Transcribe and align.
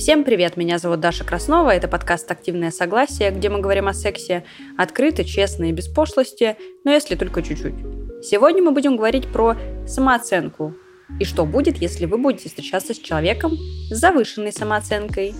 Всем 0.00 0.24
привет, 0.24 0.56
меня 0.56 0.78
зовут 0.78 1.00
Даша 1.00 1.24
Краснова, 1.24 1.72
это 1.72 1.86
подкаст 1.86 2.30
«Активное 2.30 2.70
согласие», 2.70 3.30
где 3.30 3.50
мы 3.50 3.60
говорим 3.60 3.86
о 3.86 3.92
сексе 3.92 4.44
открыто, 4.78 5.24
честно 5.24 5.64
и 5.64 5.72
без 5.72 5.88
пошлости, 5.88 6.56
но 6.84 6.90
если 6.90 7.16
только 7.16 7.42
чуть-чуть. 7.42 7.74
Сегодня 8.24 8.62
мы 8.62 8.70
будем 8.72 8.96
говорить 8.96 9.30
про 9.30 9.58
самооценку. 9.86 10.74
И 11.20 11.26
что 11.26 11.44
будет, 11.44 11.76
если 11.82 12.06
вы 12.06 12.16
будете 12.16 12.48
встречаться 12.48 12.94
с 12.94 12.98
человеком 12.98 13.58
с 13.90 13.94
завышенной 13.94 14.54
самооценкой 14.54 15.34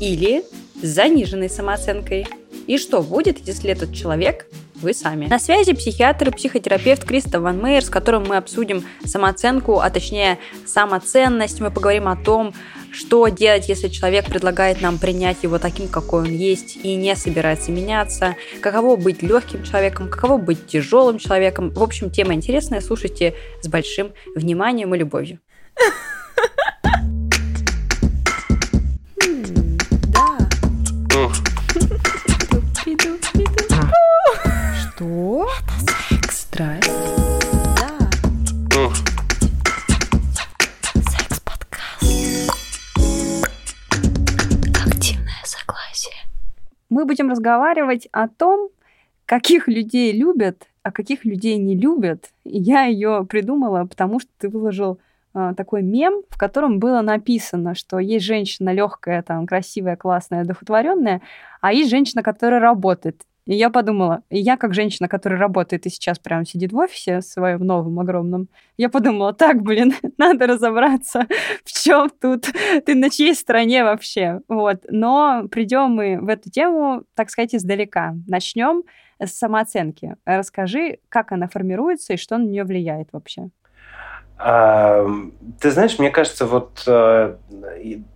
или 0.00 0.44
с 0.82 0.86
заниженной 0.86 1.50
самооценкой. 1.50 2.26
И 2.66 2.78
что 2.78 3.02
будет, 3.02 3.40
если 3.40 3.70
этот 3.70 3.92
человек 3.92 4.46
вы 4.80 4.94
сами. 4.94 5.26
На 5.26 5.38
связи 5.38 5.72
психиатр 5.72 6.28
и 6.28 6.32
психотерапевт 6.32 7.04
Криста 7.04 7.40
Ван 7.40 7.60
Мейер, 7.60 7.84
с 7.84 7.90
которым 7.90 8.26
мы 8.28 8.36
обсудим 8.36 8.84
самооценку, 9.04 9.80
а 9.80 9.90
точнее 9.90 10.38
самоценность. 10.66 11.60
Мы 11.60 11.70
поговорим 11.70 12.08
о 12.08 12.16
том, 12.16 12.54
что 12.92 13.28
делать, 13.28 13.68
если 13.68 13.88
человек 13.88 14.26
предлагает 14.26 14.80
нам 14.80 14.98
принять 14.98 15.42
его 15.42 15.58
таким, 15.58 15.88
какой 15.88 16.22
он 16.22 16.32
есть, 16.32 16.76
и 16.82 16.94
не 16.94 17.14
собирается 17.14 17.70
меняться, 17.70 18.36
каково 18.60 18.96
быть 18.96 19.22
легким 19.22 19.64
человеком, 19.64 20.08
каково 20.08 20.38
быть 20.38 20.66
тяжелым 20.66 21.18
человеком. 21.18 21.70
В 21.70 21.82
общем, 21.82 22.10
тема 22.10 22.34
интересная, 22.34 22.80
слушайте 22.80 23.34
с 23.62 23.68
большим 23.68 24.12
вниманием 24.34 24.94
и 24.94 24.98
любовью. 24.98 25.40
Что? 35.06 35.46
Это 35.60 35.70
секс. 36.10 36.48
Драйв. 36.50 36.84
Да. 37.78 38.90
Секс-подкаст. 40.94 42.02
Активное 44.84 45.44
согласие. 45.44 46.16
Мы 46.90 47.04
будем 47.04 47.30
разговаривать 47.30 48.08
о 48.10 48.26
том, 48.26 48.70
каких 49.26 49.68
людей 49.68 50.12
любят, 50.12 50.66
а 50.82 50.90
каких 50.90 51.24
людей 51.24 51.56
не 51.56 51.76
любят. 51.76 52.30
И 52.42 52.58
я 52.58 52.86
ее 52.86 53.24
придумала, 53.30 53.84
потому 53.84 54.18
что 54.18 54.30
ты 54.38 54.48
выложил 54.48 54.98
э, 55.34 55.54
такой 55.56 55.82
мем, 55.82 56.22
в 56.30 56.36
котором 56.36 56.80
было 56.80 57.00
написано, 57.02 57.76
что 57.76 58.00
есть 58.00 58.24
женщина 58.24 58.72
легкая, 58.72 59.22
там, 59.22 59.46
красивая, 59.46 59.94
классная, 59.94 60.40
одухотворенная, 60.40 61.22
а 61.60 61.72
есть 61.72 61.90
женщина, 61.90 62.24
которая 62.24 62.58
работает. 62.58 63.22
И 63.46 63.54
я 63.54 63.70
подумала, 63.70 64.22
я 64.28 64.56
как 64.56 64.74
женщина, 64.74 65.08
которая 65.08 65.38
работает 65.38 65.86
и 65.86 65.90
сейчас 65.90 66.18
прямо 66.18 66.44
сидит 66.44 66.72
в 66.72 66.76
офисе 66.76 67.22
своем 67.22 67.60
новом 67.60 68.00
огромном, 68.00 68.48
я 68.76 68.88
подумала, 68.88 69.32
так, 69.32 69.62
блин, 69.62 69.94
надо 70.18 70.46
разобраться, 70.46 71.26
в 71.64 71.72
чем 71.72 72.10
тут, 72.10 72.46
ты 72.84 72.94
на 72.94 73.08
чьей 73.08 73.34
стороне 73.34 73.84
вообще. 73.84 74.40
Вот. 74.48 74.84
Но 74.88 75.46
придем 75.50 75.92
мы 75.92 76.18
в 76.20 76.28
эту 76.28 76.50
тему, 76.50 77.04
так 77.14 77.30
сказать, 77.30 77.54
издалека. 77.54 78.16
Начнем 78.26 78.82
с 79.20 79.30
самооценки. 79.30 80.16
Расскажи, 80.24 80.98
как 81.08 81.32
она 81.32 81.48
формируется 81.48 82.14
и 82.14 82.16
что 82.16 82.38
на 82.38 82.44
нее 82.44 82.64
влияет 82.64 83.08
вообще. 83.12 83.50
Ты 84.38 85.70
знаешь, 85.70 85.98
мне 85.98 86.10
кажется, 86.10 86.44
вот 86.44 86.82
э, 86.86 87.36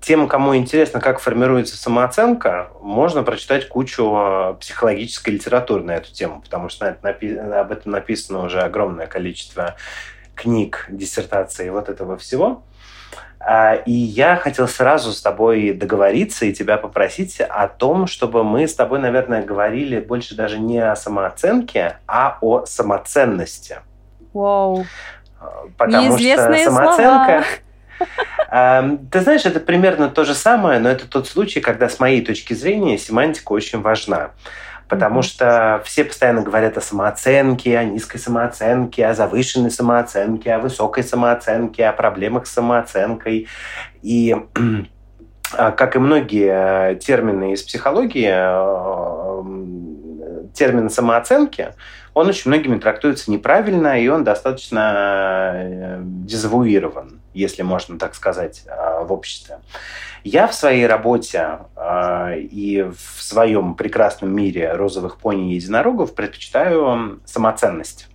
тем, 0.03 0.29
кому 0.29 0.55
интересно, 0.55 1.01
как 1.01 1.19
формируется 1.19 1.79
самооценка, 1.79 2.69
можно 2.83 3.23
прочитать 3.23 3.69
кучу 3.69 4.15
э, 4.15 4.55
психологической 4.61 5.35
литературы 5.35 5.83
на 5.83 5.93
эту 5.93 6.13
тему, 6.13 6.43
потому 6.43 6.69
что 6.69 6.89
об 6.89 7.73
этом 7.73 7.93
написано 7.93 8.45
уже 8.45 8.61
огромное 8.61 9.07
количество 9.07 9.77
книг, 10.35 10.87
диссертаций 10.91 11.69
и 11.69 11.71
вот 11.71 11.89
этого 11.89 12.19
всего. 12.19 12.65
А, 13.43 13.75
и 13.75 13.93
я 13.93 14.37
хотел 14.37 14.69
сразу 14.69 15.13
с 15.13 15.23
тобой 15.23 15.73
договориться 15.73 16.45
и 16.45 16.53
тебя 16.53 16.77
попросить 16.77 17.41
о 17.41 17.69
том, 17.69 18.07
чтобы 18.07 18.45
мы 18.45 18.69
с 18.69 18.75
тобой, 18.75 18.99
наверное, 18.99 19.43
говорили 19.43 19.99
больше 19.99 20.35
даже 20.35 20.59
не 20.59 20.79
о 20.79 20.95
самооценке, 20.95 21.97
а 22.07 22.37
о 22.43 22.67
самоценности. 22.67 23.79
Wow. 24.35 24.85
Потому 25.77 26.19
что 26.19 26.55
самооценка... 26.65 27.45
Эм, 28.51 29.07
ты 29.09 29.21
знаешь, 29.21 29.45
это 29.45 29.61
примерно 29.61 30.09
то 30.09 30.25
же 30.25 30.35
самое, 30.35 30.81
но 30.81 30.89
это 30.89 31.07
тот 31.09 31.29
случай, 31.29 31.61
когда 31.61 31.89
с 31.89 32.01
моей 32.01 32.25
точки 32.25 32.55
зрения 32.55 32.99
семантика 32.99 33.53
очень 33.53 33.81
важна. 33.81 34.31
Потому 34.89 35.23
что 35.23 35.81
все 35.85 36.03
постоянно 36.05 36.43
говорят 36.43 36.77
о 36.77 36.81
самооценке, 36.81 37.79
о 37.79 37.85
низкой 37.85 38.19
самооценке, 38.19 39.07
о 39.07 39.15
завышенной 39.15 39.71
самооценке, 39.71 40.55
о 40.55 40.59
высокой 40.59 41.05
самооценке, 41.05 41.87
о 41.87 41.93
проблемах 41.93 42.47
с 42.49 42.53
самооценкой. 42.53 43.47
И 44.03 44.35
а, 45.57 45.71
как 45.71 45.95
и 45.95 46.01
многие 46.01 46.97
термины 46.97 47.53
из 47.53 47.63
психологии, 47.63 48.31
э, 48.33 49.43
термин 50.55 50.91
самооценки– 50.91 51.69
он 52.15 52.29
очень 52.29 52.51
многими 52.51 52.79
трактуется 52.79 53.31
неправильно, 53.31 54.01
и 54.01 54.09
он 54.09 54.25
достаточно 54.25 55.53
э, 55.55 55.99
дезавуирован, 56.03 57.21
если 57.35 57.63
можно 57.63 57.99
так 57.99 58.15
сказать, 58.15 58.65
э, 58.67 59.05
в 59.05 59.13
обществе. 59.13 59.59
Я 60.25 60.47
в 60.47 60.55
своей 60.55 60.87
работе 60.87 61.61
э, 61.77 62.41
и 62.41 62.83
в 62.83 63.23
своем 63.23 63.75
прекрасном 63.75 64.35
мире 64.35 64.73
розовых 64.73 65.19
пони 65.19 65.53
и 65.53 65.55
единорогов 65.57 66.15
предпочитаю 66.15 67.21
самоценность. 67.25 68.09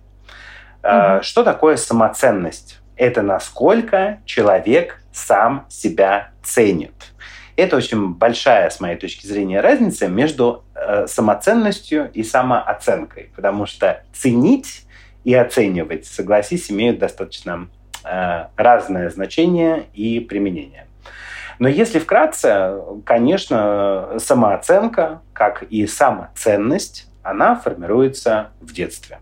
Угу. 0.82 1.22
Что 1.22 1.42
такое 1.42 1.76
самоценность? 1.76 2.80
Это 2.96 3.22
насколько 3.22 4.20
человек 4.24 5.02
сам 5.12 5.66
себя 5.68 6.30
ценит. 6.42 6.92
Это 7.56 7.76
очень 7.76 8.14
большая, 8.14 8.68
с 8.68 8.80
моей 8.80 8.96
точки 8.96 9.26
зрения, 9.26 9.60
разница 9.60 10.08
между 10.08 10.64
э, 10.74 11.06
самоценностью 11.06 12.10
и 12.12 12.22
самооценкой, 12.22 13.30
потому 13.34 13.64
что 13.64 14.02
ценить 14.12 14.86
и 15.24 15.34
оценивать, 15.34 16.04
согласись, 16.06 16.70
имеют 16.70 16.98
достаточно 16.98 17.68
э, 18.04 18.46
разное 18.56 19.08
значение 19.08 19.86
и 19.94 20.20
применение. 20.20 20.86
Но 21.58 21.68
если 21.68 21.98
вкратце, 21.98 22.78
конечно, 23.06 24.18
самооценка, 24.18 25.22
как 25.32 25.62
и 25.62 25.86
самоценность, 25.86 27.08
она 27.22 27.56
формируется 27.56 28.50
в 28.60 28.72
детстве. 28.74 29.18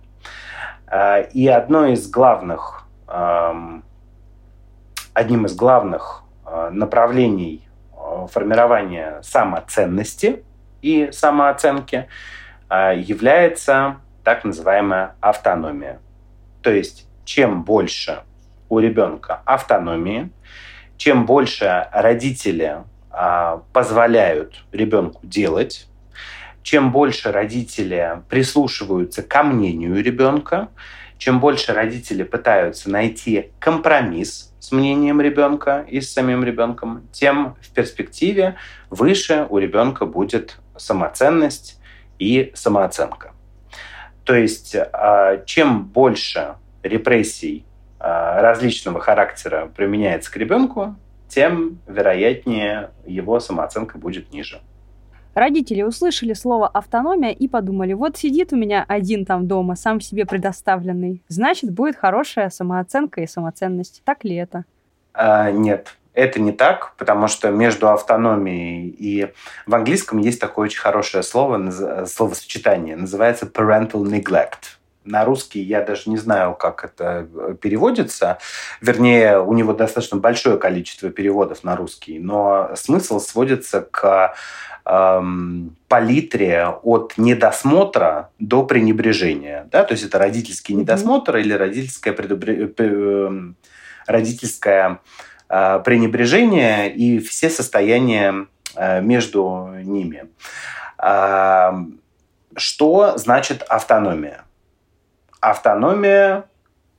Э, 0.89 1.29
и 1.33 1.47
одно 1.47 1.87
из 1.87 2.11
главных, 2.11 2.85
эм, 3.07 3.85
одним 5.13 5.47
из 5.47 5.55
главных 5.55 6.25
э, 6.45 6.71
направлений 6.71 7.64
формирования 8.33 9.21
самоценности 9.23 10.45
и 10.83 11.11
самооценки 11.13 12.09
а, 12.69 12.93
является 12.93 13.97
так 14.23 14.45
называемая 14.45 15.17
автономия. 15.21 16.01
То 16.63 16.71
есть 16.71 17.07
чем 17.25 17.65
больше 17.65 18.23
у 18.69 18.79
ребенка 18.79 19.43
автономии, 19.45 20.31
чем 20.97 21.27
больше 21.27 21.89
родители 21.93 22.79
а, 23.11 23.63
позволяют 23.73 24.65
ребенку 24.73 25.21
делать, 25.23 25.89
чем 26.63 26.93
больше 26.93 27.31
родители 27.31 28.23
прислушиваются 28.29 29.23
ко 29.23 29.43
мнению 29.43 30.03
ребенка, 30.03 30.69
чем 31.19 31.41
больше 31.41 31.73
родители 31.73 32.23
пытаются 32.23 32.91
найти 32.91 33.51
компромисс 33.59 34.55
с 34.59 34.73
мнением 34.73 35.21
ребенка 35.21 35.85
и 35.89 36.01
с 36.01 36.13
самим 36.13 36.45
ребенком, 36.45 37.07
тем 37.13 37.57
в 37.61 37.71
перспективе 37.71 38.57
выше 38.91 39.47
у 39.51 39.59
ребенка 39.59 40.07
будет 40.07 40.59
самоценность 40.77 41.81
и 42.19 42.51
самооценка. 42.55 43.33
То 44.25 44.35
есть 44.35 44.75
а, 44.75 45.43
чем 45.45 45.85
больше 45.85 46.57
репрессий 46.83 47.67
а, 47.99 48.41
различного 48.41 49.01
характера 49.01 49.71
применяется 49.77 50.33
к 50.33 50.37
ребенку, 50.37 50.97
тем 51.29 51.81
вероятнее 51.87 52.91
его 53.07 53.41
самооценка 53.41 53.99
будет 53.99 54.33
ниже. 54.33 54.61
Родители 55.35 55.83
услышали 55.83 56.33
слово 56.33 56.69
автономия 56.69 57.31
и 57.31 57.49
подумали, 57.49 57.93
вот 57.93 58.17
сидит 58.17 58.53
у 58.53 58.57
меня 58.57 58.85
один 58.87 59.25
там 59.25 59.49
дома, 59.49 59.75
сам 59.75 60.01
себе 60.01 60.27
предоставленный, 60.27 61.23
значит, 61.29 61.71
будет 61.71 61.97
хорошая 61.97 62.51
самооценка 62.51 63.21
и 63.21 63.27
самоценность. 63.27 64.03
Так 64.05 64.25
ли 64.25 64.37
это? 64.37 64.65
А, 65.13 65.51
нет, 65.51 65.97
это 66.13 66.41
не 66.41 66.53
так, 66.53 66.95
потому 66.97 67.27
что 67.27 67.51
между 67.51 67.89
автономией 67.91 68.89
и 68.89 69.33
в 69.67 69.75
английском 69.75 70.19
есть 70.19 70.41
такое 70.41 70.67
очень 70.67 70.81
хорошее 70.81 71.25
слово, 71.25 72.07
словосочетание, 72.07 72.97
называется 72.97 73.47
parental 73.47 74.05
neglect. 74.05 74.79
На 75.05 75.25
русский 75.25 75.61
я 75.61 75.83
даже 75.83 76.09
не 76.09 76.17
знаю, 76.17 76.55
как 76.55 76.85
это 76.85 77.29
э, 77.35 77.55
переводится. 77.61 78.39
Вернее, 78.81 79.39
у 79.39 79.53
него 79.53 79.75
достаточно 79.75 80.17
большое 80.17 80.59
количество 80.59 81.11
переводов 81.11 81.63
на 81.63 81.77
русский, 81.77 82.19
но 82.19 82.71
смысл 82.75 83.21
сводится 83.21 83.83
к 83.83 84.35
эм, 84.87 85.77
палитре 85.89 86.69
от 86.83 87.15
недосмотра 87.19 88.31
до 88.39 88.65
пренебрежения. 88.65 89.69
Да? 89.71 89.85
То 89.85 89.93
есть 89.93 90.05
это 90.05 90.19
родительский 90.19 90.75
недосмотр 90.75 91.37
mm-hmm. 91.37 91.41
или 91.41 91.53
родительское, 91.53 92.15
предупр... 92.15 92.51
Эм, 92.79 93.57
родительское 94.07 95.01
э, 95.51 95.81
пренебрежение 95.85 96.95
и 96.95 97.19
все 97.19 97.51
состояния 97.51 98.47
между 99.03 99.71
ними. 99.85 100.25
Что 102.57 103.17
значит 103.17 103.63
автономия? 103.63 104.45
Автономия, 105.45 106.47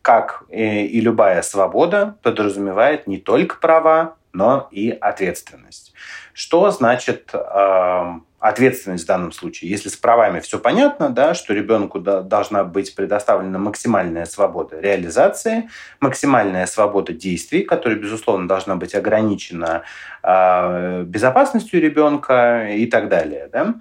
как 0.03 0.44
и 0.51 1.01
любая 1.01 1.42
свобода, 1.42 2.15
подразумевает 2.21 3.07
не 3.07 3.18
только 3.18 3.56
права, 3.56 4.18
но 4.33 4.68
и 4.69 4.92
ответственность. 4.92 5.94
Что 6.31 6.69
значит 6.69 7.31
э, 7.33 8.13
ответственность 8.38 9.06
в 9.06 9.07
данном 9.07 9.31
случае? 9.31 9.71
Если 9.71 9.89
с 9.89 9.95
правами 9.95 10.42
все 10.42 10.59
понятно, 10.59 11.09
да, 11.09 11.33
что 11.33 11.56
ребенку 11.56 12.00
да, 12.00 12.21
должна 12.21 12.63
быть 12.63 12.94
предоставлена 12.94 13.57
максимальная 13.57 14.25
свобода 14.25 14.80
реализации, 14.80 15.68
максимальная 16.00 16.68
свобода 16.68 17.13
действий, 17.13 17.63
которая, 17.63 17.98
безусловно, 17.98 18.48
должна 18.48 18.75
быть 18.75 18.94
ограничена 18.94 19.81
э, 20.21 21.01
безопасностью 21.01 21.81
ребенка 21.81 22.68
и 22.69 22.86
так 22.86 23.09
далее. 23.09 23.50
Да? 23.51 23.74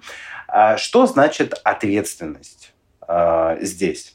А 0.47 0.77
что 0.77 1.05
значит 1.05 1.53
ответственность 1.63 2.73
э, 3.07 3.57
здесь? 3.61 4.14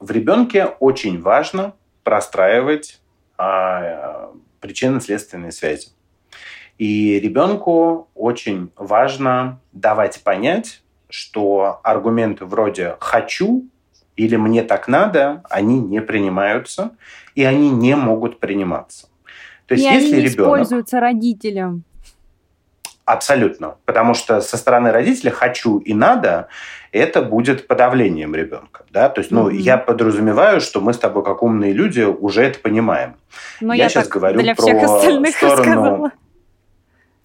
В 0.00 0.10
ребенке 0.10 0.66
очень 0.78 1.20
важно 1.20 1.74
простраивать 2.04 3.00
э, 3.38 4.28
причинно-следственные 4.60 5.52
связи. 5.52 5.88
И 6.78 7.18
ребенку 7.18 8.08
очень 8.14 8.70
важно 8.76 9.60
давать 9.72 10.22
понять, 10.22 10.82
что 11.08 11.80
аргументы 11.82 12.44
вроде 12.44 12.96
«хочу» 13.00 13.68
или 14.14 14.36
«мне 14.36 14.62
так 14.62 14.86
надо», 14.88 15.42
они 15.50 15.80
не 15.80 16.00
принимаются, 16.00 16.96
и 17.34 17.42
они 17.44 17.70
не 17.70 17.96
могут 17.96 18.38
приниматься. 18.38 19.08
То 19.66 19.74
есть, 19.74 19.84
и 19.84 19.92
если 19.92 20.14
они 20.14 20.22
не 20.22 20.28
ребенок... 20.28 20.52
используются 20.52 21.00
родителям. 21.00 21.84
Абсолютно. 23.08 23.76
Потому 23.86 24.12
что 24.12 24.42
со 24.42 24.58
стороны 24.58 24.92
родителя 24.92 25.30
«хочу» 25.30 25.78
и 25.78 25.94
«надо» 25.94 26.48
это 26.92 27.22
будет 27.22 27.66
подавлением 27.66 28.34
ребенка. 28.34 28.84
Да? 28.90 29.08
То 29.08 29.20
есть, 29.20 29.30
ну, 29.30 29.48
mm-hmm. 29.48 29.56
я 29.56 29.78
подразумеваю, 29.78 30.60
что 30.60 30.82
мы 30.82 30.92
с 30.92 30.98
тобой, 30.98 31.24
как 31.24 31.42
умные 31.42 31.72
люди, 31.72 32.02
уже 32.02 32.42
это 32.42 32.58
понимаем. 32.58 33.16
Но 33.62 33.72
я, 33.72 33.84
я 33.84 33.88
сейчас 33.88 34.08
говорю 34.08 34.40
для 34.40 34.54
про 34.54 34.62
всех 34.62 34.82
остальных 34.82 35.36
сторону... 35.36 35.62
Сказала 35.62 36.12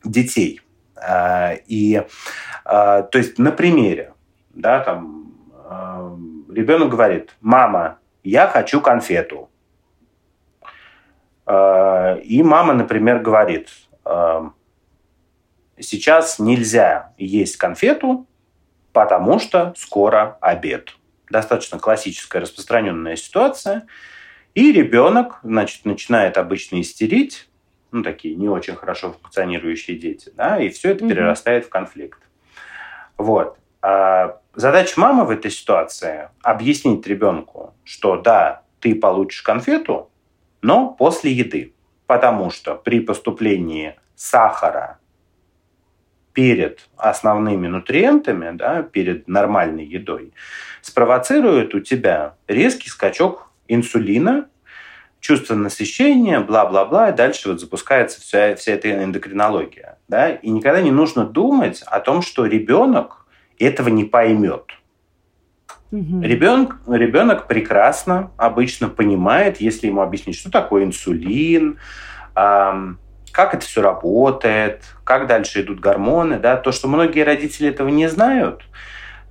детей. 0.05 0.61
А, 0.95 1.53
и, 1.67 2.01
а, 2.63 3.01
то 3.01 3.17
есть, 3.17 3.37
на 3.37 3.51
примере, 3.51 4.13
да, 4.53 4.79
там, 4.79 5.33
а, 5.65 6.17
ребенок 6.49 6.91
говорит, 6.91 7.35
мама, 7.41 7.97
я 8.23 8.47
хочу 8.47 8.79
конфету. 8.79 9.49
И 11.45 12.41
мама, 12.41 12.73
например, 12.73 13.19
говорит, 13.19 13.67
сейчас 15.83 16.39
нельзя 16.39 17.13
есть 17.17 17.57
конфету, 17.57 18.27
потому 18.91 19.39
что 19.39 19.73
скоро 19.77 20.37
обед. 20.41 20.95
Достаточно 21.29 21.79
классическая 21.79 22.39
распространенная 22.39 23.15
ситуация. 23.15 23.87
И 24.53 24.71
ребенок, 24.71 25.39
значит, 25.43 25.85
начинает 25.85 26.37
обычно 26.37 26.79
истерить, 26.79 27.49
ну, 27.91 28.03
такие 28.03 28.35
не 28.35 28.49
очень 28.49 28.75
хорошо 28.75 29.13
функционирующие 29.13 29.97
дети, 29.97 30.31
да, 30.35 30.59
и 30.59 30.69
все 30.69 30.91
это 30.91 31.05
mm-hmm. 31.05 31.09
перерастает 31.09 31.65
в 31.65 31.69
конфликт. 31.69 32.19
Вот. 33.17 33.57
А 33.81 34.39
задача 34.55 34.99
мамы 34.99 35.25
в 35.25 35.29
этой 35.29 35.51
ситуации 35.51 36.29
объяснить 36.41 37.05
ребенку, 37.07 37.73
что 37.83 38.17
да, 38.17 38.63
ты 38.79 38.95
получишь 38.95 39.41
конфету, 39.41 40.09
но 40.61 40.89
после 40.89 41.31
еды. 41.31 41.73
Потому 42.05 42.49
что 42.49 42.75
при 42.75 42.99
поступлении 42.99 43.95
сахара 44.15 44.99
перед 46.33 46.89
основными 46.97 47.67
нутриентами, 47.67 48.55
да, 48.55 48.83
перед 48.83 49.27
нормальной 49.27 49.85
едой, 49.85 50.33
спровоцирует 50.81 51.73
у 51.75 51.79
тебя 51.79 52.35
резкий 52.47 52.89
скачок 52.89 53.51
инсулина, 53.67 54.47
чувство 55.19 55.55
насыщения, 55.55 56.39
бла-бла-бла, 56.41 57.09
и 57.09 57.15
дальше 57.15 57.49
вот 57.49 57.61
запускается 57.61 58.19
вся, 58.19 58.55
вся 58.55 58.73
эта 58.73 59.03
эндокринология. 59.03 59.97
Да? 60.09 60.31
И 60.31 60.49
никогда 60.49 60.81
не 60.81 60.91
нужно 60.91 61.25
думать 61.25 61.81
о 61.85 62.01
том, 62.01 62.21
что 62.21 62.45
ребенок 62.45 63.25
этого 63.57 63.87
не 63.87 64.03
поймет. 64.03 64.65
Угу. 65.91 66.21
Ребенок, 66.21 66.77
ребенок 66.87 67.47
прекрасно 67.47 68.31
обычно 68.35 68.89
понимает, 68.89 69.61
если 69.61 69.87
ему 69.87 70.01
объяснить, 70.01 70.35
что 70.35 70.51
такое 70.51 70.83
инсулин, 70.83 71.77
эм, 72.35 72.99
как 73.33 73.53
это 73.53 73.65
все 73.65 73.81
работает, 73.81 74.83
как 75.03 75.27
дальше 75.27 75.61
идут 75.61 75.81
гормоны. 75.81 76.39
Да? 76.39 76.55
То, 76.55 76.71
что 76.71 76.87
многие 76.87 77.23
родители 77.23 77.67
этого 77.67 77.89
не 77.89 78.07
знают– 78.07 78.63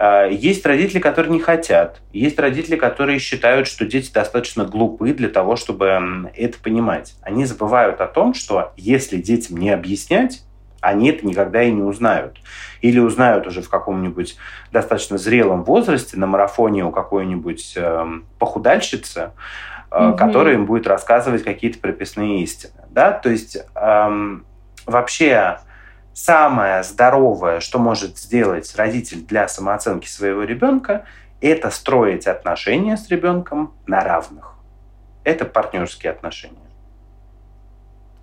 а, 0.05 0.27
есть 0.27 0.67
родители, 0.67 0.99
которые 0.99 1.33
не 1.33 1.39
хотят. 1.39 2.01
Есть 2.13 2.37
родители, 2.37 2.75
которые 2.75 3.21
считают, 3.21 3.69
что 3.69 3.85
дети 3.85 4.13
достаточно 4.13 4.65
глупы 4.65 5.13
для 5.13 5.29
того, 5.29 5.55
чтобы 5.55 6.29
это 6.35 6.59
понимать. 6.59 7.15
Они 7.23 7.45
забывают 7.45 8.01
о 8.01 8.09
том, 8.09 8.35
что 8.35 8.73
если 8.77 9.19
детям 9.19 9.59
не 9.59 9.71
объяснять, 9.71 10.43
они 10.81 11.11
это 11.11 11.25
никогда 11.25 11.63
и 11.63 11.71
не 11.71 11.83
узнают. 11.83 12.41
Или 12.81 12.99
узнают 12.99 13.47
уже 13.47 13.63
в 13.63 13.71
каком-нибудь 13.71 14.37
достаточно 14.73 15.19
зрелом 15.19 15.63
возрасте 15.63 16.17
на 16.17 16.27
марафоне 16.27 16.85
у 16.85 16.91
какой-нибудь 16.91 17.75
э, 17.77 18.07
похудальщицы, 18.41 19.31
угу. 19.93 20.17
которая 20.17 20.55
им 20.55 20.67
будет 20.67 20.87
рассказывать 20.87 21.44
какие-то 21.44 21.79
прописные 21.79 22.43
истины. 22.43 22.85
Да? 22.91 23.12
То 23.12 23.31
есть 23.31 23.56
э, 23.56 24.39
вообще 24.87 25.59
самое 26.12 26.83
здоровое, 26.83 27.61
что 27.61 27.79
может 27.79 28.19
сделать 28.19 28.75
родитель 28.77 29.25
для 29.25 29.49
самооценки 29.49 30.09
своего 30.09 30.43
ребенка, 30.43 31.05
это 31.41 31.71
строить 31.71 32.27
отношения 32.27 32.97
с 32.97 33.09
ребенком 33.09 33.75
на 33.87 34.00
равных. 34.00 34.55
Это 35.25 35.44
партнерские 35.44 36.12
отношения. 36.12 36.56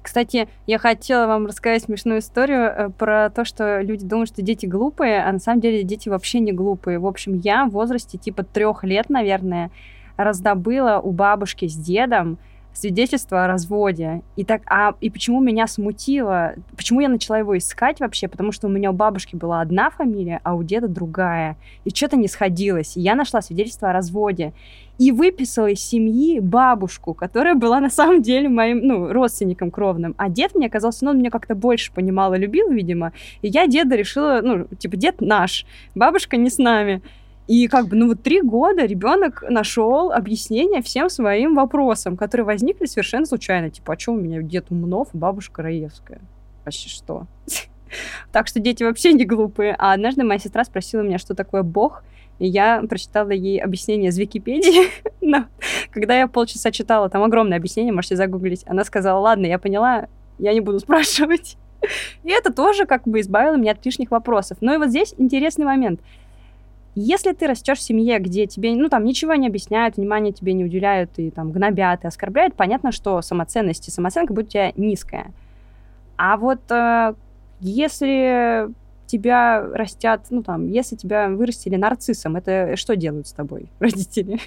Кстати, 0.02 0.48
я 0.66 0.80
хотела 0.80 1.28
вам 1.28 1.46
рассказать 1.46 1.84
смешную 1.84 2.20
историю 2.20 2.64
э, 2.64 2.90
про 2.90 3.30
то, 3.30 3.44
что 3.46 3.82
люди 3.82 4.06
думают, 4.06 4.30
что 4.30 4.42
дети 4.42 4.66
глупые, 4.66 5.22
а 5.24 5.32
на 5.32 5.40
самом 5.40 5.60
деле 5.60 5.84
дети 5.84 6.10
вообще 6.10 6.40
не 6.40 6.52
глупые. 6.52 7.00
В 7.00 7.06
общем, 7.06 7.36
я 7.36 7.66
в 7.66 7.72
возрасте 7.72 8.18
типа 8.18 8.44
трех 8.44 8.84
лет, 8.84 9.10
наверное, 9.10 9.72
раздобыла 10.24 11.00
у 11.00 11.12
бабушки 11.12 11.68
с 11.68 11.76
дедом 11.76 12.38
свидетельство 12.74 13.44
о 13.44 13.48
разводе. 13.48 14.22
И 14.36 14.44
так, 14.44 14.62
а 14.66 14.94
и 15.02 15.10
почему 15.10 15.42
меня 15.42 15.68
смутило, 15.68 16.54
почему 16.76 17.02
я 17.02 17.10
начала 17.10 17.38
его 17.38 17.58
искать 17.58 18.00
вообще? 18.00 18.28
Потому 18.28 18.52
что 18.52 18.68
у 18.68 18.70
меня 18.70 18.92
у 18.92 18.94
бабушки 18.94 19.36
была 19.36 19.62
одна 19.62 19.90
фамилия, 19.90 20.40
а 20.44 20.56
у 20.56 20.64
деда 20.64 20.88
другая. 20.88 21.58
И 21.84 21.90
что-то 21.90 22.16
не 22.16 22.28
сходилось. 22.28 22.96
И 22.96 23.02
я 23.02 23.16
нашла 23.16 23.42
свидетельство 23.42 23.90
о 23.90 23.94
разводе. 23.94 24.54
И 24.98 25.12
выписала 25.12 25.68
из 25.68 25.80
семьи 25.80 26.40
бабушку, 26.40 27.14
которая 27.14 27.56
была 27.56 27.80
на 27.80 27.90
самом 27.90 28.22
деле 28.22 28.50
моим, 28.50 28.80
ну, 28.80 29.12
родственником 29.12 29.72
кровным. 29.72 30.14
А 30.18 30.30
дед 30.30 30.56
мне 30.56 30.68
оказался, 30.68 31.06
ну, 31.06 31.12
он 31.12 31.20
меня 31.20 31.32
как-то 31.32 31.56
больше 31.56 31.94
понимал 31.94 32.34
и 32.34 32.38
любил, 32.38 32.70
видимо. 32.70 33.14
И 33.42 33.48
я 33.48 33.68
деда 33.68 33.96
решила, 33.96 34.42
ну, 34.44 34.66
типа, 34.78 34.98
дед 34.98 35.22
наш, 35.22 35.66
бабушка 35.96 36.36
не 36.38 36.50
с 36.50 36.58
нами. 36.58 37.02
И 37.50 37.68
как 37.68 37.88
бы, 37.88 37.96
ну 37.96 38.08
вот 38.08 38.22
три 38.22 38.44
года 38.44 38.86
ребенок 38.86 39.44
нашел 39.50 40.12
объяснение 40.12 40.84
всем 40.84 41.10
своим 41.10 41.56
вопросам, 41.56 42.16
которые 42.16 42.46
возникли 42.46 42.86
совершенно 42.86 43.26
случайно. 43.26 43.72
Типа, 43.72 43.94
а 43.94 44.00
что 44.00 44.12
у 44.12 44.18
меня 44.18 44.44
дед 44.44 44.68
Умнов, 44.70 45.08
бабушка 45.14 45.64
Раевская? 45.64 46.22
Вообще 46.64 46.90
что? 46.90 47.26
Так 48.32 48.46
что 48.46 48.60
дети 48.60 48.84
вообще 48.84 49.14
не 49.14 49.26
глупые. 49.26 49.76
А 49.80 49.94
однажды 49.94 50.24
моя 50.24 50.40
сестра 50.40 50.64
спросила 50.64 51.02
меня, 51.02 51.18
что 51.18 51.34
такое 51.34 51.64
Бог, 51.64 52.04
и 52.38 52.46
я 52.46 52.84
прочитала 52.88 53.32
ей 53.32 53.60
объяснение 53.60 54.10
из 54.10 54.18
Википедии. 54.20 54.92
Но 55.22 55.46
когда 55.90 56.16
я 56.20 56.28
полчаса 56.28 56.70
читала, 56.70 57.10
там 57.10 57.24
огромное 57.24 57.58
объяснение, 57.58 57.92
можете 57.92 58.16
загуглить, 58.16 58.64
она 58.68 58.84
сказала, 58.84 59.18
ладно, 59.18 59.48
я 59.48 59.58
поняла, 59.58 60.06
я 60.38 60.54
не 60.54 60.60
буду 60.60 60.80
спрашивать. 60.80 61.58
И 62.24 62.30
это 62.30 62.54
тоже 62.54 62.86
как 62.86 63.08
бы 63.08 63.22
избавило 63.22 63.56
меня 63.56 63.72
от 63.72 63.84
лишних 63.84 64.12
вопросов. 64.12 64.60
Но 64.62 64.76
и 64.76 64.78
вот 64.78 64.90
здесь 64.90 65.16
интересный 65.18 65.66
момент. 65.66 66.00
Если 67.02 67.32
ты 67.32 67.48
растешь 67.48 67.78
в 67.78 67.82
семье, 67.82 68.20
где 68.20 68.46
тебе, 68.46 68.76
ну, 68.76 68.90
там, 68.90 69.06
ничего 69.06 69.34
не 69.36 69.48
объясняют, 69.48 69.96
внимания 69.96 70.34
тебе 70.34 70.52
не 70.52 70.66
уделяют, 70.66 71.12
и 71.16 71.32
там 71.32 71.54
гнобят, 71.54 72.04
и 72.04 72.08
оскорбляют, 72.08 72.56
понятно, 72.56 72.92
что 72.92 73.22
самоценность 73.22 73.88
и 73.88 73.92
самооценка 73.92 74.34
будет 74.34 74.48
у 74.48 74.50
тебя 74.50 74.74
низкая. 74.76 75.32
А 76.18 76.36
вот 76.36 76.60
э, 76.70 77.14
если 77.62 78.68
тебя 79.06 79.66
растят, 79.74 80.26
ну, 80.30 80.44
там, 80.44 80.68
если 80.68 80.98
тебя 80.98 81.30
вырастили 81.30 81.78
нарциссом, 81.78 82.36
это 82.36 82.76
что 82.76 82.98
делают 82.98 83.30
с 83.30 83.32
тобой 83.32 83.70
родители? 83.80 84.42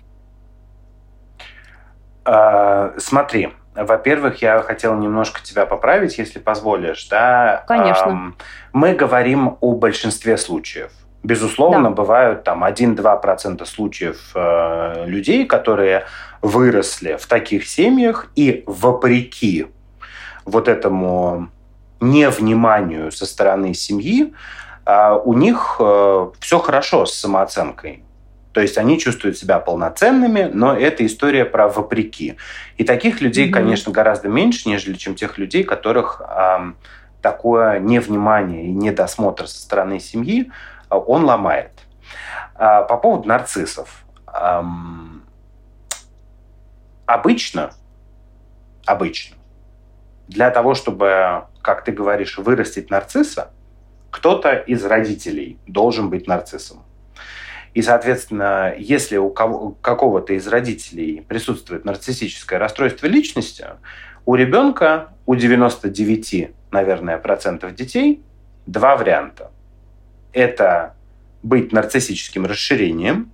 А, 2.26 2.92
смотри, 2.98 3.48
во-первых, 3.74 4.42
я 4.42 4.60
хотел 4.60 4.94
немножко 4.98 5.40
тебя 5.42 5.64
поправить, 5.64 6.18
если 6.18 6.38
позволишь, 6.38 7.08
да? 7.08 7.64
Конечно. 7.66 8.34
Мы 8.74 8.94
говорим 8.94 9.56
о 9.62 9.74
большинстве 9.74 10.36
случаев. 10.36 10.92
Безусловно, 11.22 11.90
да. 11.90 11.90
бывают 11.90 12.44
там 12.44 12.64
1-2% 12.64 13.64
случаев 13.64 14.32
э, 14.34 15.04
людей, 15.06 15.46
которые 15.46 16.06
выросли 16.40 17.16
в 17.16 17.26
таких 17.26 17.66
семьях 17.68 18.26
и 18.34 18.64
вопреки 18.66 19.66
вот 20.44 20.66
этому 20.66 21.48
невниманию 22.00 23.12
со 23.12 23.26
стороны 23.26 23.74
семьи, 23.74 24.34
а, 24.84 25.14
у 25.16 25.34
них 25.34 25.76
э, 25.78 26.30
все 26.40 26.58
хорошо 26.58 27.06
с 27.06 27.14
самооценкой. 27.14 28.02
То 28.52 28.60
есть 28.60 28.76
они 28.76 28.98
чувствуют 28.98 29.38
себя 29.38 29.60
полноценными, 29.60 30.50
но 30.52 30.76
это 30.76 31.06
история 31.06 31.44
про 31.44 31.68
вопреки. 31.68 32.36
И 32.76 32.84
таких 32.84 33.20
людей, 33.20 33.48
mm-hmm. 33.48 33.52
конечно, 33.52 33.92
гораздо 33.92 34.28
меньше, 34.28 34.68
нежели 34.68 34.94
чем 34.94 35.14
тех 35.14 35.38
людей, 35.38 35.62
которых 35.62 36.20
э, 36.20 36.72
такое 37.22 37.78
невнимание 37.78 38.66
и 38.66 38.72
недосмотр 38.72 39.46
со 39.46 39.58
стороны 39.58 40.00
семьи 40.00 40.50
э, 40.50 40.71
он 40.96 41.24
ломает. 41.24 41.72
Э, 42.54 42.84
по 42.88 42.96
поводу 42.96 43.28
нарциссов. 43.28 44.04
Обычно, 47.06 47.72
обычно, 48.86 49.36
для 50.28 50.50
того, 50.50 50.74
чтобы, 50.74 51.44
как 51.60 51.84
ты 51.84 51.92
говоришь, 51.92 52.38
вырастить 52.38 52.88
нарцисса, 52.90 53.50
кто-то 54.10 54.54
из 54.54 54.84
родителей 54.84 55.58
должен 55.66 56.08
быть 56.08 56.26
нарциссом. 56.26 56.84
И, 57.74 57.82
соответственно, 57.82 58.74
если 58.78 59.16
у 59.16 59.30
какого-то 59.30 60.34
из 60.34 60.46
родителей 60.46 61.22
присутствует 61.22 61.84
нарциссическое 61.84 62.58
расстройство 62.58 63.06
личности, 63.06 63.66
у 64.24 64.34
ребенка, 64.34 65.08
у 65.26 65.34
99, 65.34 66.54
наверное, 66.70 67.18
процентов 67.18 67.74
детей 67.74 68.22
два 68.66 68.96
варианта. 68.96 69.50
Это 70.32 70.94
быть 71.42 71.72
нарциссическим 71.72 72.46
расширением, 72.46 73.32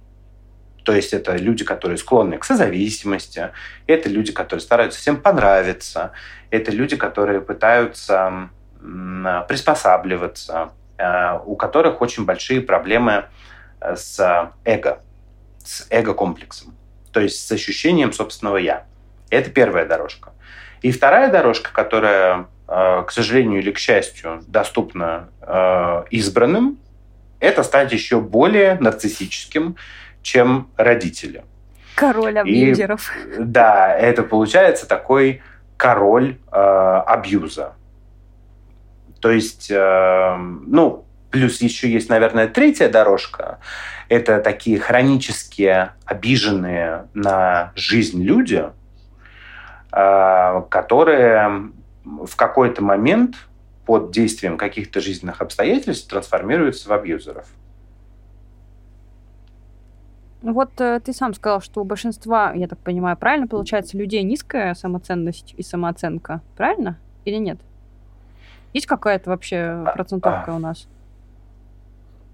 то 0.89 0.95
есть 0.95 1.13
это 1.13 1.37
люди, 1.37 1.67
которые 1.67 1.99
склонны 1.99 2.39
к 2.39 2.45
созависимости, 2.45 3.51
это 3.87 4.09
люди, 4.09 4.33
которые 4.33 4.63
стараются 4.63 4.99
всем 4.99 5.19
понравиться, 5.19 6.13
это 6.51 6.71
люди, 6.71 6.97
которые 6.97 7.43
пытаются 7.43 8.49
приспосабливаться, 8.81 10.71
э, 10.97 11.39
у 11.45 11.57
которых 11.57 12.01
очень 12.01 12.25
большие 12.25 12.63
проблемы 12.63 13.27
э, 13.83 13.97
с 13.97 14.51
эго, 14.65 15.01
с 15.63 15.87
эго-комплексом, 15.91 16.75
то 17.13 17.21
есть 17.21 17.47
с 17.47 17.53
ощущением 17.53 18.15
собственного 18.15 18.57
«я». 18.57 18.87
Это 19.29 19.51
первая 19.51 19.85
дорожка. 19.85 20.33
И 20.81 20.91
вторая 20.91 21.31
дорожка, 21.31 21.71
которая, 21.71 22.47
э, 22.67 23.03
к 23.07 23.11
сожалению 23.11 23.61
или 23.61 23.73
к 23.73 23.79
счастью, 23.79 24.43
доступна 24.47 25.29
избранным, 26.11 26.79
это 27.41 27.63
стать 27.63 27.93
еще 27.93 28.21
более 28.21 28.75
нарциссическим, 28.81 29.77
чем 30.23 30.69
родители. 30.77 31.45
Король 31.95 32.39
абьюзеров. 32.39 33.11
И, 33.27 33.37
да, 33.39 33.95
это 33.97 34.23
получается 34.23 34.87
такой 34.87 35.43
король 35.77 36.39
э, 36.53 36.57
абьюза. 37.07 37.75
То 39.21 39.31
есть, 39.31 39.71
э, 39.71 40.37
ну, 40.37 41.05
плюс 41.31 41.61
еще 41.61 41.91
есть, 41.91 42.09
наверное, 42.09 42.47
третья 42.47 42.89
дорожка. 42.89 43.59
Это 44.09 44.41
такие 44.41 44.79
хронические, 44.79 45.93
обиженные 46.05 47.09
на 47.15 47.73
жизнь 47.75 48.23
люди, 48.23 48.65
э, 49.93 50.63
которые 50.71 51.71
в 52.05 52.37
какой-то 52.37 52.83
момент 52.83 53.48
под 53.89 54.11
действием 54.11 54.59
каких-то 54.59 55.01
жизненных 55.01 55.41
обстоятельств 55.41 56.11
трансформируются 56.11 56.91
в 56.91 56.93
абьюзеров. 56.93 57.47
Ну 60.43 60.53
вот 60.53 60.79
э, 60.79 61.01
ты 61.03 61.15
сам 61.15 61.33
сказал, 61.33 61.63
что 61.63 61.81
у 61.81 61.85
большинства, 61.85 62.53
я 62.53 62.69
так 62.69 62.79
понимаю, 62.81 63.17
правильно 63.17 63.47
получается, 63.47 63.97
людей 63.97 64.23
низкая 64.25 64.75
самоценность 64.75 65.55
и 65.57 65.63
самооценка, 65.63 66.43
правильно 66.55 66.99
или 67.25 67.37
нет? 67.37 67.59
Есть 68.75 68.85
какая-то 68.85 69.31
вообще 69.31 69.57
а, 69.57 69.93
процентовка 69.95 70.53
а, 70.53 70.57
у 70.57 70.59
нас? 70.59 70.87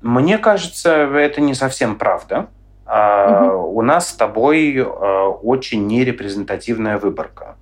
Мне 0.02 0.38
кажется, 0.38 0.90
это 0.90 1.40
не 1.40 1.54
совсем 1.54 1.94
правда. 1.94 2.48
Угу. 2.86 3.78
У 3.78 3.82
нас 3.82 4.08
с 4.08 4.14
тобой 4.14 4.76
а, 4.84 5.28
очень 5.28 5.86
нерепрезентативная 5.86 6.98
выборка. 6.98 7.54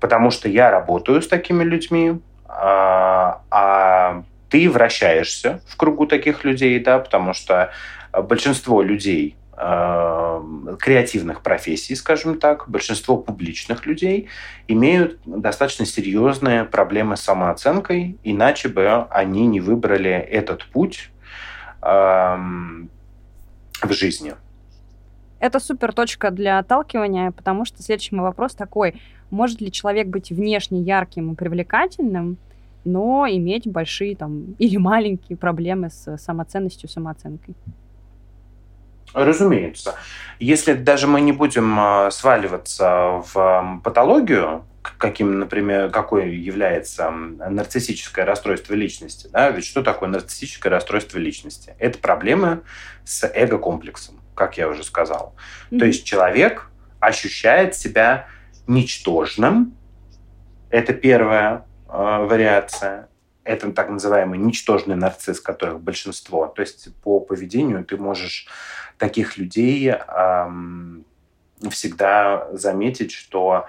Потому 0.00 0.32
что 0.32 0.48
я 0.48 0.72
работаю 0.72 1.22
с 1.22 1.28
такими 1.28 1.62
людьми, 1.62 2.20
а, 2.48 3.42
а 3.50 4.22
ты 4.48 4.70
вращаешься 4.70 5.60
в 5.66 5.76
кругу 5.76 6.06
таких 6.06 6.44
людей, 6.44 6.78
да, 6.80 6.98
потому 6.98 7.34
что 7.34 7.70
большинство 8.12 8.82
людей 8.82 9.36
Э, 9.60 10.40
креативных 10.78 11.42
профессий, 11.42 11.96
скажем 11.96 12.38
так, 12.38 12.68
большинство 12.68 13.16
публичных 13.16 13.86
людей 13.86 14.28
имеют 14.68 15.18
достаточно 15.26 15.84
серьезные 15.84 16.62
проблемы 16.64 17.16
с 17.16 17.22
самооценкой, 17.22 18.18
иначе 18.22 18.68
бы 18.68 18.88
они 19.10 19.48
не 19.48 19.60
выбрали 19.60 20.12
этот 20.12 20.64
путь 20.66 21.10
в 21.82 22.88
жизни. 23.90 24.34
Это 25.40 25.60
супер 25.60 25.92
точка 25.92 26.30
для 26.30 26.58
отталкивания, 26.58 27.30
потому 27.30 27.64
что 27.64 27.82
следующий 27.82 28.14
мой 28.14 28.24
вопрос 28.24 28.54
такой. 28.54 29.00
Может 29.30 29.60
ли 29.60 29.70
человек 29.70 30.08
быть 30.08 30.30
внешне 30.30 30.80
ярким 30.80 31.32
и 31.32 31.36
привлекательным, 31.36 32.38
но 32.84 33.26
иметь 33.28 33.66
большие 33.66 34.16
там 34.16 34.54
или 34.58 34.76
маленькие 34.76 35.36
проблемы 35.36 35.90
с 35.90 36.16
самоценностью, 36.18 36.88
самооценкой? 36.88 37.54
Разумеется. 39.14 39.94
Если 40.38 40.74
даже 40.74 41.06
мы 41.06 41.22
не 41.22 41.32
будем 41.32 41.78
а, 41.80 42.10
сваливаться 42.10 43.22
в 43.32 43.80
патологию, 43.82 44.64
каким, 44.96 45.38
например, 45.38 45.90
какой 45.90 46.34
является 46.34 47.10
нарциссическое 47.10 48.24
расстройство 48.24 48.74
личности. 48.74 49.28
Да? 49.32 49.50
Ведь 49.50 49.66
что 49.66 49.82
такое 49.82 50.08
нарциссическое 50.08 50.70
расстройство 50.70 51.18
личности? 51.18 51.74
Это 51.78 51.98
проблемы 51.98 52.62
с 53.04 53.26
эго-комплексом, 53.26 54.20
как 54.38 54.56
я 54.56 54.68
уже 54.68 54.84
сказал. 54.84 55.34
Mm-hmm. 55.70 55.78
То 55.78 55.84
есть 55.84 56.04
человек 56.06 56.70
ощущает 57.00 57.74
себя 57.74 58.28
ничтожным. 58.66 59.76
Это 60.70 60.94
первая 60.94 61.66
э, 61.88 61.92
вариация. 61.92 63.08
Это 63.44 63.72
так 63.72 63.90
называемый 63.90 64.38
ничтожный 64.38 64.96
нарцисс, 64.96 65.40
которых 65.40 65.80
большинство. 65.80 66.46
То 66.46 66.62
есть 66.62 66.94
по 67.02 67.18
поведению 67.20 67.84
ты 67.84 67.96
можешь 67.96 68.46
таких 68.98 69.38
людей 69.38 69.94
всегда 71.70 72.48
заметить, 72.52 73.12
что 73.12 73.66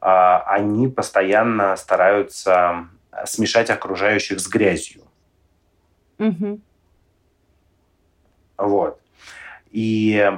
а, 0.00 0.42
они 0.46 0.88
постоянно 0.88 1.76
стараются 1.76 2.88
смешать 3.26 3.70
окружающих 3.70 4.40
с 4.40 4.48
грязью. 4.48 5.02
Угу. 6.18 6.60
Вот. 8.58 8.99
И 9.70 10.30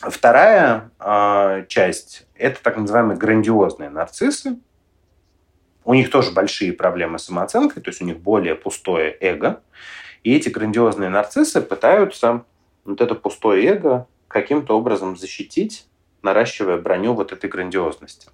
вторая 0.00 0.90
э, 0.98 1.64
часть– 1.68 2.26
это 2.34 2.62
так 2.62 2.76
называемые 2.76 3.18
грандиозные 3.18 3.90
нарциссы. 3.90 4.58
У 5.84 5.94
них 5.94 6.10
тоже 6.10 6.30
большие 6.30 6.72
проблемы 6.72 7.18
с 7.18 7.24
самооценкой, 7.24 7.82
то 7.82 7.90
есть 7.90 8.00
у 8.00 8.04
них 8.04 8.18
более 8.18 8.54
пустое 8.54 9.16
эго. 9.20 9.60
И 10.22 10.34
эти 10.34 10.48
грандиозные 10.48 11.10
нарциссы 11.10 11.60
пытаются 11.60 12.44
вот 12.84 13.00
это 13.00 13.14
пустое 13.14 13.66
эго 13.66 14.06
каким-то 14.28 14.76
образом 14.78 15.16
защитить, 15.16 15.86
наращивая 16.22 16.78
броню 16.78 17.14
вот 17.14 17.32
этой 17.32 17.50
грандиозности. 17.50 18.28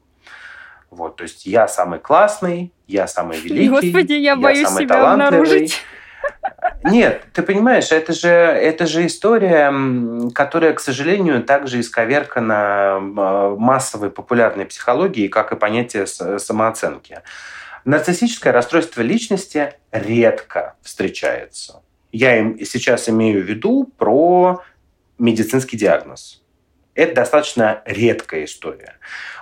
Вот, 0.90 1.16
то 1.16 1.23
есть 1.23 1.45
я 1.45 1.68
самый 1.68 1.99
классный, 1.99 2.73
я 2.87 3.07
самый 3.07 3.38
великий, 3.38 3.68
Господи, 3.68 4.12
я, 4.12 4.33
я 4.33 4.37
боюсь 4.37 4.66
самый 4.66 4.85
себя 4.85 4.97
талантливый. 4.97 5.40
обнаружить. 5.40 5.83
Нет, 6.85 7.25
ты 7.33 7.43
понимаешь, 7.43 7.93
это 7.93 8.12
же, 8.12 8.29
это 8.29 8.87
же 8.87 9.07
история, 9.07 9.73
которая, 10.33 10.73
к 10.73 10.81
сожалению, 10.81 11.43
также 11.43 11.81
исковеркана 11.81 12.57
а, 12.57 13.57
массовой 13.57 14.11
популярной 14.11 14.67
психологией, 14.67 15.29
как 15.29 15.53
и 15.53 15.57
понятие 15.57 16.07
самооценки. 16.07 17.21
Нарциссическое 17.85 18.53
расстройство 18.53 19.03
личности 19.03 19.75
редко 19.93 20.77
встречается. 20.83 21.83
Я 22.12 22.38
им 22.38 22.59
сейчас 22.65 23.09
имею 23.09 23.43
в 23.43 23.47
виду 23.47 23.93
про 23.97 24.62
медицинский 25.19 25.77
диагноз. 25.77 26.43
Это 26.95 27.15
достаточно 27.15 27.83
редкая 27.85 28.45
история. 28.45 28.97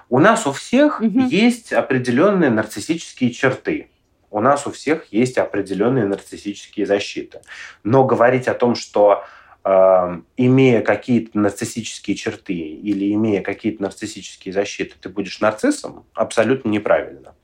У 0.09 0.19
нас 0.19 0.47
у 0.47 0.53
всех 0.53 1.01
угу. 1.01 1.21
есть 1.21 1.73
определенные 1.73 2.51
нарциссические 2.51 3.31
черты. 3.31 3.89
У 4.31 4.41
нас 4.41 4.67
у 4.67 4.71
всех 4.71 5.13
есть 5.13 5.39
определенные 5.39 6.05
нарциссические 6.05 6.87
защиты. 6.87 7.41
Но 7.85 8.05
говорить 8.05 8.49
о 8.49 8.55
том, 8.55 8.75
что 8.75 9.25
э, 9.65 10.21
имея 10.37 10.83
какие-то 10.83 11.39
нарциссические 11.39 12.17
черты 12.17 12.55
или 12.55 13.13
имея 13.15 13.43
какие-то 13.43 13.83
нарциссические 13.83 14.53
защиты, 14.53 14.95
ты 15.01 15.09
будешь 15.09 15.41
нарциссом, 15.41 16.05
абсолютно 16.15 16.69
неправильно. 16.69 17.35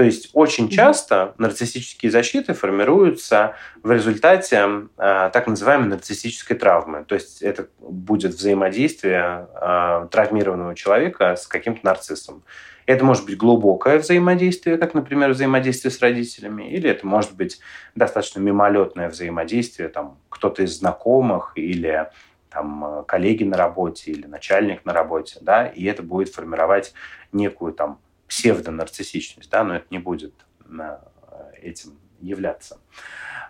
То 0.00 0.04
есть 0.04 0.30
очень 0.32 0.70
часто 0.70 1.34
нарциссические 1.36 2.10
защиты 2.10 2.54
формируются 2.54 3.56
в 3.82 3.92
результате 3.92 4.56
э, 4.96 5.30
так 5.30 5.46
называемой 5.46 5.88
нарциссической 5.88 6.56
травмы. 6.56 7.04
То 7.04 7.16
есть 7.16 7.42
это 7.42 7.68
будет 7.78 8.32
взаимодействие 8.32 9.46
э, 9.60 10.08
травмированного 10.10 10.74
человека 10.74 11.36
с 11.36 11.46
каким-то 11.46 11.80
нарциссом. 11.84 12.44
Это 12.90 13.04
может 13.04 13.24
быть 13.24 13.36
глубокое 13.36 14.00
взаимодействие, 14.00 14.76
как, 14.76 14.94
например, 14.94 15.30
взаимодействие 15.30 15.92
с 15.92 16.00
родителями, 16.00 16.72
или 16.72 16.90
это 16.90 17.06
может 17.06 17.36
быть 17.36 17.60
достаточно 17.94 18.40
мимолетное 18.40 19.08
взаимодействие, 19.08 19.88
там, 19.88 20.18
кто-то 20.28 20.64
из 20.64 20.76
знакомых 20.76 21.52
или 21.54 22.10
там, 22.48 23.04
коллеги 23.06 23.44
на 23.44 23.56
работе 23.56 24.10
или 24.10 24.26
начальник 24.26 24.84
на 24.84 24.92
работе, 24.92 25.38
да, 25.40 25.68
и 25.68 25.84
это 25.84 26.02
будет 26.02 26.34
формировать 26.34 26.92
некую 27.30 27.74
там 27.74 28.00
псевдонарциссичность, 28.26 29.50
да, 29.50 29.62
но 29.62 29.76
это 29.76 29.86
не 29.90 30.00
будет 30.00 30.34
э, 30.68 30.98
этим 31.62 31.96
являться. 32.20 32.80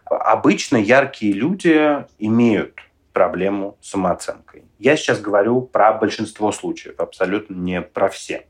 Обычно 0.04 0.76
яркие 0.76 1.32
люди 1.32 2.04
имеют 2.18 2.74
проблему 3.14 3.78
с 3.80 3.88
самооценкой. 3.88 4.64
Я 4.78 4.96
сейчас 4.96 5.18
говорю 5.18 5.62
про 5.62 5.94
большинство 5.94 6.52
случаев, 6.52 7.00
абсолютно 7.00 7.54
не 7.54 7.80
про 7.80 8.10
все. 8.10 8.44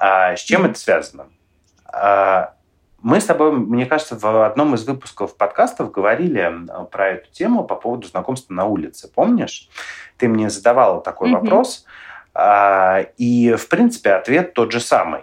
А 0.00 0.36
с 0.36 0.40
чем 0.40 0.64
это 0.64 0.78
связано? 0.78 1.26
А, 1.86 2.54
мы 3.02 3.20
с 3.20 3.24
тобой, 3.24 3.52
мне 3.52 3.86
кажется, 3.86 4.16
в 4.16 4.46
одном 4.46 4.74
из 4.74 4.84
выпусков 4.86 5.36
подкастов 5.36 5.90
говорили 5.90 6.52
про 6.90 7.08
эту 7.08 7.30
тему 7.30 7.64
по 7.64 7.74
поводу 7.74 8.06
знакомства 8.06 8.54
на 8.54 8.66
улице. 8.66 9.10
Помнишь? 9.12 9.68
Ты 10.16 10.28
мне 10.28 10.50
задавала 10.50 11.00
такой 11.00 11.30
mm-hmm. 11.30 11.40
вопрос. 11.40 11.84
А, 12.34 13.00
и, 13.16 13.54
в 13.54 13.68
принципе, 13.68 14.12
ответ 14.12 14.54
тот 14.54 14.72
же 14.72 14.80
самый. 14.80 15.22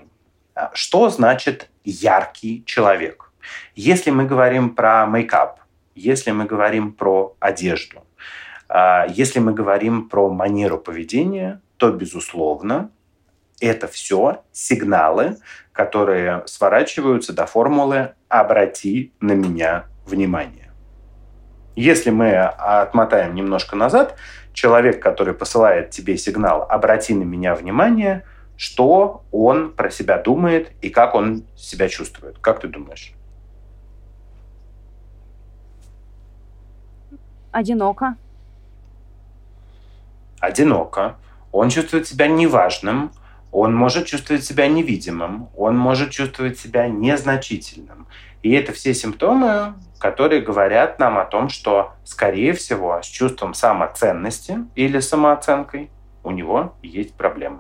А, 0.55 0.72
что 0.74 1.10
значит 1.10 1.70
яркий 1.84 2.63
человек? 2.65 3.32
Если 3.75 4.12
мы 4.12 4.25
говорим 4.25 4.75
про 4.75 5.05
мейкап, 5.05 5.60
если 5.96 6.32
мы 6.32 6.46
говорим 6.46 6.91
про 6.91 7.36
одежду, 7.39 8.03
а, 8.67 9.05
если 9.08 9.39
мы 9.39 9.53
говорим 9.53 10.10
про 10.10 10.29
манеру 10.29 10.77
поведения, 10.77 11.62
то, 11.77 11.91
безусловно, 11.91 12.89
это 13.65 13.88
все 13.88 14.43
сигналы, 14.51 15.38
которые 15.72 16.43
сворачиваются 16.45 17.34
до 17.34 17.45
формулы 17.45 18.13
«обрати 18.29 19.13
на 19.19 19.34
меня 19.34 19.86
внимание». 20.05 20.72
Если 21.75 22.10
мы 22.10 22.38
отмотаем 22.38 23.36
немножко 23.36 23.75
назад, 23.75 24.15
человек, 24.53 25.01
который 25.01 25.34
посылает 25.34 25.89
тебе 25.89 26.17
сигнал 26.17 26.63
«обрати 26.63 27.13
на 27.13 27.24
меня 27.24 27.55
внимание», 27.55 28.24
что 28.57 29.24
он 29.31 29.74
про 29.74 29.89
себя 29.89 30.17
думает 30.17 30.72
и 30.81 30.89
как 30.89 31.15
он 31.15 31.43
себя 31.57 31.89
чувствует. 31.89 32.38
Как 32.39 32.62
ты 32.62 32.69
думаешь? 32.69 33.13
Одиноко. 37.51 38.15
Одиноко. 40.39 41.17
Он 41.51 41.69
чувствует 41.69 42.07
себя 42.07 42.27
неважным, 42.27 43.12
он 43.55 43.74
может 43.74 44.05
чувствовать 44.05 44.43
себя 44.43 44.67
невидимым, 44.67 45.47
он 45.55 45.77
может 45.77 46.12
чувствовать 46.12 46.59
себя 46.59 46.89
незначительным. 46.89 48.07
И 48.43 48.51
это 48.51 48.74
все 48.74 48.93
симптомы, 48.93 49.75
которые 49.97 50.41
говорят 50.41 51.00
нам 51.00 51.17
о 51.17 51.24
том, 51.24 51.47
что, 51.47 51.93
скорее 52.03 52.51
всего, 52.51 53.00
с 53.01 53.05
чувством 53.05 53.53
самоценности 53.53 54.59
или 54.75 55.00
самооценкой 55.00 55.89
у 56.24 56.31
него 56.31 56.75
есть 56.83 57.13
проблемы. 57.13 57.59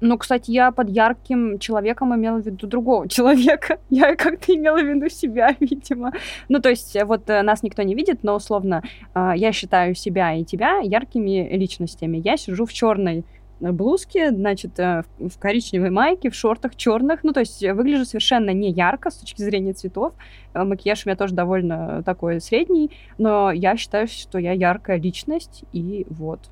Ну, 0.00 0.16
кстати, 0.16 0.52
я 0.52 0.70
под 0.70 0.88
ярким 0.88 1.58
человеком 1.58 2.14
имела 2.14 2.40
в 2.40 2.46
виду 2.46 2.68
другого 2.68 3.08
человека. 3.16 3.80
Я 3.90 4.14
как-то 4.14 4.54
имела 4.54 4.78
в 4.78 4.86
виду 4.86 5.08
себя, 5.08 5.56
видимо. 5.58 6.12
Ну, 6.48 6.60
то 6.60 6.68
есть, 6.68 6.96
вот 7.04 7.28
э, 7.28 7.42
нас 7.42 7.64
никто 7.64 7.82
не 7.82 7.96
видит, 7.96 8.22
но 8.22 8.36
условно 8.36 8.84
э, 9.16 9.32
я 9.34 9.50
считаю 9.50 9.96
себя 9.96 10.32
и 10.34 10.44
тебя 10.44 10.78
яркими 10.78 11.48
личностями. 11.56 12.18
Я 12.18 12.36
сижу 12.36 12.66
в 12.66 12.72
черной 12.72 13.18
э, 13.18 13.24
блузке, 13.60 14.30
значит, 14.30 14.78
в 14.78 15.38
коричневой 15.38 15.90
майке, 15.90 16.30
в 16.30 16.34
шортах 16.34 16.76
черных. 16.76 17.24
Ну, 17.24 17.32
то 17.32 17.40
есть 17.40 17.62
выгляжу 17.62 18.04
совершенно 18.04 18.50
не 18.50 18.70
ярко 18.70 19.10
с 19.10 19.16
точки 19.16 19.42
зрения 19.42 19.72
цветов. 19.72 20.14
Макияж 20.54 21.04
у 21.04 21.08
меня 21.08 21.16
тоже 21.16 21.34
довольно 21.34 22.02
такой 22.04 22.40
средний, 22.40 22.90
но 23.18 23.50
я 23.50 23.76
считаю, 23.76 24.08
что 24.08 24.38
я 24.38 24.52
яркая 24.52 24.98
личность, 24.98 25.64
и 25.72 26.06
вот. 26.08 26.50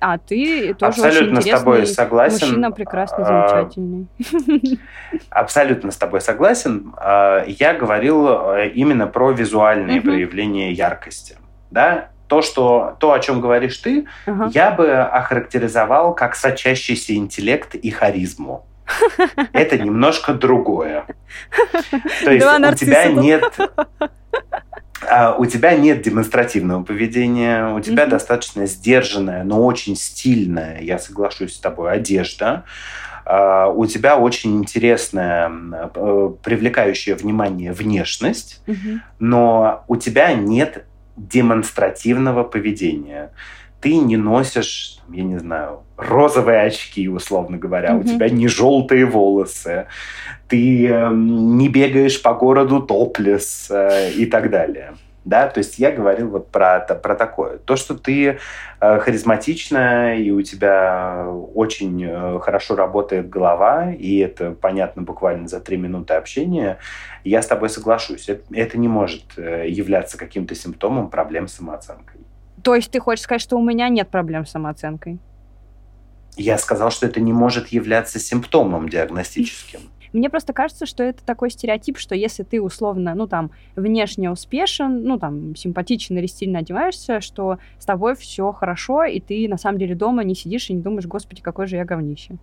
А 0.00 0.16
ты 0.16 0.72
тоже 0.74 1.02
Абсолютно 1.02 1.40
очень 1.40 1.52
с 1.52 1.58
тобой 1.58 1.86
согласен. 1.86 2.46
Мужчина 2.46 2.72
прекрасный, 2.72 3.24
а, 3.24 3.48
замечательный. 3.48 4.08
Абсолютно 5.30 5.90
с 5.90 5.96
тобой 5.96 6.22
согласен. 6.22 6.94
А, 6.96 7.44
я 7.46 7.74
говорил 7.74 8.26
э, 8.28 8.70
именно 8.70 9.06
про 9.06 9.32
визуальные 9.32 10.00
проявления 10.00 10.72
яркости. 10.72 11.36
Да? 11.70 12.08
То, 12.28 12.42
что, 12.42 12.96
то, 13.00 13.12
о 13.12 13.20
чем 13.20 13.40
говоришь 13.40 13.78
ты, 13.78 14.06
я 14.52 14.70
бы 14.70 14.92
охарактеризовал 14.92 16.14
как 16.14 16.36
сочащийся 16.36 17.14
интеллект 17.14 17.74
и 17.74 17.90
харизму. 17.90 18.66
Это 19.52 19.78
немножко 19.78 20.34
другое. 20.34 21.06
То 22.24 22.30
есть 22.30 22.46
у 22.46 22.74
тебя 22.74 23.06
нет 23.06 23.44
а 25.08 25.34
у 25.36 25.46
тебя 25.46 25.76
нет 25.76 26.02
демонстративного 26.02 26.82
поведения, 26.82 27.72
у 27.72 27.80
тебя 27.80 28.04
mm-hmm. 28.04 28.10
достаточно 28.10 28.66
сдержанная, 28.66 29.44
но 29.44 29.64
очень 29.64 29.96
стильная, 29.96 30.80
я 30.80 30.98
соглашусь 30.98 31.54
с 31.54 31.58
тобой, 31.58 31.92
одежда. 31.92 32.64
Uh, 33.24 33.70
у 33.74 33.84
тебя 33.84 34.16
очень 34.18 34.56
интересная, 34.56 35.50
uh, 35.50 36.38
привлекающая 36.42 37.14
внимание 37.14 37.72
внешность, 37.72 38.62
mm-hmm. 38.66 39.00
но 39.18 39.84
у 39.86 39.96
тебя 39.96 40.32
нет 40.32 40.86
демонстративного 41.18 42.44
поведения. 42.44 43.30
Ты 43.80 43.96
не 43.96 44.16
носишь, 44.16 44.98
я 45.08 45.22
не 45.22 45.38
знаю, 45.38 45.82
розовые 45.96 46.62
очки, 46.62 47.08
условно 47.08 47.58
говоря, 47.58 47.90
mm-hmm. 47.90 48.00
у 48.00 48.04
тебя 48.04 48.28
не 48.28 48.48
желтые 48.48 49.06
волосы, 49.06 49.86
ты 50.48 50.88
э, 50.88 51.10
не 51.12 51.68
бегаешь 51.68 52.20
по 52.20 52.34
городу 52.34 52.80
топлес 52.80 53.68
э, 53.70 54.12
и 54.12 54.26
так 54.26 54.50
далее. 54.50 54.94
Да, 55.28 55.46
то 55.46 55.58
есть 55.58 55.78
я 55.78 55.92
говорил 55.92 56.30
вот 56.30 56.50
про, 56.50 56.80
про 56.80 57.14
такое. 57.14 57.58
То, 57.58 57.76
что 57.76 57.94
ты 57.94 58.38
э, 58.80 58.98
харизматичная, 58.98 60.16
и 60.16 60.30
у 60.30 60.40
тебя 60.40 61.26
очень 61.54 62.02
э, 62.02 62.40
хорошо 62.40 62.76
работает 62.76 63.28
голова, 63.28 63.92
и 63.92 64.16
это 64.20 64.52
понятно 64.52 65.02
буквально 65.02 65.46
за 65.46 65.60
три 65.60 65.76
минуты 65.76 66.14
общения, 66.14 66.78
я 67.24 67.42
с 67.42 67.46
тобой 67.46 67.68
соглашусь. 67.68 68.30
Это, 68.30 68.42
это 68.54 68.78
не 68.78 68.88
может 68.88 69.36
э, 69.36 69.68
являться 69.68 70.16
каким-то 70.16 70.54
симптомом 70.54 71.10
проблем 71.10 71.46
с 71.46 71.56
самооценкой. 71.56 72.22
То 72.64 72.74
есть 72.74 72.90
ты 72.90 72.98
хочешь 72.98 73.24
сказать, 73.24 73.42
что 73.42 73.58
у 73.58 73.62
меня 73.62 73.90
нет 73.90 74.08
проблем 74.08 74.46
с 74.46 74.52
самооценкой? 74.52 75.18
Я 76.38 76.56
сказал, 76.56 76.90
что 76.90 77.06
это 77.06 77.20
не 77.20 77.34
может 77.34 77.68
являться 77.68 78.18
симптомом 78.18 78.88
диагностическим. 78.88 79.80
Мне 80.12 80.30
просто 80.30 80.52
кажется, 80.52 80.86
что 80.86 81.02
это 81.02 81.24
такой 81.24 81.50
стереотип, 81.50 81.98
что 81.98 82.14
если 82.14 82.42
ты 82.42 82.60
условно, 82.60 83.14
ну 83.14 83.26
там, 83.26 83.50
внешне 83.76 84.30
успешен, 84.30 85.02
ну 85.04 85.18
там, 85.18 85.54
симпатичен 85.54 86.18
или 86.18 86.26
стильно 86.26 86.60
одеваешься, 86.60 87.20
что 87.20 87.58
с 87.78 87.84
тобой 87.84 88.14
все 88.16 88.52
хорошо, 88.52 89.04
и 89.04 89.20
ты 89.20 89.48
на 89.48 89.56
самом 89.56 89.78
деле 89.78 89.94
дома 89.94 90.24
не 90.24 90.34
сидишь 90.34 90.70
и 90.70 90.74
не 90.74 90.82
думаешь, 90.82 91.06
господи, 91.06 91.42
какой 91.42 91.66
же 91.66 91.76
я 91.76 91.84
говнище. 91.84 92.36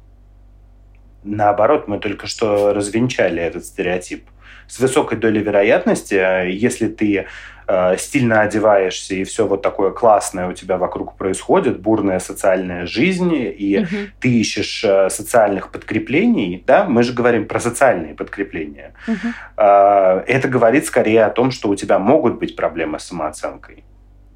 Наоборот, 1.24 1.88
мы 1.88 2.00
только 2.00 2.28
что 2.28 2.72
развенчали 2.74 3.42
этот 3.42 3.66
стереотип. 3.66 4.30
С 4.68 4.80
высокой 4.80 5.18
долей 5.18 5.42
вероятности, 5.42 6.16
если 6.50 6.88
ты 6.88 7.26
э, 7.68 7.98
стильно 7.98 8.42
одеваешься, 8.42 9.16
и 9.16 9.24
все 9.24 9.48
вот 9.48 9.62
такое 9.62 9.92
классное 9.92 10.48
у 10.48 10.54
тебя 10.54 10.78
вокруг 10.78 11.18
происходит, 11.18 11.80
бурная 11.80 12.20
социальная 12.20 12.86
жизнь, 12.86 13.34
и 13.34 13.80
угу. 13.80 14.12
ты 14.20 14.30
ищешь 14.30 14.84
э, 14.84 15.10
социальных 15.10 15.72
подкреплений, 15.72 16.64
да, 16.66 16.86
мы 16.86 17.04
же 17.04 17.14
говорим 17.14 17.48
про 17.48 17.60
социальные 17.60 18.16
подкрепления. 18.16 18.94
Угу. 19.08 19.28
Э, 19.58 20.24
это 20.28 20.48
говорит 20.48 20.86
скорее 20.86 21.26
о 21.26 21.30
том, 21.30 21.52
что 21.52 21.70
у 21.70 21.76
тебя 21.76 22.00
могут 22.00 22.40
быть 22.40 22.56
проблемы 22.56 23.00
с 23.00 23.06
самооценкой. 23.06 23.84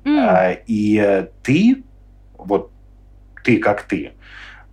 Mm. 0.04 0.18
Э, 0.18 0.58
и 0.66 1.26
ты, 1.44 1.84
вот 2.38 2.72
ты 3.44 3.58
как 3.58 3.84
ты, 3.84 4.14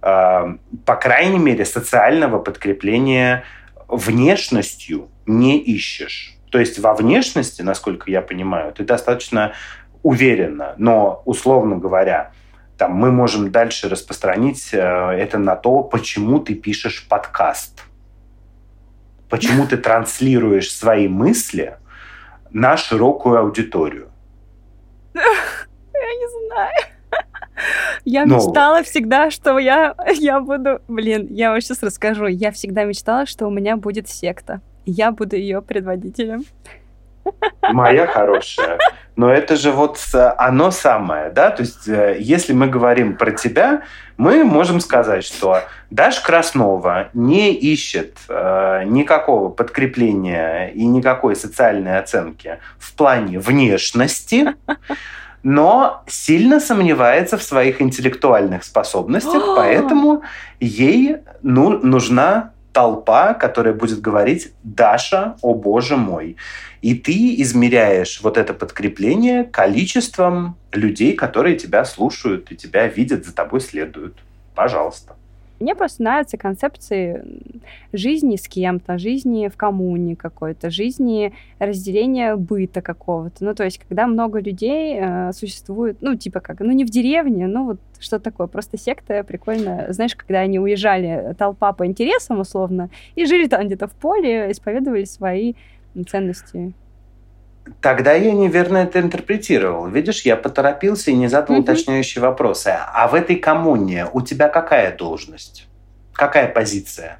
э, 0.03 0.57
по 0.85 0.97
крайней 0.97 1.38
мере, 1.38 1.64
социального 1.64 2.38
подкрепления 2.38 3.45
внешностью 3.88 5.09
не 5.27 5.59
ищешь. 5.59 6.37
То 6.51 6.59
есть 6.59 6.79
во 6.79 6.95
внешности, 6.95 7.62
насколько 7.62 8.11
я 8.11 8.23
понимаю, 8.23 8.73
ты 8.73 8.85
достаточно 8.85 9.53
уверенно, 10.03 10.75
но, 10.79 11.23
условно 11.25 11.77
говоря, 11.77 12.33
там, 12.79 12.93
мы 12.93 13.11
можем 13.11 13.51
дальше 13.51 13.89
распространить 13.89 14.73
э, 14.73 14.79
это 14.79 15.39
на 15.39 15.57
то, 15.57 15.83
почему 15.83 16.41
ты 16.41 16.55
пишешь 16.55 17.07
подкаст. 17.09 17.83
Почему 19.29 19.67
ты 19.67 19.77
транслируешь 19.77 20.71
свои 20.71 21.09
мысли 21.09 21.77
на 22.51 22.77
широкую 22.77 23.39
аудиторию. 23.39 24.09
Я 25.15 25.21
не 25.23 26.47
знаю. 26.47 26.75
Я 28.05 28.25
Но... 28.25 28.37
Ну. 28.37 28.47
мечтала 28.47 28.83
всегда, 28.83 29.31
что 29.31 29.59
я, 29.59 29.95
я 30.15 30.41
буду... 30.41 30.81
Блин, 30.89 31.27
я 31.31 31.51
вам 31.51 31.61
сейчас 31.61 31.83
расскажу. 31.83 32.27
Я 32.27 32.53
всегда 32.53 32.85
мечтала, 32.85 33.27
что 33.27 33.47
у 33.47 33.51
меня 33.51 33.77
будет 33.77 34.09
секта. 34.09 34.61
Я 34.87 35.11
буду 35.11 35.37
ее 35.37 35.61
предводителем. 35.61 36.44
Моя 37.72 38.07
хорошая. 38.07 38.79
Но 39.16 39.31
это 39.33 39.57
же 39.57 39.72
вот 39.72 39.99
э, 40.14 40.35
оно 40.38 40.70
самое, 40.70 41.31
да? 41.31 41.51
То 41.51 41.62
есть, 41.62 41.88
э, 41.88 42.16
если 42.20 42.53
мы 42.53 42.68
говорим 42.68 43.16
про 43.16 43.33
тебя, 43.33 43.83
мы 44.16 44.44
можем 44.44 44.79
сказать, 44.79 45.25
что 45.25 45.62
Даша 45.90 46.22
Краснова 46.22 47.09
не 47.14 47.53
ищет 47.55 48.18
э, 48.29 48.85
никакого 48.85 49.49
подкрепления 49.49 50.68
и 50.68 50.85
никакой 50.85 51.35
социальной 51.35 51.99
оценки 51.99 52.59
в 52.79 52.94
плане 52.94 53.38
внешности, 53.40 54.55
но 55.42 56.05
сильно 56.07 56.61
сомневается 56.61 57.38
в 57.38 57.42
своих 57.42 57.81
интеллектуальных 57.81 58.64
способностях, 58.64 59.42
поэтому 59.57 60.22
ей 60.61 61.18
ну, 61.42 61.70
нужна 61.70 62.53
толпа, 62.77 63.33
которая 63.33 63.73
будет 63.73 64.03
говорить 64.03 64.53
«Даша, 64.62 65.37
о 65.41 65.55
боже 65.55 65.97
мой». 65.97 66.37
И 66.83 66.95
ты 66.95 67.41
измеряешь 67.41 68.21
вот 68.23 68.37
это 68.37 68.53
подкрепление 68.53 69.45
количеством 69.45 70.59
людей, 70.73 71.15
которые 71.15 71.57
тебя 71.57 71.87
слушают 71.87 72.53
и 72.53 72.55
тебя 72.55 72.87
видят, 72.87 73.25
за 73.25 73.35
тобой 73.35 73.62
следуют. 73.62 74.19
Пожалуйста. 74.55 75.17
Мне 75.59 75.75
просто 75.75 76.03
нравятся 76.03 76.37
концепции 76.37 77.25
жизни 77.92 78.37
с 78.37 78.47
кем-то, 78.47 78.99
жизни 78.99 79.49
в 79.49 79.57
коммуне 79.57 80.16
какой-то, 80.16 80.71
жизни 80.71 81.33
разделения 81.59 82.37
быта 82.37 82.83
какого-то. 82.83 83.45
Ну, 83.45 83.55
то 83.55 83.64
есть, 83.64 83.79
когда 83.79 84.07
много 84.07 84.40
людей 84.40 84.99
э, 85.01 85.33
существует, 85.33 85.99
ну, 86.01 86.14
типа 86.16 86.40
как, 86.40 86.61
ну, 86.61 86.73
не 86.73 86.85
в 86.85 86.90
деревне, 86.90 87.47
ну, 87.47 87.64
вот 87.64 87.81
что 87.99 88.19
такое, 88.19 88.47
просто 88.47 88.77
секта 88.77 89.25
прикольно. 89.25 89.87
Знаешь, 89.88 90.14
когда 90.14 90.40
они 90.40 90.59
уезжали, 90.59 91.35
толпа 91.38 91.73
по 91.73 91.87
интересам, 91.87 92.40
условно, 92.40 92.90
и 93.14 93.25
жили 93.25 93.47
там 93.49 93.66
где-то 93.66 93.88
в 93.88 93.92
поле, 93.92 94.51
исповедовали 94.51 95.05
свои 95.05 95.55
ценности. 96.09 96.75
Тогда 97.81 98.13
я 98.13 98.33
неверно 98.33 98.79
это 98.79 99.01
интерпретировал. 99.01 99.89
Видишь, 99.89 100.23
я 100.23 100.37
поторопился 100.37 101.11
и 101.11 101.15
не 101.15 101.29
задал 101.29 101.57
mm-hmm. 101.57 101.61
уточняющие 101.61 102.23
вопросы. 102.23 102.69
А 102.69 103.09
в 103.09 103.15
этой 103.15 103.37
коммуне 103.37 104.07
у 104.13 104.21
тебя 104.21 104.49
какая 104.49 104.97
должность? 104.97 105.69
Какая 106.13 106.49
позиция? 106.49 107.19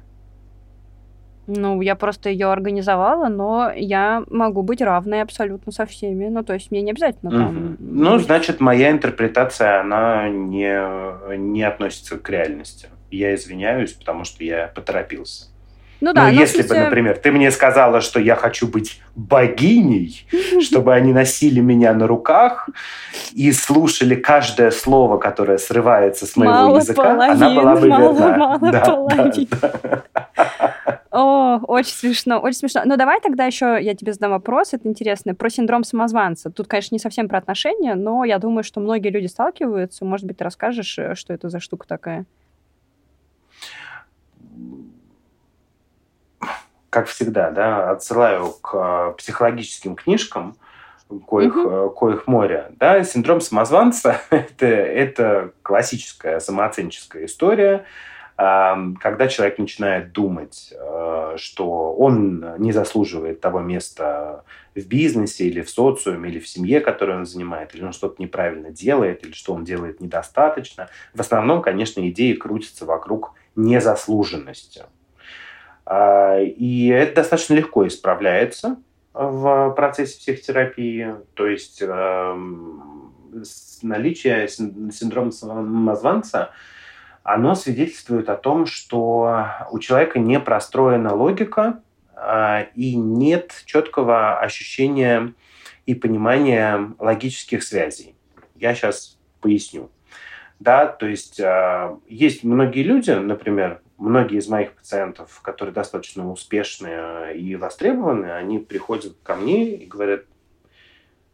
Ну, 1.47 1.81
я 1.81 1.95
просто 1.95 2.29
ее 2.29 2.51
организовала, 2.51 3.29
но 3.29 3.71
я 3.73 4.23
могу 4.29 4.63
быть 4.63 4.81
равной 4.81 5.21
абсолютно 5.21 5.71
со 5.71 5.85
всеми. 5.85 6.27
Ну, 6.27 6.43
то 6.43 6.53
есть 6.53 6.71
мне 6.71 6.81
не 6.81 6.91
обязательно 6.91 7.31
там... 7.31 7.57
Mm-hmm. 7.57 7.75
Ну, 7.79 8.19
значит, 8.19 8.59
моя 8.59 8.91
интерпретация, 8.91 9.79
она 9.79 10.29
не, 10.29 11.37
не 11.37 11.63
относится 11.63 12.17
к 12.17 12.29
реальности. 12.29 12.89
Я 13.11 13.33
извиняюсь, 13.35 13.93
потому 13.93 14.25
что 14.25 14.43
я 14.43 14.67
поторопился. 14.73 15.45
Ну 15.99 16.13
да, 16.13 16.23
ну, 16.23 16.29
если 16.29 16.61
бы, 16.61 16.75
например, 16.75 17.17
ты 17.17 17.31
мне 17.31 17.49
сказала, 17.51 18.01
что 18.01 18.19
я 18.19 18.35
хочу 18.35 18.67
быть 18.67 19.01
богиней, 19.15 20.27
чтобы 20.61 20.93
они 20.93 21.13
носили 21.13 21.59
меня 21.59 21.93
на 21.93 22.07
руках 22.07 22.69
и 23.33 23.51
слушали 23.51 24.15
каждое 24.15 24.71
слово, 24.71 25.17
которое 25.17 25.57
срывается 25.57 26.25
с 26.25 26.35
моего 26.35 26.53
мало 26.53 26.77
языка, 26.77 27.03
половин, 27.03 27.43
она 27.43 27.55
была 27.55 27.75
бы 27.75 27.87
мало, 27.87 28.13
верна. 28.13 28.37
Мало 28.37 28.71
да, 28.71 28.81
половин. 28.81 29.47
Да, 29.61 29.73
да. 29.83 30.03
О, 31.11 31.59
очень 31.67 31.93
смешно, 31.93 32.39
очень 32.39 32.59
смешно. 32.59 32.81
Ну, 32.85 32.95
давай 32.95 33.19
тогда 33.19 33.45
еще 33.45 33.79
я 33.81 33.95
тебе 33.95 34.13
задам 34.13 34.31
вопрос, 34.31 34.73
это 34.73 34.87
интересно, 34.87 35.33
про 35.33 35.49
синдром 35.49 35.83
самозванца. 35.83 36.51
Тут, 36.51 36.67
конечно, 36.67 36.93
не 36.93 36.99
совсем 36.99 37.27
про 37.27 37.39
отношения, 37.39 37.95
но 37.95 38.23
я 38.23 38.37
думаю, 38.37 38.63
что 38.63 38.79
многие 38.79 39.09
люди 39.09 39.25
сталкиваются. 39.25 40.05
Может 40.05 40.27
быть, 40.27 40.37
ты 40.37 40.43
расскажешь, 40.43 40.99
э, 40.99 41.15
что 41.15 41.33
это 41.33 41.49
за 41.49 41.59
штука 41.59 41.87
такая? 41.87 42.25
Как 46.89 47.07
всегда, 47.07 47.51
да, 47.51 47.91
отсылаю 47.91 48.51
к 48.61 48.73
э, 48.73 49.13
психологическим 49.17 49.95
книжкам, 49.95 50.55
коих, 51.27 51.55
угу. 51.55 51.89
коих 51.91 52.27
море. 52.27 52.71
Да, 52.71 53.03
синдром 53.03 53.41
самозванца 53.41 54.21
это, 54.29 54.65
это 54.65 55.51
классическая 55.63 56.39
самооценческая 56.39 57.25
история, 57.25 57.85
когда 58.37 59.27
человек 59.27 59.57
начинает 59.57 60.11
думать, 60.11 60.71
э, 60.71 61.33
что 61.37 61.93
он 61.93 62.45
не 62.59 62.71
заслуживает 62.71 63.41
того 63.41 63.61
места 63.61 64.43
в 64.75 64.87
бизнесе 64.87 65.47
или 65.47 65.61
в 65.61 65.69
социуме, 65.71 66.29
или 66.29 66.39
в 66.39 66.47
семье, 66.47 66.79
которую 66.79 67.17
он 67.19 67.25
занимает, 67.25 67.73
или 67.73 67.83
он 67.83 67.93
что-то 67.93 68.21
неправильно 68.21 68.69
делает, 68.69 69.25
или 69.25 69.31
что 69.31 69.53
он 69.53 69.63
делает 69.63 70.01
недостаточно. 70.01 70.87
В 71.15 71.21
основном, 71.21 71.63
конечно, 71.63 72.07
идеи 72.09 72.33
крутятся 72.33 72.85
вокруг 72.85 73.33
незаслуженности. 73.55 74.83
А, 75.89 76.39
и 76.41 76.87
это 76.87 77.15
достаточно 77.15 77.53
легко 77.53 77.87
исправляется 77.87 78.75
в 79.13 79.71
процессе 79.71 80.17
психотерапии. 80.19 81.15
То 81.33 81.47
есть 81.47 81.81
эм, 81.81 83.13
наличие 83.81 84.49
синдрома 84.49 85.31
самозванца 85.31 86.51
оно 87.23 87.55
свидетельствует 87.55 88.29
о 88.29 88.35
том, 88.35 88.65
что 88.65 89.45
у 89.71 89.79
человека 89.79 90.19
не 90.19 90.39
простроена 90.41 91.15
логика 91.15 91.81
а, 92.15 92.67
и 92.75 92.95
нет 92.95 93.53
четкого 93.65 94.39
ощущения 94.39 95.33
и 95.85 95.95
понимания 95.95 96.91
логических 96.99 97.63
связей. 97.63 98.15
Я 98.55 98.75
сейчас 98.75 99.17
поясню. 99.39 99.89
Да, 100.59 100.87
то 100.87 101.05
есть 101.05 101.39
э, 101.39 101.95
есть 102.07 102.43
многие 102.43 102.81
люди, 102.81 103.11
например, 103.11 103.81
многие 103.97 104.37
из 104.37 104.47
моих 104.47 104.73
пациентов, 104.73 105.41
которые 105.41 105.73
достаточно 105.73 106.29
успешные 106.31 107.37
и 107.37 107.55
востребованы, 107.55 108.31
они 108.31 108.59
приходят 108.59 109.17
ко 109.23 109.35
мне 109.35 109.75
и 109.75 109.85
говорят, 109.85 110.25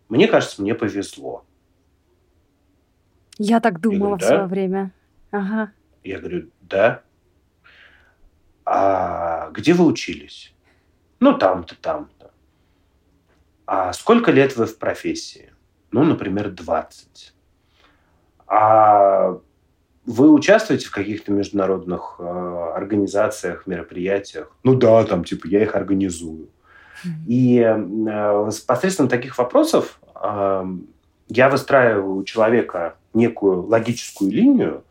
мне 0.10 0.28
кажется, 0.28 0.62
мне 0.62 0.76
повезло. 0.76 1.46
Я 3.38 3.60
так 3.60 3.80
думала 3.80 4.16
говорю, 4.16 4.18
да? 4.18 4.26
в 4.26 4.28
свое 4.28 4.46
время. 4.46 4.92
Ага. 5.32 5.72
Я 6.04 6.20
говорю, 6.20 6.50
да. 6.62 7.02
А 8.66 9.50
где 9.52 9.74
вы 9.74 9.86
учились? 9.86 10.54
Ну, 11.20 11.38
там-то, 11.38 11.76
там-то. 11.76 12.32
А 13.66 13.94
сколько 13.94 14.32
лет 14.32 14.56
вы 14.56 14.66
в 14.66 14.78
профессии? 14.78 15.54
Ну, 15.92 16.04
например, 16.04 16.52
20. 16.52 17.34
А 18.48 19.40
вы 20.06 20.32
участвуете 20.32 20.88
в 20.88 20.92
каких-то 20.92 21.32
международных 21.32 22.16
э, 22.20 22.24
организациях, 22.76 23.68
мероприятиях? 23.68 24.52
Ну 24.64 24.76
да, 24.76 25.04
там 25.06 25.24
типа 25.24 25.48
я 25.48 25.64
их 25.64 25.76
организую. 25.76 26.50
И 27.28 27.60
э, 27.60 28.50
посредством 28.68 29.08
таких 29.08 29.38
вопросов 29.38 30.00
э, 30.16 30.66
я 31.30 31.50
выстраиваю 31.50 32.16
у 32.18 32.24
человека 32.24 32.96
некую 33.14 33.64
логическую 33.64 34.32
линию 34.32 34.84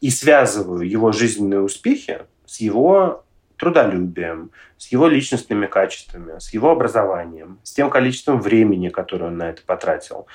и 0.00 0.10
связываю 0.10 0.88
его 0.88 1.12
жизненные 1.12 1.60
успехи 1.60 2.20
с 2.46 2.60
его 2.60 3.24
трудолюбием, 3.56 4.50
с 4.76 4.90
его 4.92 5.08
личностными 5.08 5.66
качествами, 5.66 6.38
с 6.38 6.52
его 6.52 6.70
образованием, 6.70 7.58
с 7.64 7.72
тем 7.72 7.90
количеством 7.90 8.40
времени, 8.40 8.88
которое 8.88 9.26
он 9.26 9.38
на 9.38 9.50
это 9.50 9.62
потратил. 9.66 10.26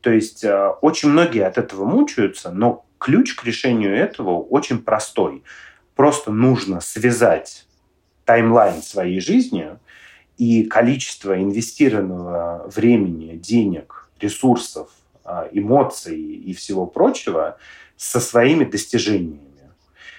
То 0.00 0.10
есть 0.10 0.44
э, 0.44 0.68
очень 0.82 1.08
многие 1.08 1.44
от 1.44 1.58
этого 1.58 1.84
мучаются, 1.84 2.50
но 2.50 2.85
ключ 2.98 3.34
к 3.34 3.44
решению 3.44 3.94
этого 3.96 4.40
очень 4.40 4.78
простой. 4.82 5.42
Просто 5.94 6.30
нужно 6.30 6.80
связать 6.80 7.66
таймлайн 8.24 8.82
своей 8.82 9.20
жизни 9.20 9.78
и 10.36 10.64
количество 10.64 11.40
инвестированного 11.40 12.68
времени, 12.68 13.36
денег, 13.36 14.10
ресурсов, 14.20 14.90
а, 15.24 15.48
эмоций 15.52 16.20
и 16.20 16.52
всего 16.54 16.86
прочего 16.86 17.56
со 17.96 18.20
своими 18.20 18.64
достижениями. 18.64 19.40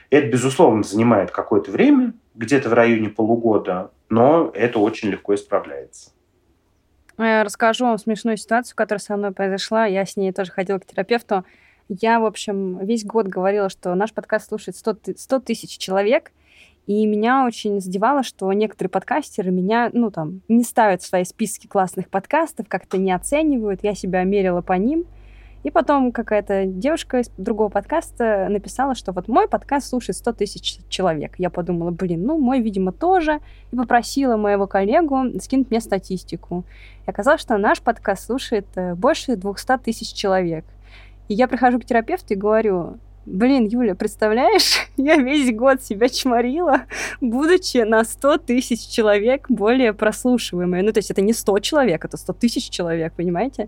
Это, 0.09 0.27
безусловно, 0.27 0.83
занимает 0.83 1.31
какое-то 1.31 1.71
время, 1.71 2.13
где-то 2.33 2.69
в 2.69 2.73
районе 2.73 3.09
полугода, 3.09 3.91
но 4.09 4.51
это 4.53 4.79
очень 4.79 5.09
легко 5.09 5.35
исправляется. 5.35 6.11
Я 7.17 7.43
расскажу 7.43 7.85
вам 7.85 7.97
смешную 7.97 8.37
ситуацию, 8.37 8.75
которая 8.75 8.99
со 8.99 9.17
мной 9.17 9.31
произошла. 9.31 9.85
Я 9.85 10.05
с 10.05 10.17
ней 10.17 10.31
тоже 10.31 10.51
ходила 10.51 10.77
к 10.77 10.85
терапевту. 10.85 11.43
Я, 11.89 12.19
в 12.19 12.25
общем, 12.25 12.79
весь 12.85 13.05
год 13.05 13.27
говорила, 13.27 13.69
что 13.69 13.95
наш 13.95 14.13
подкаст 14.13 14.49
слушает 14.49 14.75
100, 14.75 15.39
тысяч 15.39 15.77
человек, 15.77 16.33
и 16.85 17.05
меня 17.05 17.45
очень 17.45 17.79
задевало, 17.79 18.23
что 18.23 18.51
некоторые 18.51 18.89
подкастеры 18.89 19.51
меня, 19.51 19.89
ну, 19.93 20.11
там, 20.11 20.41
не 20.49 20.63
ставят 20.63 21.01
в 21.01 21.05
свои 21.05 21.23
списки 21.23 21.67
классных 21.67 22.09
подкастов, 22.09 22.67
как-то 22.67 22.97
не 22.97 23.11
оценивают. 23.11 23.81
Я 23.83 23.93
себя 23.93 24.23
мерила 24.23 24.61
по 24.61 24.73
ним. 24.73 25.05
И 25.63 25.69
потом 25.69 26.13
какая-то 26.13 26.65
девушка 26.65 27.19
из 27.19 27.29
другого 27.37 27.67
подкаста 27.67 28.47
написала, 28.49 28.95
что 28.95 29.11
вот 29.11 29.27
мой 29.27 29.49
подкаст 29.49 29.89
слушает 29.89 30.15
100 30.15 30.33
тысяч 30.33 30.79
человек. 30.87 31.33
Я 31.37 31.49
подумала, 31.49 31.91
блин, 31.91 32.23
ну, 32.23 32.37
мой, 32.37 32.61
видимо, 32.61 32.93
тоже. 32.93 33.41
И 33.71 33.75
попросила 33.75 34.37
моего 34.37 34.65
коллегу 34.65 35.39
скинуть 35.41 35.69
мне 35.69 35.81
статистику. 35.81 36.63
И 37.05 37.09
оказалось, 37.09 37.41
что 37.41 37.57
наш 37.57 37.81
подкаст 37.81 38.27
слушает 38.27 38.67
э, 38.75 38.95
больше 38.95 39.35
200 39.35 39.79
тысяч 39.79 40.13
человек. 40.13 40.63
И 41.27 41.33
я 41.33 41.47
прихожу 41.47 41.79
к 41.79 41.85
терапевту 41.85 42.33
и 42.33 42.37
говорю, 42.37 42.97
Блин, 43.27 43.65
Юля, 43.65 43.93
представляешь, 43.93 44.87
я 44.97 45.17
весь 45.17 45.53
год 45.53 45.81
себя 45.83 46.07
чморила, 46.07 46.83
будучи 47.19 47.79
на 47.79 48.05
100 48.05 48.37
тысяч 48.37 48.87
человек 48.87 49.47
более 49.49 49.93
прослушиваемой. 49.93 50.81
Ну, 50.81 50.93
то 50.93 50.99
есть 50.99 51.11
это 51.11 51.21
не 51.21 51.33
100 51.33 51.59
человек, 51.59 52.05
это 52.05 52.15
100 52.15 52.31
тысяч 52.33 52.69
человек, 52.69 53.11
понимаете? 53.17 53.67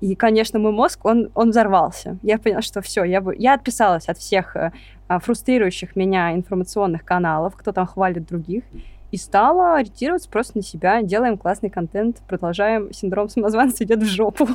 И, 0.00 0.16
конечно, 0.16 0.58
мой 0.58 0.72
мозг, 0.72 1.04
он, 1.04 1.30
он 1.36 1.50
взорвался. 1.50 2.18
Я 2.22 2.38
поняла, 2.38 2.60
что 2.60 2.80
все, 2.80 3.04
я, 3.04 3.20
бы, 3.20 3.36
я 3.38 3.54
отписалась 3.54 4.08
от 4.08 4.18
всех 4.18 4.56
э, 4.56 4.72
фрустрирующих 5.08 5.94
меня 5.94 6.34
информационных 6.34 7.04
каналов, 7.04 7.54
кто 7.56 7.70
там 7.70 7.86
хвалит 7.86 8.26
других, 8.26 8.64
и 9.12 9.16
стала 9.16 9.76
ориентироваться 9.76 10.28
просто 10.28 10.58
на 10.58 10.64
себя. 10.64 11.02
Делаем 11.02 11.38
классный 11.38 11.70
контент, 11.70 12.20
продолжаем. 12.26 12.92
Синдром 12.92 13.28
самозванца 13.28 13.84
идет 13.84 14.00
в 14.00 14.06
жопу. 14.06 14.48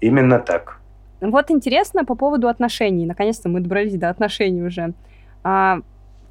Именно 0.00 0.40
так. 0.40 0.77
Вот 1.20 1.50
интересно 1.50 2.04
по 2.04 2.14
поводу 2.14 2.48
отношений. 2.48 3.06
Наконец-то 3.06 3.48
мы 3.48 3.60
добрались 3.60 3.96
до 3.96 4.08
отношений 4.08 4.62
уже. 4.62 4.92
А, 5.42 5.80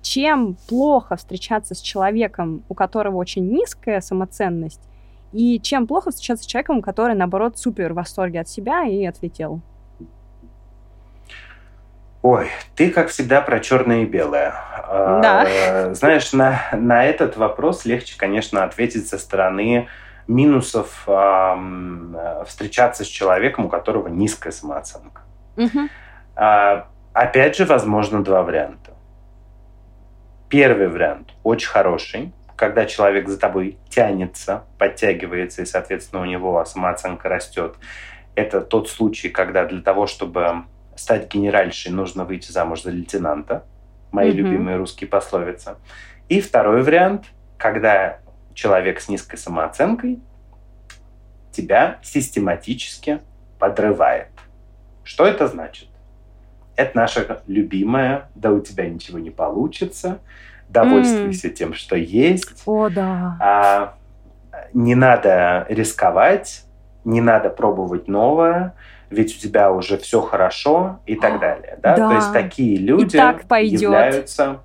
чем 0.02 0.56
плохо 0.70 1.16
встречаться 1.18 1.76
с 1.76 1.82
человеком, 1.82 2.64
у 2.70 2.74
которого 2.74 3.18
очень 3.18 3.50
низкая 3.50 4.00
самоценность, 4.02 4.82
и 5.34 5.60
чем 5.60 5.88
плохо 5.88 6.12
встречаться 6.12 6.46
с 6.46 6.48
человеком, 6.48 6.82
который, 6.82 7.16
наоборот, 7.16 7.58
супер 7.58 7.92
в 7.92 7.98
восторге 7.98 8.40
от 8.42 8.48
себя 8.48 8.86
и 8.86 9.06
отлетел? 9.06 9.62
Ой, 12.22 12.48
ты, 12.76 12.90
как 12.90 13.10
всегда, 13.10 13.42
про 13.42 13.60
черное 13.60 14.04
и 14.04 14.06
белое. 14.06 14.54
А, 14.88 15.22
да. 15.22 15.94
Знаешь, 15.94 16.34
на, 16.34 16.62
на 16.74 17.06
этот 17.06 17.38
вопрос 17.38 17.86
легче, 17.86 18.16
конечно, 18.18 18.64
ответить 18.64 19.08
со 19.08 19.18
стороны 19.18 19.88
минусов 20.28 21.04
э, 21.08 22.44
встречаться 22.46 23.04
с 23.04 23.08
человеком, 23.08 23.66
у 23.66 23.70
которого 23.70 24.08
низкая 24.08 24.52
самооценка. 24.52 25.22
Угу. 25.56 25.90
А, 26.36 26.88
опять 27.14 27.56
же, 27.56 27.66
возможно, 27.66 28.24
два 28.24 28.44
варианта. 28.44 28.94
Первый 30.50 30.88
вариант 30.88 31.34
очень 31.44 31.70
хороший, 31.70 32.34
когда 32.56 32.86
человек 32.86 33.28
за 33.28 33.40
тобой 33.40 33.78
тянется, 33.90 34.64
подтягивается, 34.78 35.62
и, 35.62 35.66
соответственно, 35.66 36.22
у 36.22 36.26
него 36.26 36.64
самооценка 36.66 37.30
растет. 37.30 37.76
Это 38.36 38.62
тот 38.62 38.90
случай, 38.90 39.30
когда 39.30 39.66
для 39.66 39.82
того, 39.82 40.08
чтобы 40.08 40.64
стать 40.96 41.32
генеральшей, 41.34 41.92
нужно 41.92 42.24
выйти 42.24 42.52
замуж 42.52 42.84
за 42.84 42.92
лейтенанта. 42.92 43.66
Мои 44.12 44.30
угу. 44.30 44.38
любимые 44.38 44.78
русские 44.78 45.10
пословицы. 45.10 45.76
И 46.30 46.42
второй 46.42 46.82
вариант, 46.84 47.26
когда 47.58 48.20
человек 48.58 49.00
с 49.00 49.08
низкой 49.08 49.38
самооценкой 49.38 50.20
тебя 51.52 52.00
систематически 52.02 53.22
подрывает. 53.60 54.30
Что 55.04 55.28
это 55.28 55.48
значит? 55.48 55.88
Это 56.76 56.98
наша 56.98 57.42
любимая, 57.46 58.30
да 58.34 58.52
у 58.52 58.60
тебя 58.60 58.90
ничего 58.90 59.20
не 59.20 59.30
получится, 59.30 60.20
довольствуйся 60.70 61.50
mm. 61.50 61.54
тем, 61.54 61.74
что 61.76 61.96
есть. 61.96 62.64
О, 62.66 62.90
да. 62.90 63.38
А, 63.40 63.94
не 64.74 64.96
надо 64.96 65.68
рисковать, 65.70 66.66
не 67.06 67.22
надо 67.22 67.50
пробовать 67.52 68.08
новое, 68.08 68.74
ведь 69.12 69.38
у 69.38 69.40
тебя 69.40 69.72
уже 69.72 70.00
все 70.00 70.20
хорошо 70.20 71.00
и 71.06 71.16
так 71.16 71.40
далее. 71.40 71.78
Да? 71.84 71.96
да. 71.96 72.10
То 72.10 72.16
есть 72.16 72.34
такие 72.34 72.78
люди 72.78 73.18
и 73.18 73.20
так 73.20 73.48
пойдет. 73.48 73.82
являются... 73.82 74.62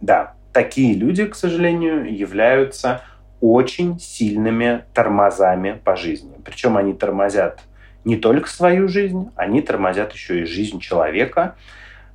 Да, 0.00 0.34
такие 0.54 0.94
люди, 0.94 1.26
к 1.26 1.34
сожалению, 1.34 2.16
являются 2.16 3.02
очень 3.40 3.98
сильными 3.98 4.84
тормозами 4.94 5.78
по 5.84 5.96
жизни. 5.96 6.32
Причем 6.42 6.78
они 6.78 6.94
тормозят 6.94 7.60
не 8.04 8.16
только 8.16 8.48
свою 8.48 8.88
жизнь, 8.88 9.30
они 9.36 9.60
тормозят 9.60 10.12
еще 10.12 10.42
и 10.42 10.44
жизнь 10.44 10.78
человека, 10.78 11.56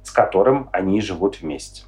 с 0.03 0.09
которым 0.09 0.69
они 0.71 1.01
живут 1.01 1.41
вместе. 1.41 1.83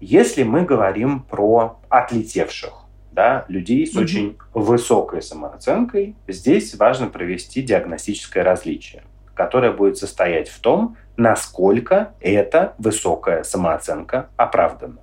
Если 0.00 0.42
мы 0.42 0.62
говорим 0.62 1.20
про 1.22 1.80
отлетевших, 1.88 2.72
да, 3.12 3.44
людей 3.48 3.86
с 3.86 3.94
mm-hmm. 3.94 4.02
очень 4.02 4.38
высокой 4.54 5.22
самооценкой, 5.22 6.16
здесь 6.28 6.74
важно 6.76 7.08
провести 7.08 7.62
диагностическое 7.62 8.42
различие, 8.42 9.02
которое 9.34 9.72
будет 9.72 9.98
состоять 9.98 10.48
в 10.48 10.60
том, 10.60 10.96
насколько 11.16 12.14
эта 12.20 12.74
высокая 12.78 13.42
самооценка 13.42 14.30
оправдана. 14.36 15.00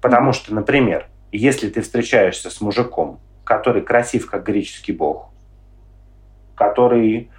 Потому 0.00 0.32
что, 0.32 0.54
например, 0.54 1.06
если 1.32 1.68
ты 1.68 1.82
встречаешься 1.82 2.50
с 2.50 2.60
мужиком, 2.60 3.20
который 3.44 3.82
красив, 3.82 4.30
как 4.30 4.44
греческий 4.44 4.92
бог, 4.92 5.30
который 6.54 7.30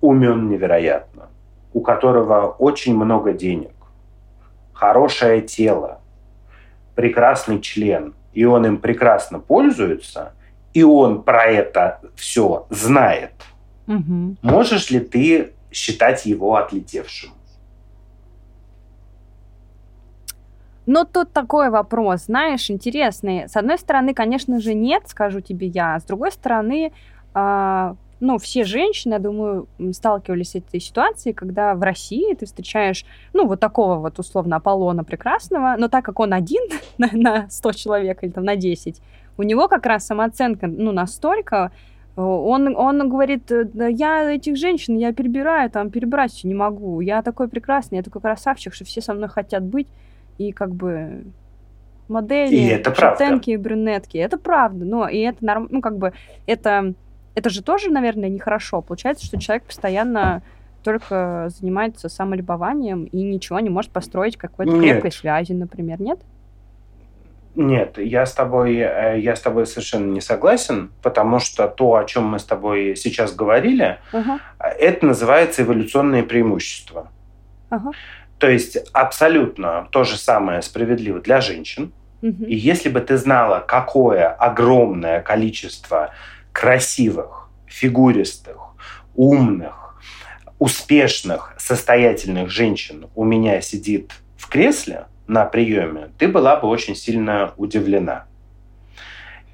умен 0.00 0.48
невероятно, 0.48 1.28
у 1.72 1.80
которого 1.80 2.48
очень 2.58 2.96
много 2.96 3.32
денег, 3.32 3.72
хорошее 4.72 5.42
тело, 5.42 6.00
прекрасный 6.94 7.60
член, 7.60 8.14
и 8.32 8.44
он 8.44 8.66
им 8.66 8.78
прекрасно 8.78 9.38
пользуется, 9.38 10.34
и 10.74 10.82
он 10.82 11.22
про 11.22 11.44
это 11.44 12.00
все 12.16 12.66
знает, 12.70 13.32
угу. 13.86 14.36
можешь 14.42 14.90
ли 14.90 15.00
ты 15.00 15.52
считать 15.70 16.26
его 16.26 16.56
отлетевшим? 16.56 17.30
Но 20.86 21.04
тут 21.04 21.32
такой 21.32 21.70
вопрос, 21.70 22.24
знаешь, 22.24 22.70
интересный. 22.70 23.48
С 23.48 23.56
одной 23.56 23.78
стороны, 23.78 24.14
конечно 24.14 24.60
же, 24.60 24.74
нет, 24.74 25.04
скажу 25.06 25.40
тебе 25.40 25.68
я. 25.68 25.98
С 25.98 26.04
другой 26.04 26.32
стороны, 26.32 26.92
э, 27.34 27.94
ну, 28.22 28.38
все 28.38 28.64
женщины, 28.64 29.14
я 29.14 29.18
думаю, 29.18 29.66
сталкивались 29.92 30.50
с 30.50 30.54
этой 30.54 30.80
ситуацией, 30.80 31.34
когда 31.34 31.74
в 31.74 31.82
России 31.82 32.34
ты 32.34 32.46
встречаешь, 32.46 33.04
ну, 33.32 33.46
вот 33.46 33.58
такого 33.58 33.96
вот 33.96 34.18
условно 34.18 34.56
Аполлона 34.56 35.02
прекрасного, 35.02 35.74
но 35.76 35.88
так 35.88 36.04
как 36.04 36.20
он 36.20 36.32
один 36.32 36.62
на, 36.98 37.08
на 37.12 37.50
100 37.50 37.72
человек 37.72 38.22
или 38.22 38.30
там 38.30 38.44
на 38.44 38.54
10, 38.54 39.00
у 39.38 39.42
него 39.42 39.66
как 39.66 39.86
раз 39.86 40.06
самооценка, 40.06 40.68
ну, 40.68 40.92
настолько, 40.92 41.72
он, 42.14 42.76
он 42.76 43.08
говорит, 43.08 43.44
да 43.48 43.88
я 43.88 44.32
этих 44.32 44.56
женщин, 44.56 44.96
я 44.98 45.12
перебираю, 45.12 45.70
там, 45.70 45.90
перебрать 45.90 46.44
не 46.44 46.54
могу, 46.54 47.00
я 47.00 47.22
такой 47.22 47.48
прекрасный, 47.48 47.96
я 47.96 48.02
такой 48.04 48.20
красавчик, 48.20 48.74
что 48.74 48.84
все 48.84 49.00
со 49.00 49.14
мной 49.14 49.30
хотят 49.30 49.64
быть, 49.64 49.88
и 50.38 50.52
как 50.52 50.74
бы 50.74 51.24
модели, 52.08 52.54
и 52.54 52.66
это 52.66 52.94
шатенки, 52.94 53.56
брюнетки. 53.56 54.18
Это 54.18 54.38
правда, 54.38 54.84
но 54.84 55.08
и 55.08 55.18
это 55.18 55.44
норм... 55.44 55.68
ну 55.70 55.80
как 55.80 55.98
бы 55.98 56.12
это 56.46 56.94
это 57.34 57.50
же 57.50 57.62
тоже, 57.62 57.90
наверное, 57.90 58.28
нехорошо. 58.28 58.82
Получается, 58.82 59.24
что 59.24 59.40
человек 59.40 59.64
постоянно 59.64 60.42
только 60.82 61.48
занимается 61.50 62.08
самолюбованием 62.08 63.04
и 63.04 63.22
ничего 63.22 63.60
не 63.60 63.70
может 63.70 63.90
построить 63.90 64.36
какой-то 64.36 64.78
крепкой 64.78 65.12
связи, 65.12 65.52
например, 65.52 66.00
нет? 66.00 66.20
Нет, 67.54 67.98
я 67.98 68.24
с 68.24 68.32
тобой, 68.32 68.76
э, 68.76 69.20
я 69.20 69.36
с 69.36 69.40
тобой 69.40 69.66
совершенно 69.66 70.10
не 70.10 70.22
согласен, 70.22 70.90
потому 71.02 71.38
что 71.38 71.68
то, 71.68 71.96
о 71.96 72.04
чем 72.04 72.24
мы 72.24 72.38
с 72.38 72.44
тобой 72.44 72.96
сейчас 72.96 73.34
говорили, 73.34 73.98
uh-huh. 74.12 74.38
это 74.58 75.04
называется 75.04 75.62
эволюционное 75.62 76.22
преимущество. 76.22 77.10
Uh-huh. 77.70 77.92
То 78.42 78.50
есть 78.50 78.76
абсолютно 78.92 79.86
то 79.92 80.02
же 80.02 80.16
самое 80.16 80.62
справедливо 80.62 81.20
для 81.20 81.40
женщин. 81.40 81.92
Угу. 82.22 82.46
И 82.46 82.56
если 82.56 82.88
бы 82.88 83.00
ты 83.00 83.16
знала, 83.16 83.60
какое 83.60 84.30
огромное 84.30 85.22
количество 85.22 86.10
красивых, 86.50 87.48
фигуристых, 87.66 88.56
умных, 89.14 89.96
успешных, 90.58 91.54
состоятельных 91.56 92.50
женщин 92.50 93.06
у 93.14 93.22
меня 93.22 93.60
сидит 93.60 94.10
в 94.36 94.48
кресле 94.48 95.06
на 95.28 95.44
приеме, 95.44 96.10
ты 96.18 96.26
была 96.26 96.56
бы 96.56 96.66
очень 96.66 96.96
сильно 96.96 97.52
удивлена. 97.56 98.24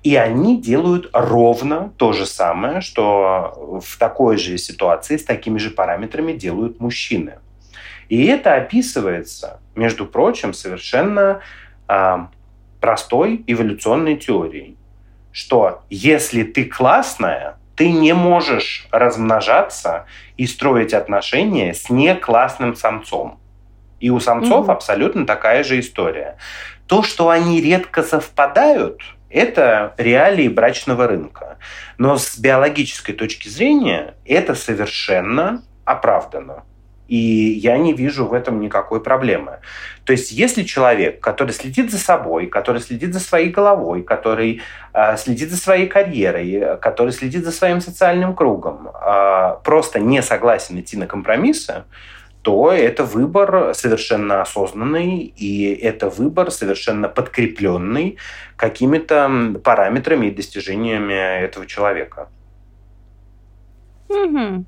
И 0.02 0.16
они 0.16 0.62
делают 0.62 1.10
ровно 1.12 1.92
то 1.98 2.14
же 2.14 2.24
самое, 2.24 2.80
что 2.80 3.82
в 3.84 3.98
такой 3.98 4.38
же 4.38 4.56
ситуации 4.56 5.18
с 5.18 5.24
такими 5.24 5.58
же 5.58 5.68
параметрами 5.68 6.32
делают 6.32 6.80
мужчины. 6.80 7.34
И 8.08 8.26
это 8.26 8.54
описывается, 8.54 9.60
между 9.74 10.06
прочим, 10.06 10.54
совершенно 10.54 11.40
э, 11.88 12.16
простой 12.80 13.44
эволюционной 13.46 14.16
теорией, 14.16 14.76
что 15.32 15.82
если 15.90 16.42
ты 16.42 16.64
классная, 16.64 17.58
ты 17.76 17.92
не 17.92 18.12
можешь 18.12 18.88
размножаться 18.90 20.06
и 20.36 20.46
строить 20.46 20.94
отношения 20.94 21.74
с 21.74 21.90
неклассным 21.90 22.74
самцом. 22.74 23.38
И 24.00 24.10
у 24.10 24.20
самцов 24.20 24.64
угу. 24.64 24.72
абсолютно 24.72 25.26
такая 25.26 25.62
же 25.62 25.78
история. 25.78 26.38
То, 26.86 27.02
что 27.02 27.28
они 27.28 27.60
редко 27.60 28.02
совпадают, 28.02 29.02
это 29.30 29.94
реалии 29.98 30.48
брачного 30.48 31.06
рынка. 31.06 31.58
Но 31.98 32.16
с 32.16 32.38
биологической 32.38 33.12
точки 33.12 33.48
зрения 33.48 34.14
это 34.24 34.54
совершенно 34.54 35.62
оправдано. 35.84 36.64
И 37.08 37.16
я 37.16 37.78
не 37.78 37.94
вижу 37.94 38.26
в 38.26 38.34
этом 38.34 38.60
никакой 38.60 39.00
проблемы. 39.00 39.58
То 40.04 40.12
есть, 40.12 40.30
если 40.30 40.62
человек, 40.62 41.20
который 41.20 41.52
следит 41.52 41.90
за 41.90 41.98
собой, 41.98 42.46
который 42.46 42.80
следит 42.80 43.12
за 43.14 43.20
своей 43.20 43.48
головой, 43.50 44.02
который 44.02 44.60
э, 44.92 45.16
следит 45.16 45.50
за 45.50 45.56
своей 45.56 45.86
карьерой, 45.86 46.78
который 46.80 47.12
следит 47.12 47.44
за 47.44 47.50
своим 47.50 47.80
социальным 47.80 48.34
кругом, 48.34 48.88
э, 48.88 49.56
просто 49.64 50.00
не 50.00 50.22
согласен 50.22 50.78
идти 50.78 50.96
на 50.96 51.06
компромиссы, 51.06 51.84
то 52.42 52.72
это 52.72 53.04
выбор 53.04 53.74
совершенно 53.74 54.42
осознанный, 54.42 55.18
и 55.18 55.74
это 55.74 56.08
выбор 56.08 56.50
совершенно 56.50 57.08
подкрепленный 57.08 58.16
какими-то 58.56 59.54
параметрами 59.64 60.26
и 60.26 60.30
достижениями 60.30 61.42
этого 61.42 61.66
человека. 61.66 62.28
Угу. 64.08 64.64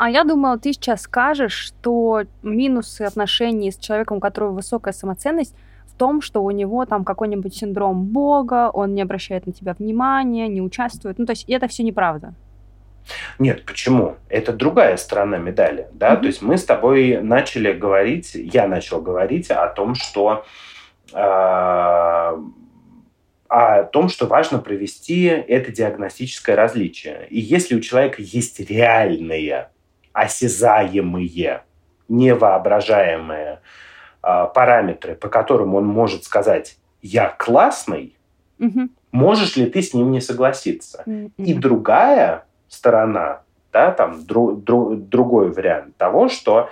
А 0.00 0.08
я 0.08 0.24
думала, 0.24 0.56
ты 0.56 0.72
сейчас 0.72 1.02
скажешь, 1.02 1.52
что 1.52 2.22
минусы 2.42 3.02
отношений 3.02 3.70
с 3.70 3.76
человеком, 3.76 4.16
у 4.16 4.20
которого 4.20 4.52
высокая 4.52 4.94
самоценность, 4.94 5.54
в 5.84 5.94
том, 5.94 6.22
что 6.22 6.42
у 6.42 6.50
него 6.50 6.86
там 6.86 7.04
какой-нибудь 7.04 7.54
синдром 7.54 8.04
Бога, 8.06 8.70
он 8.70 8.94
не 8.94 9.02
обращает 9.02 9.46
на 9.46 9.52
тебя 9.52 9.76
внимания, 9.78 10.48
не 10.48 10.62
участвует. 10.62 11.18
Ну, 11.18 11.26
то 11.26 11.32
есть 11.32 11.44
это 11.50 11.68
все 11.68 11.82
неправда. 11.82 12.32
Нет, 13.38 13.66
почему? 13.66 14.16
Это 14.30 14.54
другая 14.54 14.96
сторона 14.96 15.36
медали, 15.36 15.88
да. 15.92 16.14
Mm-hmm. 16.14 16.20
То 16.20 16.26
есть 16.28 16.40
мы 16.40 16.56
с 16.56 16.64
тобой 16.64 17.20
начали 17.20 17.70
говорить, 17.70 18.30
я 18.34 18.66
начал 18.66 19.02
говорить 19.02 19.50
о 19.50 19.66
том, 19.66 19.94
что 19.94 20.46
э, 21.12 21.18
о 23.48 23.84
том, 23.92 24.08
что 24.08 24.24
важно 24.24 24.60
провести 24.60 25.24
это 25.24 25.70
диагностическое 25.70 26.56
различие. 26.56 27.26
И 27.28 27.38
если 27.38 27.74
у 27.74 27.80
человека 27.80 28.22
есть 28.22 28.60
реальные 28.60 29.68
осязаемые, 30.12 31.62
невоображаемые 32.08 33.60
э, 34.22 34.46
параметры, 34.54 35.14
по 35.14 35.28
которым 35.28 35.74
он 35.74 35.86
может 35.86 36.24
сказать 36.24 36.78
«я 37.02 37.28
классный», 37.28 38.16
угу. 38.58 38.88
можешь 39.12 39.56
ли 39.56 39.66
ты 39.66 39.82
с 39.82 39.94
ним 39.94 40.10
не 40.10 40.20
согласиться? 40.20 41.02
Угу. 41.06 41.32
И 41.38 41.54
другая 41.54 42.44
сторона, 42.68 43.42
да, 43.72 43.92
там 43.92 44.24
дру, 44.24 44.52
дру, 44.52 44.96
другой 44.96 45.50
вариант 45.50 45.96
того, 45.96 46.28
что 46.28 46.70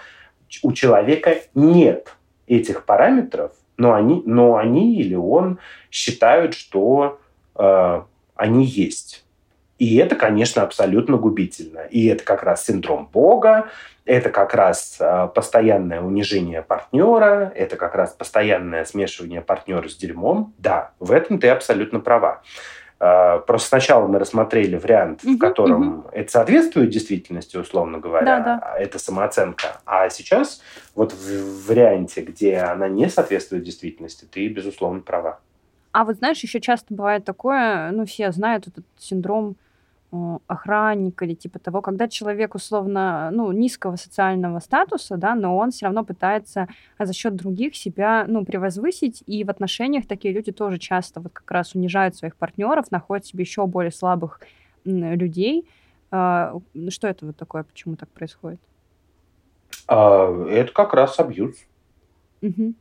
у 0.63 0.73
человека 0.73 1.37
нет 1.55 2.15
этих 2.47 2.85
параметров, 2.85 3.53
но 3.77 3.95
они, 3.95 4.23
но 4.27 4.57
они 4.57 4.97
или 4.97 5.15
он 5.15 5.59
считают, 5.91 6.55
что 6.55 7.21
э, 7.55 8.03
они 8.35 8.65
есть. 8.65 9.25
И 9.79 9.97
это, 9.97 10.17
конечно, 10.17 10.63
абсолютно 10.63 11.17
губительно. 11.17 11.81
И 11.81 12.07
это 12.07 12.25
как 12.25 12.43
раз 12.43 12.65
синдром 12.65 13.09
Бога, 13.13 13.69
это 14.05 14.31
как 14.31 14.55
раз 14.55 14.97
а, 15.01 15.29
постоянное 15.29 16.01
унижение 16.01 16.63
партнера, 16.63 17.53
это 17.55 17.77
как 17.77 17.95
раз 17.95 18.13
постоянное 18.13 18.85
смешивание 18.85 19.41
партнера 19.41 19.89
с 19.89 19.97
дерьмом. 19.97 20.55
Да, 20.59 20.93
в 20.99 21.13
этом 21.13 21.39
ты 21.39 21.49
абсолютно 21.49 22.01
права. 22.01 22.43
А, 23.01 23.39
просто 23.39 23.69
сначала 23.69 24.09
мы 24.09 24.19
рассмотрели 24.19 24.77
вариант, 24.77 25.23
в 25.23 25.39
котором 25.39 25.99
угу. 26.01 26.09
это 26.11 26.31
соответствует 26.31 26.91
действительности, 26.91 27.57
условно 27.57 27.99
говоря, 27.99 28.41
да, 28.41 28.41
да. 28.41 28.61
А 28.63 28.79
это 28.79 28.99
самооценка. 28.99 29.81
А 29.87 30.09
сейчас 30.11 30.61
вот 30.97 31.13
в 31.13 31.69
варианте, 31.69 32.23
где 32.23 32.57
она 32.57 32.89
не 32.89 33.09
соответствует 33.09 33.63
действительности, 33.63 34.25
ты, 34.25 34.49
безусловно, 34.49 35.01
права. 35.01 35.39
А 35.93 36.05
вот 36.05 36.17
знаешь, 36.17 36.41
еще 36.41 36.61
часто 36.61 36.93
бывает 36.93 37.25
такое, 37.25 37.91
ну, 37.93 38.05
все 38.05 38.33
знают 38.33 38.67
этот 38.67 38.85
синдром 38.99 39.57
охранника 40.47 41.27
или 41.27 41.35
типа 41.35 41.59
того, 41.59 41.83
когда 41.83 42.09
человек 42.09 42.55
условно, 42.55 43.31
ну, 43.31 43.53
низкого 43.53 43.97
социального 43.97 44.59
статуса, 44.61 45.19
да, 45.19 45.35
но 45.35 45.57
он 45.57 45.71
все 45.71 45.87
равно 45.87 46.03
пытается 46.03 46.67
а 46.97 47.05
за 47.05 47.13
счет 47.13 47.37
других 47.37 47.77
себя, 47.77 48.25
ну, 48.27 48.45
превозвысить, 48.45 49.23
и 49.27 49.45
в 49.45 49.51
отношениях 49.51 50.07
такие 50.07 50.33
люди 50.33 50.51
тоже 50.51 50.79
часто 50.79 51.21
вот 51.21 51.33
как 51.35 51.51
раз 51.51 51.75
унижают 51.75 52.17
своих 52.17 52.37
партнеров, 52.37 52.91
находят 52.91 53.27
себе 53.27 53.45
еще 53.45 53.67
более 53.67 53.93
слабых 53.93 54.41
людей. 54.85 55.69
А, 56.11 56.59
что 56.89 57.07
это 57.07 57.27
вот 57.27 57.37
такое, 57.37 57.65
почему 57.65 57.97
так 57.97 58.09
происходит? 58.09 58.61
А, 59.87 60.47
это 60.49 60.73
как 60.73 60.95
раз 60.95 61.21
абьюз. 61.21 61.55
Угу. 62.41 62.75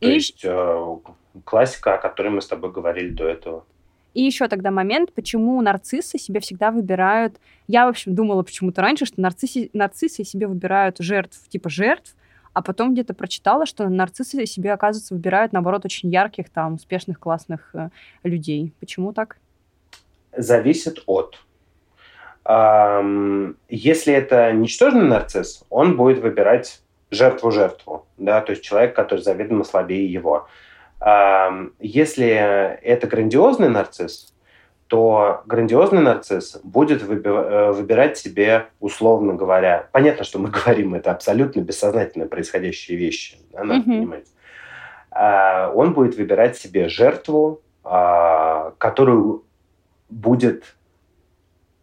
То 0.00 0.08
и... 0.08 0.14
есть 0.14 0.44
э, 0.44 0.96
классика, 1.44 1.94
о 1.94 1.98
которой 1.98 2.28
мы 2.28 2.40
с 2.40 2.46
тобой 2.46 2.72
говорили 2.72 3.10
до 3.10 3.28
этого. 3.28 3.64
И 4.14 4.22
еще 4.22 4.48
тогда 4.48 4.70
момент, 4.70 5.12
почему 5.12 5.60
нарциссы 5.60 6.18
себе 6.18 6.40
всегда 6.40 6.70
выбирают... 6.70 7.36
Я, 7.66 7.86
в 7.86 7.90
общем, 7.90 8.14
думала 8.14 8.42
почему-то 8.42 8.80
раньше, 8.80 9.04
что 9.04 9.20
нарциссы, 9.20 9.70
нарциссы 9.72 10.24
себе 10.24 10.46
выбирают 10.46 10.98
жертв, 10.98 11.48
типа 11.48 11.68
жертв, 11.68 12.14
а 12.52 12.62
потом 12.62 12.92
где-то 12.92 13.14
прочитала, 13.14 13.66
что 13.66 13.88
нарциссы 13.88 14.46
себе, 14.46 14.72
оказывается, 14.72 15.14
выбирают, 15.14 15.52
наоборот, 15.52 15.84
очень 15.84 16.10
ярких, 16.10 16.48
там, 16.48 16.74
успешных, 16.74 17.18
классных 17.18 17.74
э, 17.74 17.90
людей. 18.22 18.72
Почему 18.78 19.12
так? 19.12 19.38
Зависит 20.36 21.02
от. 21.06 21.36
Эм, 22.44 23.56
если 23.68 24.14
это 24.14 24.52
ничтожный 24.52 25.08
нарцисс, 25.08 25.64
он 25.70 25.96
будет 25.96 26.18
выбирать 26.18 26.82
жертву-жертву, 27.10 28.06
да, 28.18 28.40
то 28.40 28.52
есть 28.52 28.62
человек, 28.62 28.94
который 28.94 29.20
заведомо 29.20 29.64
слабее 29.64 30.10
его. 30.10 30.48
Если 31.80 32.26
это 32.26 33.06
грандиозный 33.06 33.68
нарцисс, 33.68 34.34
то 34.86 35.42
грандиозный 35.46 36.02
нарцисс 36.02 36.60
будет 36.62 37.02
э, 37.02 37.72
выбирать 37.72 38.18
себе, 38.18 38.66
условно 38.80 39.34
говоря, 39.34 39.88
понятно, 39.92 40.24
что 40.24 40.38
мы 40.38 40.50
говорим, 40.64 40.94
это 40.94 41.10
абсолютно 41.10 41.60
бессознательно 41.60 42.26
происходящие 42.26 42.98
вещи, 42.98 43.38
да, 43.52 43.64
надо 43.64 43.80
mm-hmm. 43.80 43.84
понимать. 43.84 44.26
А, 45.10 45.70
он 45.74 45.94
будет 45.94 46.16
выбирать 46.16 46.56
себе 46.56 46.88
жертву, 46.88 47.62
а, 47.82 48.72
которую 48.78 49.44
будет 50.10 50.76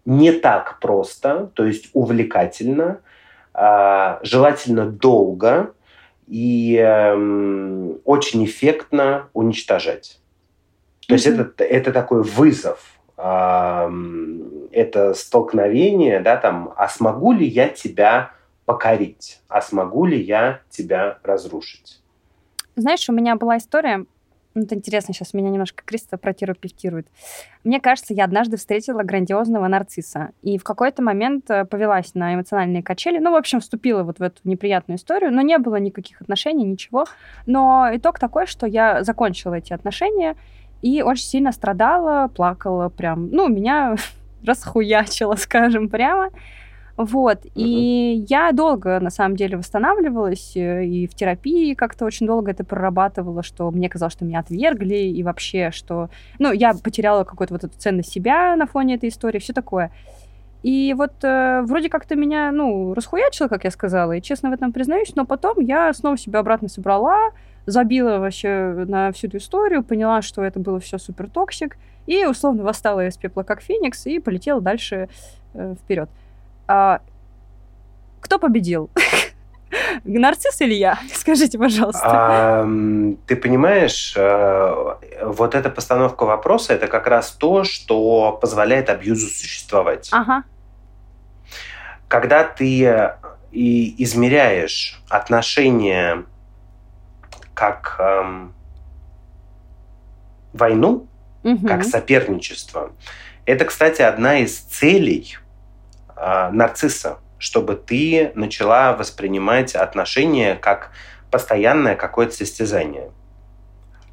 не 0.05 0.31
так 0.31 0.79
просто, 0.79 1.51
то 1.53 1.65
есть 1.65 1.89
увлекательно, 1.93 3.01
а, 3.53 4.19
желательно 4.23 4.85
долго, 4.85 5.73
и 6.31 6.77
э, 6.77 7.93
очень 8.05 8.45
эффектно 8.45 9.27
уничтожать. 9.33 10.21
То 11.05 11.13
mm-hmm. 11.13 11.17
есть 11.17 11.27
это, 11.27 11.63
это 11.65 11.91
такой 11.91 12.23
вызов, 12.23 12.79
э, 13.17 13.89
это 14.71 15.13
столкновение, 15.13 16.21
да, 16.21 16.37
там, 16.37 16.73
а 16.77 16.87
смогу 16.87 17.33
ли 17.33 17.45
я 17.45 17.67
тебя 17.67 18.31
покорить, 18.63 19.41
а 19.49 19.61
смогу 19.61 20.05
ли 20.05 20.21
я 20.21 20.61
тебя 20.69 21.19
разрушить? 21.21 22.01
Знаешь, 22.77 23.09
у 23.09 23.13
меня 23.13 23.35
была 23.35 23.57
история, 23.57 24.05
ну, 24.53 24.63
это 24.63 24.75
интересно, 24.75 25.13
сейчас 25.13 25.33
меня 25.33 25.49
немножко 25.49 25.83
Криста 25.85 26.17
протерапевтирует. 26.17 27.07
Мне 27.63 27.79
кажется, 27.79 28.13
я 28.13 28.25
однажды 28.25 28.57
встретила 28.57 29.01
грандиозного 29.03 29.67
нарцисса. 29.67 30.31
И 30.41 30.57
в 30.57 30.63
какой-то 30.63 31.01
момент 31.01 31.49
э, 31.49 31.63
повелась 31.63 32.15
на 32.15 32.35
эмоциональные 32.35 32.83
качели. 32.83 33.19
Ну, 33.19 33.31
в 33.31 33.35
общем, 33.35 33.61
вступила 33.61 34.03
вот 34.03 34.19
в 34.19 34.21
эту 34.21 34.41
неприятную 34.43 34.97
историю. 34.97 35.31
Но 35.31 35.41
не 35.41 35.57
было 35.57 35.77
никаких 35.77 36.21
отношений, 36.21 36.65
ничего. 36.65 37.05
Но 37.45 37.89
итог 37.93 38.19
такой, 38.19 38.45
что 38.45 38.67
я 38.67 39.03
закончила 39.03 39.53
эти 39.53 39.71
отношения 39.71 40.35
и 40.81 41.01
очень 41.01 41.25
сильно 41.25 41.53
страдала, 41.53 42.27
плакала 42.27 42.89
прям. 42.89 43.29
Ну, 43.31 43.47
меня 43.47 43.95
расхуячило, 44.45 45.35
скажем 45.35 45.87
прямо. 45.87 46.29
Вот. 47.05 47.45
Uh-huh. 47.45 47.51
И 47.55 48.25
я 48.29 48.51
долго, 48.51 48.99
на 48.99 49.09
самом 49.09 49.35
деле, 49.35 49.57
восстанавливалась 49.57 50.55
э, 50.55 50.85
и 50.85 51.07
в 51.07 51.15
терапии 51.15 51.73
как-то 51.73 52.05
очень 52.05 52.27
долго 52.27 52.51
это 52.51 52.63
прорабатывала, 52.63 53.43
что 53.43 53.71
мне 53.71 53.89
казалось, 53.89 54.13
что 54.13 54.25
меня 54.25 54.39
отвергли, 54.39 54.95
и 54.95 55.23
вообще, 55.23 55.71
что... 55.71 56.09
Ну, 56.39 56.51
я 56.51 56.73
потеряла 56.73 57.23
какую-то 57.23 57.53
вот 57.53 57.63
эту 57.63 57.77
ценность 57.77 58.11
себя 58.11 58.55
на 58.55 58.65
фоне 58.65 58.95
этой 58.95 59.09
истории, 59.09 59.39
все 59.39 59.53
такое. 59.53 59.91
И 60.63 60.93
вот 60.95 61.23
э, 61.23 61.61
вроде 61.63 61.89
как-то 61.89 62.15
меня, 62.15 62.51
ну, 62.51 62.93
расхуячило, 62.93 63.47
как 63.47 63.63
я 63.63 63.71
сказала, 63.71 64.11
и 64.11 64.21
честно 64.21 64.49
в 64.51 64.53
этом 64.53 64.71
признаюсь, 64.71 65.15
но 65.15 65.25
потом 65.25 65.59
я 65.59 65.91
снова 65.93 66.17
себя 66.17 66.39
обратно 66.39 66.67
собрала, 66.67 67.31
забила 67.65 68.19
вообще 68.19 68.85
на 68.87 69.11
всю 69.11 69.27
эту 69.27 69.37
историю, 69.37 69.83
поняла, 69.83 70.21
что 70.21 70.43
это 70.43 70.59
было 70.59 70.79
все 70.79 70.99
супер 70.99 71.29
toxic, 71.29 71.77
и 72.05 72.25
условно 72.25 72.63
восстала 72.63 73.07
из 73.07 73.17
пепла 73.17 73.43
как 73.43 73.61
феникс 73.61 74.05
и 74.05 74.19
полетела 74.19 74.61
дальше 74.61 75.09
э, 75.53 75.75
вперед. 75.83 76.09
А, 76.71 77.01
кто 78.21 78.39
победил? 78.39 78.89
Нарцисс 80.05 80.61
или 80.61 80.73
я? 80.73 80.97
Скажите, 81.13 81.57
пожалуйста. 81.57 82.01
А, 82.05 82.67
ты 83.27 83.35
понимаешь, 83.35 84.13
э, 84.15 84.95
вот 85.23 85.53
эта 85.53 85.69
постановка 85.69 86.23
вопроса 86.23 86.73
это 86.73 86.87
как 86.87 87.07
раз 87.07 87.31
то, 87.31 87.65
что 87.65 88.31
позволяет 88.41 88.89
абьюзу 88.89 89.27
существовать. 89.27 90.07
Ага. 90.13 90.43
Когда 92.07 92.45
ты 92.45 92.85
э, 92.85 93.17
и 93.51 94.01
измеряешь 94.01 95.03
отношения 95.09 96.23
как 97.53 97.97
эм, 97.99 98.53
войну, 100.53 101.05
угу. 101.43 101.67
как 101.67 101.83
соперничество, 101.83 102.93
это, 103.45 103.65
кстати, 103.65 104.01
одна 104.01 104.39
из 104.39 104.57
целей 104.57 105.37
нарцисса, 106.51 107.19
чтобы 107.37 107.75
ты 107.75 108.31
начала 108.35 108.93
воспринимать 108.93 109.75
отношения 109.75 110.55
как 110.55 110.91
постоянное 111.31 111.95
какое-то 111.95 112.35
состязание. 112.35 113.11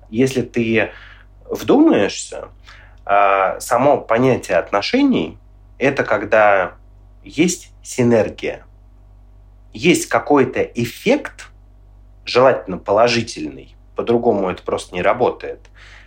Если 0.09 0.43
ты 0.43 0.91
вдумаешься, 1.45 2.49
а, 3.05 3.61
само 3.61 3.99
понятие 3.99 4.57
отношений– 4.57 5.39
это 5.79 6.05
когда 6.05 6.75
есть 7.23 7.73
синергия, 7.83 8.65
есть 9.73 10.07
какой-то 10.07 10.63
эффект, 10.63 11.49
желательно 12.25 12.79
положительный, 12.79 13.77
по-другому 13.97 14.51
это 14.51 14.63
просто 14.63 14.95
не 14.95 15.03
работает, 15.03 15.61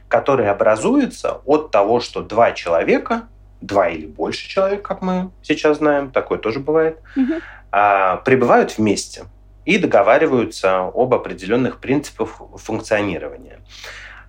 который 0.08 0.49
образуется 0.49 1.41
от 1.45 1.72
того, 1.72 1.99
что 1.99 2.22
два 2.22 2.52
человека 2.52 3.28
два 3.62 3.89
или 3.89 4.05
больше 4.05 4.49
человек, 4.49 4.82
как 4.82 5.01
мы 5.01 5.32
сейчас 5.41 5.78
знаем, 5.78 6.12
такое 6.12 6.39
тоже 6.39 6.59
бывает, 6.59 6.99
угу. 7.16 7.36
а, 7.72 8.18
пребывают 8.18 8.78
вместе 8.78 9.26
и 9.66 9.78
договариваются 9.78 10.80
об 10.80 11.14
определенных 11.14 11.80
принципах 11.80 12.41
функционирования. 12.55 13.59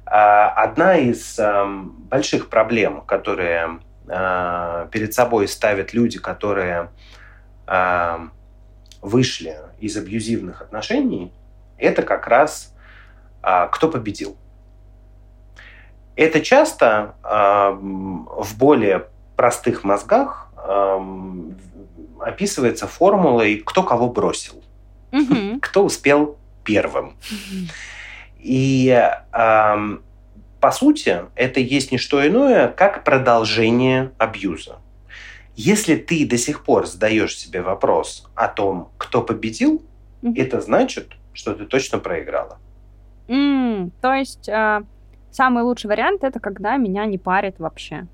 А, 0.05 0.51
одна 0.51 0.99
из 0.99 1.39
а, 1.39 1.67
больших 1.67 2.49
проблем, 2.49 3.01
которые 3.03 3.81
а, 4.09 4.87
перед 4.89 5.15
собой 5.15 5.49
ставят 5.49 5.95
люди, 5.95 6.19
которые 6.19 6.91
а, 7.67 8.29
вышли 9.01 9.57
из 9.81 9.97
абьюзивных 9.97 10.61
отношений, 10.61 11.33
это 11.79 12.03
как 12.03 12.27
раз 12.29 12.75
а, 13.43 13.67
кто 13.69 13.89
победил. 13.89 14.37
Это 16.15 16.43
часто 16.43 17.15
э, 17.25 17.71
в 17.73 18.59
более 18.59 19.07
простых 19.43 19.83
мозгах 19.83 20.53
эм, 20.57 21.57
описывается 22.21 22.87
формулой, 22.87 23.57
кто 23.57 23.83
кого 23.83 24.09
бросил, 24.09 24.63
угу. 25.11 25.59
кто 25.61 25.85
успел 25.85 26.37
первым. 26.63 27.17
И 28.39 28.89
эм, 29.33 30.03
по 30.61 30.71
сути 30.71 31.23
это 31.35 31.59
есть 31.59 31.91
не 31.91 31.99
что 31.99 32.25
иное, 32.25 32.69
как 32.69 33.03
продолжение 33.03 34.13
абьюза. 34.17 34.77
Если 35.57 35.97
ты 35.97 36.25
до 36.25 36.39
сих 36.39 36.63
пор 36.63 36.87
задаешь 36.87 37.37
себе 37.37 37.63
вопрос 37.63 38.31
о 38.37 38.47
том, 38.47 38.93
кто 38.97 39.23
победил, 39.23 39.83
mm 40.23 40.35
это 40.37 40.61
значит, 40.61 41.17
что 41.33 41.53
ты 41.53 41.65
точно 41.67 41.99
проиграла. 41.99 42.59
Mm, 43.27 43.91
то 44.01 44.15
есть 44.15 44.49
э, 44.49 44.83
самый 45.33 45.65
лучший 45.65 45.89
вариант 45.89 46.23
это 46.23 46.39
когда 46.39 46.77
меня 46.77 47.07
не 47.07 47.19
парит 47.19 47.59
вообще. 47.59 48.07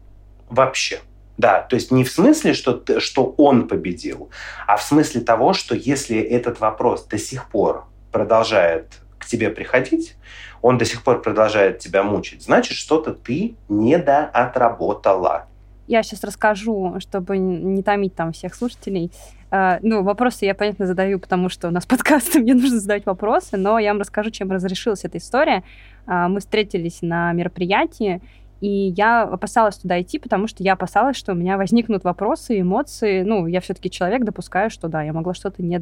Вообще. 0.48 1.00
Да, 1.39 1.62
то 1.62 1.76
есть 1.76 1.93
не 1.93 2.03
в 2.03 2.11
смысле, 2.11 2.53
что, 2.53 2.82
что 2.99 3.34
он 3.39 3.68
победил, 3.68 4.28
а 4.66 4.76
в 4.76 4.82
смысле 4.82 5.20
того, 5.20 5.53
что 5.53 5.76
если 5.76 6.18
этот 6.18 6.59
вопрос 6.59 7.05
до 7.07 7.16
сих 7.16 7.49
пор 7.49 7.86
продолжает 8.11 8.95
к 9.18 9.24
тебе 9.24 9.51
приходить, 9.51 10.16
он 10.62 10.78
до 10.78 10.84
сих 10.84 11.05
пор 11.05 11.22
продолжает 11.22 11.78
тебя 11.78 12.03
мучить, 12.03 12.43
значит, 12.43 12.76
что-то 12.76 13.14
ты 13.14 13.55
недоотработала. 13.68 15.47
Я 15.86 16.03
сейчас 16.03 16.24
расскажу, 16.24 16.97
чтобы 16.99 17.39
не 17.39 17.82
томить 17.82 18.14
там 18.14 18.32
всех 18.32 18.55
слушателей. 18.55 19.11
Uh, 19.51 19.78
ну, 19.80 20.03
вопросы 20.03 20.45
я, 20.45 20.55
понятно, 20.55 20.86
задаю, 20.86 21.18
потому 21.18 21.49
что 21.49 21.68
у 21.68 21.70
нас 21.70 21.86
подкасты, 21.86 22.41
мне 22.41 22.53
нужно 22.53 22.80
задать 22.80 23.07
вопросы, 23.07 23.57
но 23.57 23.78
я 23.78 23.93
вам 23.93 24.01
расскажу, 24.01 24.30
чем 24.30 24.51
разрешилась 24.51 25.05
эта 25.05 25.18
история. 25.18 25.62
Uh, 26.07 26.28
мы 26.28 26.41
встретились 26.41 26.99
на 27.01 27.32
мероприятии, 27.32 28.20
и 28.61 28.92
я 28.96 29.22
опасалась 29.22 29.76
туда 29.76 30.00
идти, 30.00 30.18
потому 30.18 30.48
что 30.48 30.62
я 30.64 30.72
опасалась, 30.72 31.16
что 31.16 31.32
у 31.32 31.34
меня 31.36 31.56
возникнут 31.56 32.04
вопросы, 32.04 32.61
эмоции. 32.61 33.22
Ну, 33.22 33.46
я 33.46 33.61
все-таки 33.61 33.90
человек, 33.90 34.24
допускаю, 34.24 34.70
что 34.70 34.88
да, 34.88 35.02
я 35.02 35.12
могла 35.12 35.34
что-то 35.34 35.62
не 35.62 35.80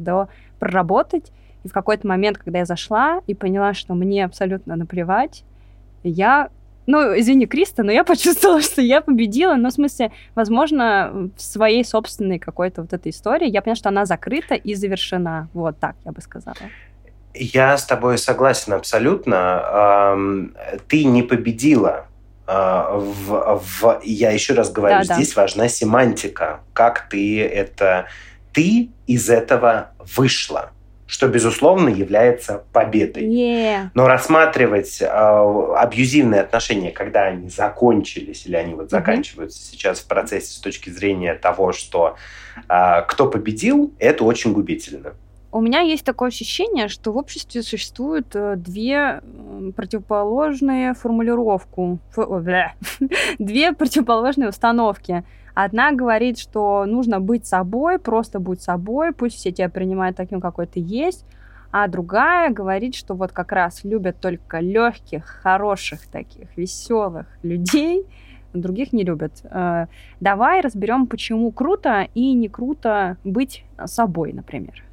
проработать. 0.59 1.31
И 1.63 1.69
в 1.69 1.73
какой-то 1.73 2.07
момент, 2.07 2.37
когда 2.37 2.59
я 2.59 2.65
зашла 2.65 3.21
и 3.25 3.33
поняла, 3.33 3.73
что 3.73 3.95
мне 3.95 4.23
абсолютно 4.23 4.75
наплевать, 4.75 5.43
я 6.03 6.49
ну, 6.85 7.19
извини, 7.19 7.47
Криста, 7.47 7.83
но 7.83 7.91
я 7.91 8.03
почувствовала, 8.05 8.61
что 8.61 8.81
я 8.81 9.01
победила. 9.01 9.55
Ну, 9.55 9.69
в 9.69 9.73
смысле, 9.73 10.11
возможно, 10.35 11.29
в 11.35 11.41
своей 11.41 11.83
собственной 11.83 12.39
какой-то 12.39 12.81
вот 12.83 12.93
этой 12.93 13.09
истории 13.09 13.49
я 13.49 13.61
поняла, 13.61 13.75
что 13.75 13.89
она 13.89 14.05
закрыта 14.05 14.55
и 14.55 14.73
завершена. 14.75 15.49
Вот 15.53 15.79
так, 15.79 15.95
я 16.05 16.11
бы 16.11 16.21
сказала. 16.21 16.55
Я 17.33 17.77
с 17.77 17.85
тобой 17.85 18.17
согласен 18.17 18.73
абсолютно. 18.73 20.15
Ты 20.87 21.03
не 21.03 21.23
победила 21.23 22.07
в, 22.47 23.61
в, 23.61 24.01
я 24.03 24.31
еще 24.31 24.53
раз 24.53 24.71
говорю, 24.71 25.05
да, 25.05 25.15
здесь 25.15 25.33
да. 25.33 25.41
важна 25.41 25.67
семантика, 25.67 26.61
как 26.73 27.09
ты 27.09 27.43
это, 27.43 28.07
ты 28.53 28.89
из 29.05 29.29
этого 29.29 29.91
вышла, 30.15 30.71
что 31.07 31.27
безусловно 31.27 31.89
является 31.89 32.63
победой. 32.71 33.23
Yeah. 33.23 33.89
Но 33.93 34.07
рассматривать 34.07 35.01
э, 35.01 35.05
абьюзивные 35.05 36.41
отношения, 36.41 36.91
когда 36.91 37.23
они 37.23 37.49
закончились 37.49 38.45
или 38.45 38.55
они 38.55 38.73
вот 38.75 38.91
заканчиваются 38.91 39.59
mm-hmm. 39.59 39.71
сейчас 39.71 39.99
в 39.99 40.07
процессе 40.07 40.53
с 40.53 40.59
точки 40.59 40.89
зрения 40.89 41.33
того, 41.33 41.73
что 41.73 42.15
э, 42.69 43.01
кто 43.07 43.29
победил, 43.29 43.93
это 43.99 44.23
очень 44.23 44.53
губительно. 44.53 45.13
У 45.51 45.61
меня 45.61 45.79
есть 45.79 46.03
такое 46.03 46.27
ощущение, 46.27 46.89
что 46.89 47.13
в 47.13 47.17
обществе 47.17 47.63
существуют 47.63 48.35
э, 48.35 48.55
две 48.57 49.21
противоположные 49.75 50.93
формулировку, 50.93 51.99
две 53.39 53.71
противоположные 53.71 54.49
установки. 54.49 55.23
Одна 55.53 55.93
говорит, 55.93 56.37
что 56.37 56.85
нужно 56.85 57.19
быть 57.21 57.47
собой, 57.47 57.97
просто 57.97 58.39
будь 58.39 58.61
собой, 58.61 59.13
пусть 59.13 59.37
все 59.37 59.51
тебя 59.51 59.69
принимают 59.69 60.17
таким, 60.17 60.41
какой 60.41 60.67
ты 60.67 60.81
есть. 60.81 61.25
А 61.71 61.87
другая 61.87 62.51
говорит, 62.51 62.95
что 62.95 63.13
вот 63.15 63.31
как 63.31 63.51
раз 63.51 63.83
любят 63.83 64.19
только 64.19 64.59
легких, 64.59 65.25
хороших 65.25 66.07
таких, 66.07 66.55
веселых 66.57 67.25
людей, 67.41 68.05
других 68.53 68.91
не 68.91 69.03
любят. 69.03 69.31
Э, 69.43 69.87
давай 70.19 70.59
разберем, 70.59 71.07
почему 71.07 71.51
круто 71.51 72.07
и 72.13 72.33
не 72.33 72.49
круто 72.49 73.15
быть 73.23 73.63
собой, 73.85 74.33
например. 74.33 74.86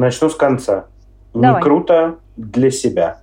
Начну 0.00 0.30
с 0.30 0.34
конца. 0.34 0.86
Давай. 1.34 1.56
Не 1.56 1.62
круто 1.62 2.16
для 2.38 2.70
себя. 2.70 3.18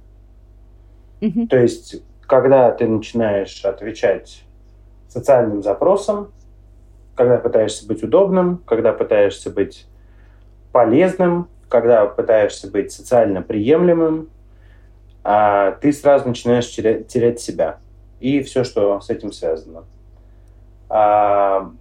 Угу. 1.21 1.47
То 1.47 1.57
есть, 1.57 2.03
когда 2.21 2.69
ты 2.69 2.87
начинаешь 2.87 3.65
отвечать 3.65 4.43
социальным 5.07 5.63
запросам, 5.63 6.31
когда 7.15 7.37
пытаешься 7.37 7.87
быть 7.87 8.03
удобным, 8.03 8.59
когда 8.67 8.93
пытаешься 8.93 9.49
быть 9.49 9.87
полезным, 10.71 11.47
когда 11.67 12.05
пытаешься 12.05 12.69
быть 12.69 12.91
социально 12.91 13.41
приемлемым, 13.41 14.29
а 15.23 15.71
ты 15.71 15.91
сразу 15.91 16.27
начинаешь 16.27 16.69
терять, 16.69 17.39
себя 17.39 17.79
и 18.19 18.43
все, 18.43 18.63
что 18.63 19.01
с 19.01 19.09
этим 19.09 19.31
связано. 19.31 19.85
А, 20.89 21.71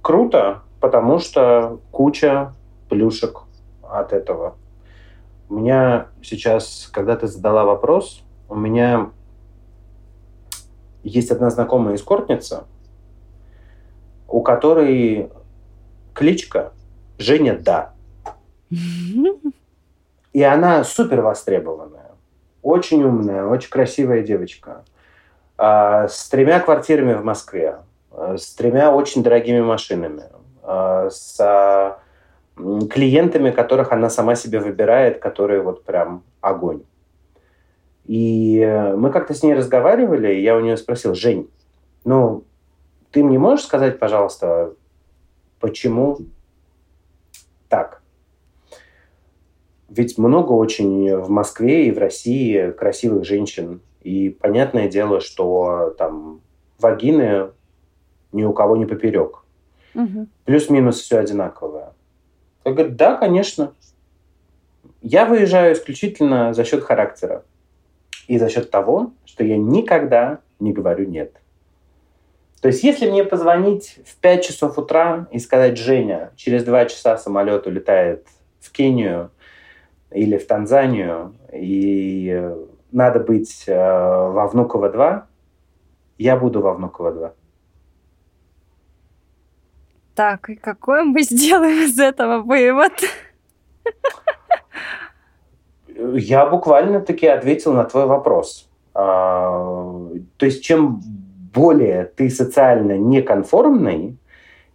круто, 0.00 0.60
потому 0.78 1.18
что 1.18 1.80
куча 1.90 2.52
плюшек 2.88 3.43
от 4.00 4.12
этого. 4.12 4.56
У 5.48 5.54
меня 5.54 6.08
сейчас, 6.22 6.88
когда 6.92 7.16
ты 7.16 7.26
задала 7.26 7.64
вопрос, 7.64 8.22
у 8.48 8.54
меня 8.54 9.10
есть 11.02 11.30
одна 11.30 11.50
знакомая 11.50 11.96
эскортница, 11.96 12.64
у 14.26 14.42
которой 14.42 15.30
кличка 16.14 16.72
Женя 17.18 17.58
Да. 17.58 17.92
И 20.32 20.42
она 20.42 20.82
супер 20.82 21.20
востребованная, 21.20 22.10
очень 22.62 23.04
умная, 23.04 23.44
очень 23.44 23.70
красивая 23.70 24.22
девочка, 24.22 24.84
а, 25.56 26.08
с 26.08 26.28
тремя 26.28 26.58
квартирами 26.58 27.12
в 27.14 27.22
Москве, 27.22 27.78
а, 28.10 28.36
с 28.36 28.52
тремя 28.54 28.92
очень 28.92 29.22
дорогими 29.22 29.60
машинами, 29.60 30.24
а, 30.64 31.08
с 31.08 32.00
клиентами, 32.56 33.50
которых 33.50 33.92
она 33.92 34.10
сама 34.10 34.34
себе 34.34 34.60
выбирает, 34.60 35.18
которые 35.18 35.60
вот 35.60 35.84
прям 35.84 36.22
огонь. 36.40 36.82
И 38.04 38.58
э, 38.58 38.94
мы 38.94 39.10
как-то 39.10 39.34
с 39.34 39.42
ней 39.42 39.54
разговаривали, 39.54 40.34
и 40.34 40.42
я 40.42 40.56
у 40.56 40.60
нее 40.60 40.76
спросил, 40.76 41.14
Жень, 41.14 41.48
ну, 42.04 42.44
ты 43.10 43.24
мне 43.24 43.38
можешь 43.38 43.64
сказать, 43.64 43.98
пожалуйста, 43.98 44.74
почему 45.58 46.18
так? 47.68 48.02
Ведь 49.88 50.18
много 50.18 50.52
очень 50.52 51.16
в 51.16 51.30
Москве 51.30 51.86
и 51.86 51.92
в 51.92 51.98
России 51.98 52.72
красивых 52.72 53.24
женщин. 53.24 53.80
И 54.02 54.28
понятное 54.28 54.88
дело, 54.88 55.20
что 55.20 55.94
там 55.96 56.40
вагины 56.78 57.50
ни 58.32 58.42
у 58.42 58.52
кого 58.52 58.76
не 58.76 58.84
поперек. 58.84 59.44
Угу. 59.94 60.26
Плюс-минус 60.44 61.00
все 61.00 61.18
одинаковое. 61.18 61.93
Я 62.64 62.72
говорю, 62.72 62.90
да, 62.94 63.16
конечно. 63.16 63.74
Я 65.02 65.26
выезжаю 65.26 65.74
исключительно 65.74 66.54
за 66.54 66.64
счет 66.64 66.82
характера 66.82 67.44
и 68.26 68.38
за 68.38 68.48
счет 68.48 68.70
того, 68.70 69.12
что 69.24 69.44
я 69.44 69.58
никогда 69.58 70.40
не 70.60 70.72
говорю 70.72 71.06
«нет». 71.06 71.36
То 72.62 72.68
есть, 72.68 72.82
если 72.82 73.10
мне 73.10 73.24
позвонить 73.24 73.98
в 74.06 74.16
5 74.16 74.42
часов 74.42 74.78
утра 74.78 75.28
и 75.30 75.38
сказать, 75.38 75.76
Женя, 75.76 76.32
через 76.36 76.64
2 76.64 76.86
часа 76.86 77.18
самолет 77.18 77.66
улетает 77.66 78.26
в 78.60 78.72
Кению 78.72 79.30
или 80.10 80.38
в 80.38 80.46
Танзанию, 80.46 81.34
и 81.52 82.54
надо 82.90 83.20
быть 83.20 83.64
э, 83.66 83.74
во 83.76 84.46
Внуково 84.46 84.88
2, 84.88 85.26
я 86.16 86.36
буду 86.38 86.62
во 86.62 86.72
Внуково 86.72 87.12
2. 87.12 87.32
Так, 90.14 90.48
и 90.48 90.54
какой 90.54 91.02
мы 91.02 91.22
сделаем 91.22 91.84
из 91.84 91.98
этого 91.98 92.42
вывод? 92.42 92.92
Я 96.14 96.46
буквально 96.46 97.00
таки 97.00 97.26
ответил 97.26 97.72
на 97.72 97.84
твой 97.84 98.06
вопрос. 98.06 98.68
А, 98.94 100.08
то 100.36 100.46
есть, 100.46 100.62
чем 100.62 101.00
более 101.52 102.04
ты 102.04 102.30
социально 102.30 102.96
неконформный, 102.96 104.16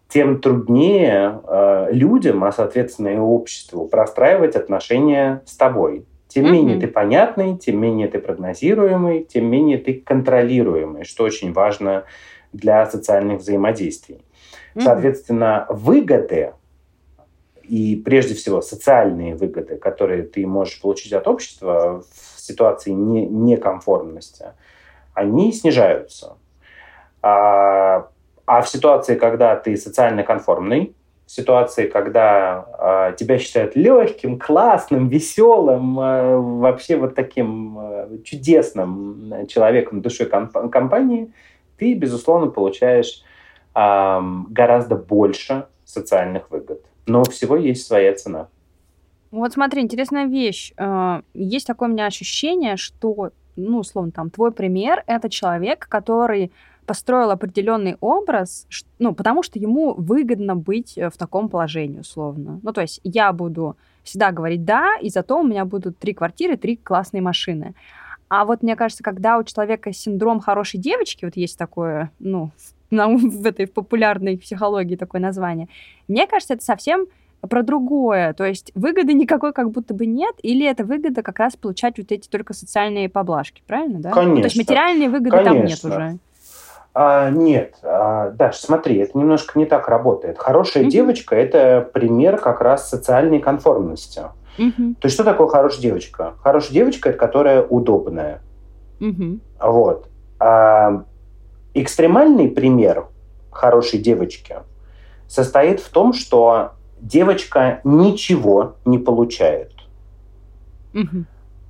тем 0.10 0.42
труднее 0.42 1.40
э, 1.46 1.90
людям, 1.92 2.44
а 2.44 2.52
соответственно 2.52 3.10
и 3.10 3.18
обществу, 3.18 3.88
простраивать 3.88 4.56
отношения 4.56 5.42
с 5.46 5.56
тобой. 5.56 6.06
Тем 6.28 6.46
mm-hmm. 6.46 6.52
менее 6.52 6.80
ты 6.80 6.88
понятный, 6.88 7.58
тем 7.58 7.80
менее 7.80 8.08
ты 8.08 8.20
прогнозируемый, 8.20 9.24
тем 9.24 9.46
менее 9.46 9.78
ты 9.78 9.94
контролируемый, 9.94 11.04
что 11.04 11.24
очень 11.24 11.54
важно 11.54 12.06
для 12.54 12.86
социальных 12.86 13.40
взаимодействий. 13.40 14.24
Соответственно, 14.78 15.66
выгоды 15.70 16.54
и 17.64 17.96
прежде 17.96 18.34
всего 18.34 18.62
социальные 18.62 19.36
выгоды, 19.36 19.78
которые 19.78 20.24
ты 20.24 20.46
можешь 20.48 20.82
получить 20.82 21.14
от 21.14 21.28
общества 21.28 22.02
в 22.02 22.42
ситуации 22.42 22.92
не, 22.92 23.28
некомфортности, 23.28 24.54
они 25.14 25.52
снижаются. 25.54 26.38
А, 27.22 28.08
а 28.46 28.62
в 28.62 28.70
ситуации, 28.70 29.16
когда 29.16 29.56
ты 29.56 29.78
социально 29.78 30.24
конформный, 30.24 30.96
в 31.28 31.32
ситуации, 31.32 31.86
когда 31.86 32.66
а, 32.80 33.12
тебя 33.12 33.38
считают 33.38 33.76
легким, 33.76 34.40
классным, 34.40 35.08
веселым, 35.08 36.00
а, 36.00 36.38
вообще 36.38 36.96
вот 36.98 37.14
таким 37.14 37.78
а, 37.78 38.10
чудесным 38.24 39.46
человеком 39.48 40.02
душой 40.02 40.26
комп- 40.26 40.72
компании, 40.72 41.32
ты, 41.80 41.94
безусловно, 41.94 42.48
получаешь 42.48 43.24
а, 43.74 44.22
гораздо 44.50 44.96
больше 44.96 45.66
социальных 45.86 46.52
выгод. 46.52 46.86
Но 47.08 47.24
всего 47.24 47.56
есть 47.56 47.88
своя 47.88 48.14
цена. 48.14 48.48
Вот 49.32 49.54
смотри, 49.54 49.82
интересная 49.82 50.26
вещь. 50.26 50.74
А, 50.78 51.22
есть 51.34 51.68
такое 51.68 51.90
у 51.90 51.92
меня 51.92 52.06
ощущение, 52.06 52.78
что, 52.78 53.32
ну, 53.56 53.80
условно, 53.80 54.12
там, 54.12 54.30
твой 54.30 54.52
пример— 54.52 55.04
это 55.08 55.30
человек, 55.30 55.88
который 55.90 56.52
построил 56.86 57.30
определенный 57.30 57.98
образ, 58.02 58.68
ну, 58.98 59.14
потому 59.14 59.44
что 59.44 59.60
ему 59.60 59.94
выгодно 59.94 60.56
быть 60.56 60.98
э, 60.98 61.12
в 61.12 61.18
таком 61.18 61.48
положении, 61.48 62.00
условно. 62.00 62.60
Ну, 62.64 62.74
то 62.74 62.82
есть 62.82 63.00
я 63.04 63.32
буду 63.32 63.78
всегда 64.04 64.32
говорить 64.32 64.66
«да», 64.66 64.98
и 65.00 65.10
зато 65.10 65.40
у 65.40 65.44
меня 65.44 65.66
будут 65.66 66.00
три 66.00 66.16
квартиры, 66.16 66.58
три 66.58 66.78
классные 66.78 67.22
машины. 67.22 67.76
А 68.30 68.46
вот 68.46 68.62
мне 68.64 68.76
кажется, 68.76 69.04
когда 69.04 69.38
у 69.38 69.44
человека 69.44 69.92
синдром 69.92 70.40
хорошей 70.40 70.80
девочки, 70.80 71.26
вот 71.26 71.36
есть 71.36 71.58
такое, 71.58 72.12
ну, 72.20 72.52
в 72.92 73.46
этой 73.46 73.68
популярной 73.68 74.38
психологии 74.38 74.96
такое 74.96 75.20
название, 75.20 75.68
мне 76.08 76.28
кажется, 76.28 76.54
это 76.54 76.64
совсем 76.64 77.08
про 77.42 77.64
другое. 77.64 78.34
То 78.34 78.46
есть 78.46 78.72
выгоды 78.76 79.14
никакой 79.14 79.54
как 79.54 79.72
будто 79.72 79.94
бы 79.94 80.06
нет, 80.06 80.36
или 80.42 80.66
это 80.66 80.84
выгода 80.84 81.24
как 81.24 81.40
раз 81.40 81.56
получать 81.56 81.98
вот 81.98 82.12
эти 82.12 82.28
только 82.28 82.54
социальные 82.54 83.10
поблажки, 83.10 83.64
правильно, 83.66 84.00
да? 84.00 84.12
Конечно. 84.12 84.36
Ну, 84.36 84.42
то 84.42 84.48
есть 84.48 84.58
материальные 84.58 85.10
выгоды 85.10 85.32
Конечно. 85.32 85.54
там 85.54 85.66
нет 85.66 85.86
уже. 85.86 86.20
А, 86.94 87.30
нет, 87.30 87.76
а, 87.84 88.32
Даш, 88.32 88.58
смотри, 88.58 88.98
это 88.98 89.18
немножко 89.18 89.58
не 89.58 89.66
так 89.66 89.88
работает. 89.88 90.38
Хорошая 90.38 90.84
mm-hmm. 90.84 90.90
девочка– 90.90 91.36
это 91.38 91.88
пример 91.94 92.38
как 92.38 92.62
раз 92.62 92.90
социальной 92.90 93.40
конформности. 93.40 94.24
То 95.00 95.06
есть 95.06 95.14
что 95.14 95.24
такое 95.24 95.48
хорошая 95.48 95.82
девочка? 95.82 96.36
Хорошая 96.42 96.74
девочка– 96.74 97.10
это 97.12 97.18
которая 97.18 97.64
удобная. 97.64 98.42
Mm-hmm. 99.00 99.40
Вот. 99.62 100.10
А, 100.40 101.06
экстремальный 101.74 102.50
пример 102.50 103.08
хорошей 103.52 104.00
девочки 104.00 104.56
состоит 105.28 105.80
в 105.80 105.90
том, 105.90 106.14
что 106.14 106.74
девочка 107.00 107.80
ничего 107.84 108.76
не 108.86 108.98
получает. 108.98 109.72
Mm-hmm. 110.94 111.24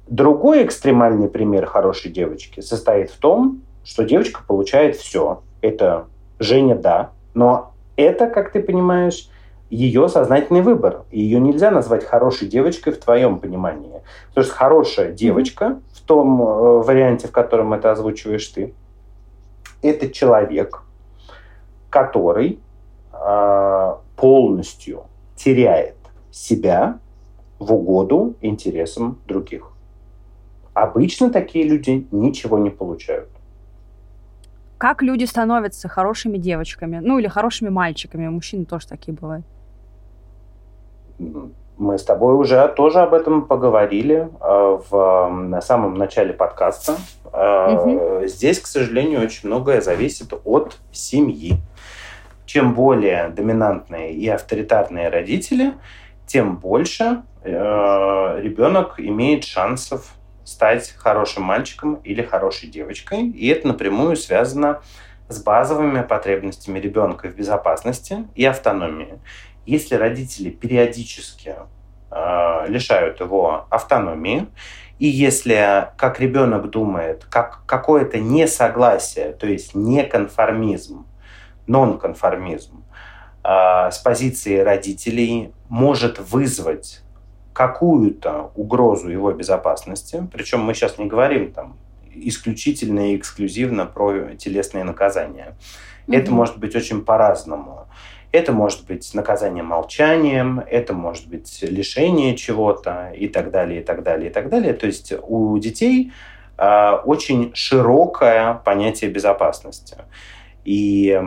Другой 0.08 0.66
экстремальный 0.66 1.30
пример 1.30 1.68
хорошей 1.68 2.12
девочки 2.12 2.62
состоит 2.62 3.12
в 3.12 3.18
том, 3.18 3.62
что 3.84 4.04
девочка 4.04 4.42
получает 4.48 4.96
все. 4.96 5.44
Это 5.62 6.08
Женя, 6.40 6.76
да, 6.76 7.12
но 7.34 7.74
это, 7.96 8.28
как 8.28 8.52
ты 8.52 8.62
понимаешь, 8.64 9.30
ее 9.70 10.10
сознательный 10.10 10.62
выбор. 10.62 11.04
И 11.12 11.20
ее 11.20 11.40
нельзя 11.40 11.72
назвать 11.72 12.06
хорошей 12.06 12.48
девочкой 12.48 12.94
в 12.94 13.00
твоем 13.00 13.40
понимании. 13.40 14.02
Потому 14.30 14.46
что 14.46 14.56
хорошая 14.56 15.12
девочка 15.12 15.66
mm-hmm. 15.66 15.82
в 15.94 16.02
том 16.02 16.42
э, 16.42 16.84
варианте, 16.84 17.28
в 17.28 17.32
котором 17.32 17.74
это 17.74 17.92
озвучиваешь 17.92 18.48
ты, 18.48 18.74
это 19.82 20.10
человек, 20.10 20.82
который 21.90 22.60
э, 23.14 23.96
полностью 24.16 25.04
теряет 25.36 25.96
себя 26.32 27.00
в 27.60 27.74
угоду 27.74 28.36
интересам 28.42 29.20
других. 29.28 29.72
Обычно 30.74 31.30
такие 31.30 31.66
люди 31.66 32.08
ничего 32.12 32.58
не 32.58 32.70
получают 32.70 33.30
как 34.80 35.02
люди 35.02 35.26
становятся 35.26 35.90
хорошими 35.90 36.38
девочками, 36.38 37.00
ну 37.04 37.20
или 37.20 37.28
хорошими 37.28 37.68
мальчиками, 37.68 38.30
мужчины 38.30 38.64
тоже 38.64 38.88
такие 38.88 39.14
бывают. 39.14 39.46
Мы 41.78 41.98
с 41.98 42.04
тобой 42.04 42.36
уже 42.36 42.68
тоже 42.76 43.00
об 43.00 43.14
этом 43.14 43.46
поговорили 43.46 44.30
э, 44.42 44.80
в 44.90 45.30
на 45.30 45.62
самом 45.62 45.94
начале 45.96 46.34
подкаста. 46.34 46.98
Угу. 47.32 48.26
Здесь, 48.26 48.60
к 48.60 48.68
сожалению, 48.68 49.22
очень 49.22 49.48
многое 49.48 49.80
зависит 49.80 50.34
от 50.44 50.78
семьи. 50.92 51.58
Чем 52.46 52.74
более 52.74 53.30
доминантные 53.30 54.12
и 54.12 54.28
авторитарные 54.28 55.10
родители, 55.10 55.74
тем 56.26 56.58
больше 56.58 57.22
э, 57.44 58.40
ребенок 58.42 58.96
имеет 59.00 59.46
шансов 59.46 60.14
стать 60.44 60.94
хорошим 60.98 61.44
мальчиком 61.44 61.96
или 62.04 62.22
хорошей 62.24 62.70
девочкой. 62.70 63.30
И 63.30 63.48
это 63.48 63.68
напрямую 63.68 64.16
связано 64.16 64.82
с 65.30 65.42
базовыми 65.42 66.02
потребностями 66.02 66.80
ребенка 66.80 67.30
в 67.30 67.36
безопасности 67.36 68.28
и 68.36 68.44
автономии. 68.46 69.20
Если 69.70 69.94
родители 69.94 70.50
периодически 70.50 71.56
э, 72.10 72.66
лишают 72.68 73.20
его 73.20 73.68
автономии, 73.70 74.48
и 74.98 75.08
если, 75.08 75.90
как 75.96 76.20
ребенок 76.20 76.72
думает, 76.72 77.26
как 77.30 77.62
какое-то 77.68 78.20
несогласие, 78.20 79.32
то 79.34 79.46
есть 79.46 79.76
неконформизм, 79.76 81.06
нонконформизм 81.68 82.84
э, 83.44 83.92
с 83.92 84.00
позиции 84.00 84.58
родителей 84.58 85.54
может 85.70 86.18
вызвать 86.18 87.02
какую-то 87.54 88.52
угрозу 88.56 89.10
его 89.10 89.32
безопасности, 89.34 90.28
причем 90.34 90.62
мы 90.62 90.74
сейчас 90.74 90.98
не 90.98 91.06
говорим 91.06 91.52
там 91.52 91.78
исключительно 92.12 93.12
и 93.12 93.18
эксклюзивно 93.18 93.86
про 93.86 94.36
телесные 94.36 94.84
наказания. 94.84 95.56
Mm-hmm. 96.08 96.18
Это 96.18 96.32
может 96.32 96.58
быть 96.58 96.76
очень 96.76 97.06
по-разному. 97.06 97.79
Это 98.32 98.52
может 98.52 98.86
быть 98.86 99.12
наказание 99.14 99.64
молчанием, 99.64 100.60
это 100.60 100.94
может 100.94 101.28
быть 101.28 101.60
лишение 101.64 102.36
чего-то 102.36 103.12
и 103.16 103.28
так 103.28 103.50
далее, 103.50 103.82
и 103.82 103.84
так 103.84 104.04
далее, 104.04 104.30
и 104.30 104.34
так 104.34 104.50
далее. 104.50 104.74
То 104.74 104.86
есть 104.86 105.14
у 105.28 105.58
детей 105.58 106.12
э, 106.58 106.92
очень 107.06 107.52
широкое 107.56 108.54
понятие 108.54 109.10
безопасности. 109.10 109.98
И 110.64 111.20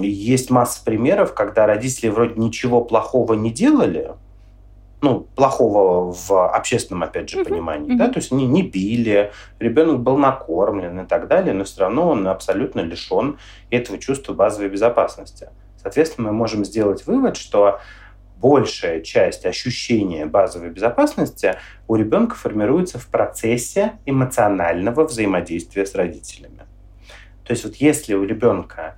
есть 0.00 0.50
масса 0.50 0.82
примеров, 0.82 1.34
когда 1.34 1.66
родители 1.66 2.08
вроде 2.08 2.40
ничего 2.40 2.80
плохого 2.80 3.34
не 3.34 3.50
делали, 3.50 4.12
ну, 5.02 5.26
плохого 5.34 6.12
в 6.12 6.48
общественном, 6.54 7.02
опять 7.02 7.28
же, 7.28 7.44
понимании. 7.44 7.92
Mm-hmm. 7.92 7.98
Да? 7.98 8.08
То 8.08 8.20
есть 8.20 8.32
они 8.32 8.46
не 8.46 8.62
били, 8.62 9.32
ребенок 9.58 10.00
был 10.00 10.16
накормлен 10.16 11.00
и 11.00 11.06
так 11.06 11.26
далее, 11.26 11.52
но 11.52 11.64
все 11.64 11.82
равно 11.82 12.08
он 12.08 12.26
абсолютно 12.28 12.80
лишен 12.80 13.38
этого 13.70 13.98
чувства 13.98 14.32
базовой 14.32 14.70
безопасности. 14.70 15.48
Соответственно, 15.82 16.28
мы 16.28 16.34
можем 16.34 16.64
сделать 16.64 17.06
вывод, 17.06 17.36
что 17.36 17.80
большая 18.40 19.00
часть 19.00 19.46
ощущения 19.46 20.26
базовой 20.26 20.70
безопасности 20.70 21.56
у 21.86 21.96
ребенка 21.96 22.34
формируется 22.34 22.98
в 22.98 23.06
процессе 23.06 23.92
эмоционального 24.04 25.04
взаимодействия 25.04 25.86
с 25.86 25.94
родителями. 25.94 26.62
То 27.44 27.52
есть 27.52 27.64
вот 27.64 27.76
если 27.76 28.14
у 28.14 28.24
ребенка 28.24 28.96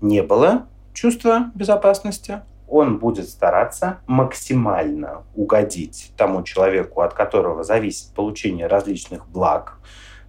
не 0.00 0.22
было 0.22 0.66
чувства 0.92 1.50
безопасности, 1.54 2.40
он 2.68 2.98
будет 2.98 3.28
стараться 3.28 3.98
максимально 4.06 5.24
угодить 5.34 6.12
тому 6.16 6.42
человеку, 6.42 7.02
от 7.02 7.12
которого 7.12 7.64
зависит 7.64 8.14
получение 8.14 8.66
различных 8.66 9.28
благ, 9.28 9.78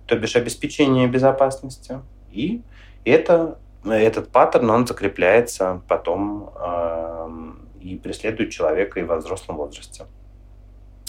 то 0.05 0.17
бишь 0.17 0.35
обеспечение 0.35 1.07
безопасности. 1.07 1.99
И 2.31 2.61
это 3.05 3.57
этот 3.85 4.29
паттерн, 4.29 4.69
он 4.69 4.87
закрепляется 4.87 5.81
потом 5.87 6.51
э, 6.55 7.53
и 7.81 7.95
преследует 7.97 8.51
человека 8.51 8.99
и 8.99 9.03
во 9.03 9.17
взрослом 9.17 9.57
возрасте. 9.57 10.05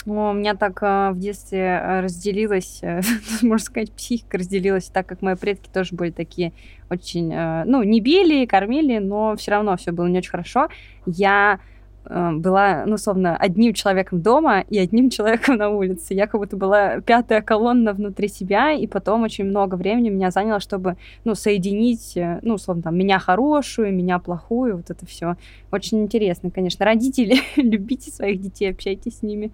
У 0.07 0.33
меня 0.33 0.53
так 0.55 0.83
э, 0.83 1.11
в 1.11 1.19
детстве 1.19 1.59
э, 1.59 2.01
разделилась, 2.01 2.79
э, 2.83 3.01
можно 3.41 3.65
сказать, 3.65 3.91
психика 3.91 4.37
разделилась, 4.37 4.85
так 4.85 5.07
как 5.07 5.23
мои 5.23 5.35
предки 5.35 5.67
тоже 5.67 5.95
были 5.95 6.11
такие 6.11 6.53
очень, 6.91 7.33
э, 7.33 7.63
ну, 7.65 7.81
не 7.81 8.01
били, 8.01 8.45
кормили, 8.45 8.99
но 8.99 9.35
все 9.35 9.51
равно 9.51 9.75
все 9.77 9.91
было 9.91 10.05
не 10.05 10.19
очень 10.19 10.29
хорошо. 10.29 10.67
Я 11.07 11.59
была, 12.07 12.85
ну, 12.85 12.95
условно, 12.95 13.35
одним 13.35 13.73
человеком 13.73 14.21
дома 14.21 14.61
и 14.61 14.77
одним 14.77 15.09
человеком 15.11 15.57
на 15.57 15.69
улице. 15.69 16.13
Я 16.13 16.27
как 16.27 16.39
будто 16.39 16.55
была 16.55 17.01
пятая 17.01 17.41
колонна 17.41 17.93
внутри 17.93 18.27
себя, 18.27 18.71
и 18.71 18.87
потом 18.87 19.23
очень 19.23 19.45
много 19.45 19.75
времени 19.75 20.09
меня 20.09 20.31
заняло, 20.31 20.59
чтобы, 20.59 20.97
ну, 21.23 21.35
соединить, 21.35 22.15
э, 22.15 22.39
ну, 22.43 22.55
условно, 22.55 22.83
там, 22.83 22.97
меня 22.97 23.19
хорошую, 23.19 23.93
меня 23.93 24.19
плохую, 24.19 24.77
вот 24.77 24.89
это 24.89 25.05
все. 25.05 25.35
Очень 25.71 26.03
интересно, 26.03 26.51
конечно. 26.51 26.85
Родители, 26.85 27.37
любите 27.55 28.11
своих 28.11 28.41
детей, 28.41 28.71
общайтесь 28.71 29.19
с 29.19 29.23
ними 29.23 29.51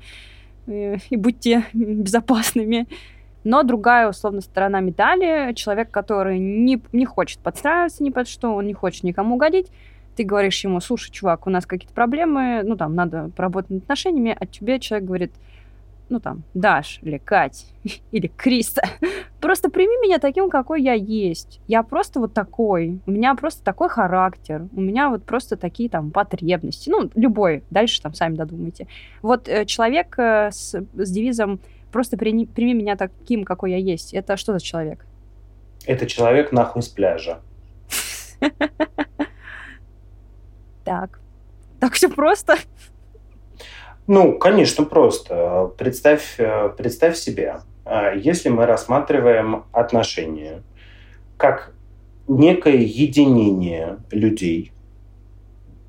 э, 0.67 0.97
и 1.09 1.15
будьте 1.15 1.65
безопасными. 1.73 2.87
Но 3.43 3.63
другая, 3.63 4.07
условно, 4.07 4.41
сторона 4.41 4.81
медали, 4.81 5.53
человек, 5.53 5.89
который 5.89 6.37
не, 6.37 6.81
не 6.91 7.05
хочет 7.05 7.39
подстраиваться 7.39 8.03
ни 8.03 8.11
под 8.11 8.27
что, 8.27 8.53
он 8.53 8.67
не 8.67 8.73
хочет 8.73 9.03
никому 9.03 9.35
угодить, 9.35 9.67
ты 10.16 10.24
говоришь 10.24 10.64
ему, 10.64 10.80
слушай, 10.80 11.12
чувак, 11.12 11.47
у 11.47 11.49
нас 11.49 11.66
какие-то 11.66 11.93
проблемы, 11.93 12.62
ну, 12.64 12.76
там, 12.76 12.95
надо 12.95 13.30
поработать 13.36 13.72
над 13.72 13.84
отношениями, 13.84 14.36
а 14.39 14.45
тебе 14.45 14.80
человек 14.80 15.07
говорит, 15.07 15.32
ну, 16.09 16.20
там, 16.20 16.43
Даш 16.53 16.99
или 17.01 17.18
Кать 17.18 17.66
или 18.12 18.28
Криста, 18.28 18.84
просто 19.39 19.70
прими 19.70 19.95
меня 20.05 20.20
таким, 20.20 20.49
какой 20.49 20.82
я 20.82 20.93
есть. 20.93 21.62
Я 21.68 21.84
просто 21.84 22.20
вот 22.20 22.34
такой. 22.34 22.99
У 23.05 23.12
меня 23.12 23.34
просто 23.36 23.64
такой 23.64 23.89
характер. 23.89 24.68
У 24.76 24.82
меня 24.82 25.09
вот 25.09 25.24
просто 25.24 25.55
такие 25.55 25.89
там 25.89 26.12
потребности. 26.12 26.89
Ну, 26.89 27.09
любой. 27.16 27.64
Дальше 27.70 28.01
там 28.01 28.14
сами 28.14 28.36
додумайте. 28.36 28.88
Вот 29.22 29.47
э, 29.47 29.66
человек 29.66 30.16
э, 30.20 30.51
с, 30.51 30.76
с 30.93 31.12
девизом 31.12 31.59
просто 31.91 32.18
прими, 32.18 32.45
прими 32.45 32.74
меня 32.74 32.97
таким, 32.97 33.45
какой 33.45 33.72
я 33.72 33.78
есть. 33.78 34.14
Это 34.14 34.36
что 34.36 34.53
за 34.53 34.59
человек? 34.59 35.05
Это 35.86 36.05
человек 36.05 36.51
нахуй 36.51 36.82
с 36.82 36.89
пляжа. 36.89 37.39
Так. 40.91 41.21
Так 41.79 41.93
все 41.93 42.09
просто? 42.09 42.57
Ну, 44.07 44.37
конечно, 44.37 44.83
просто. 44.83 45.71
Представь, 45.77 46.35
э, 46.37 46.67
представь 46.77 47.15
себе, 47.15 47.61
э, 47.85 48.17
если 48.17 48.49
мы 48.49 48.65
рассматриваем 48.65 49.63
отношения 49.71 50.63
как 51.37 51.71
некое 52.27 52.75
единение 52.75 53.99
людей 54.11 54.73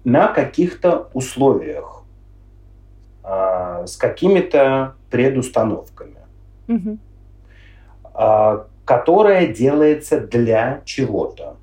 на 0.05 0.29
каких-то 0.29 1.11
условиях, 1.15 2.05
э, 3.25 3.87
с 3.87 3.97
какими-то 3.97 4.95
предустановками, 5.11 6.21
угу. 6.69 6.99
которое 8.85 9.49
делается 9.49 10.21
для 10.21 10.81
чего-то. 10.85 11.57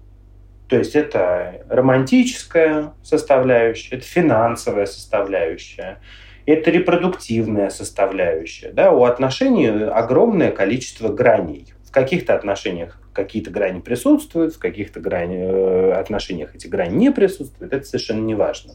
То 0.69 0.77
есть 0.77 0.95
это 0.95 1.65
романтическая 1.67 2.93
составляющая, 3.01 3.95
это 3.95 4.05
финансовая 4.05 4.85
составляющая, 4.85 5.99
это 6.45 6.69
репродуктивная 6.69 7.69
составляющая. 7.71 8.71
Да? 8.71 8.91
У 8.91 9.03
отношений 9.03 9.67
огромное 9.67 10.51
количество 10.51 11.09
граней. 11.09 11.73
В 11.83 11.91
каких-то 11.91 12.35
отношениях 12.35 13.01
какие-то 13.13 13.49
грани 13.49 13.79
присутствуют, 13.79 14.53
в 14.53 14.59
каких-то 14.59 14.99
грани, 14.99 15.37
э, 15.37 15.91
отношениях 15.93 16.53
эти 16.53 16.67
грани 16.67 16.95
не 16.95 17.11
присутствуют. 17.11 17.73
Это 17.73 17.85
совершенно 17.85 18.21
не 18.21 18.35
важно. 18.35 18.73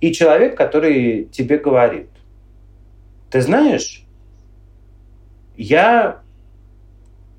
И 0.00 0.12
человек, 0.12 0.56
который 0.56 1.24
тебе 1.24 1.58
говорит, 1.58 2.08
ты 3.30 3.40
знаешь, 3.40 4.04
я 5.56 6.20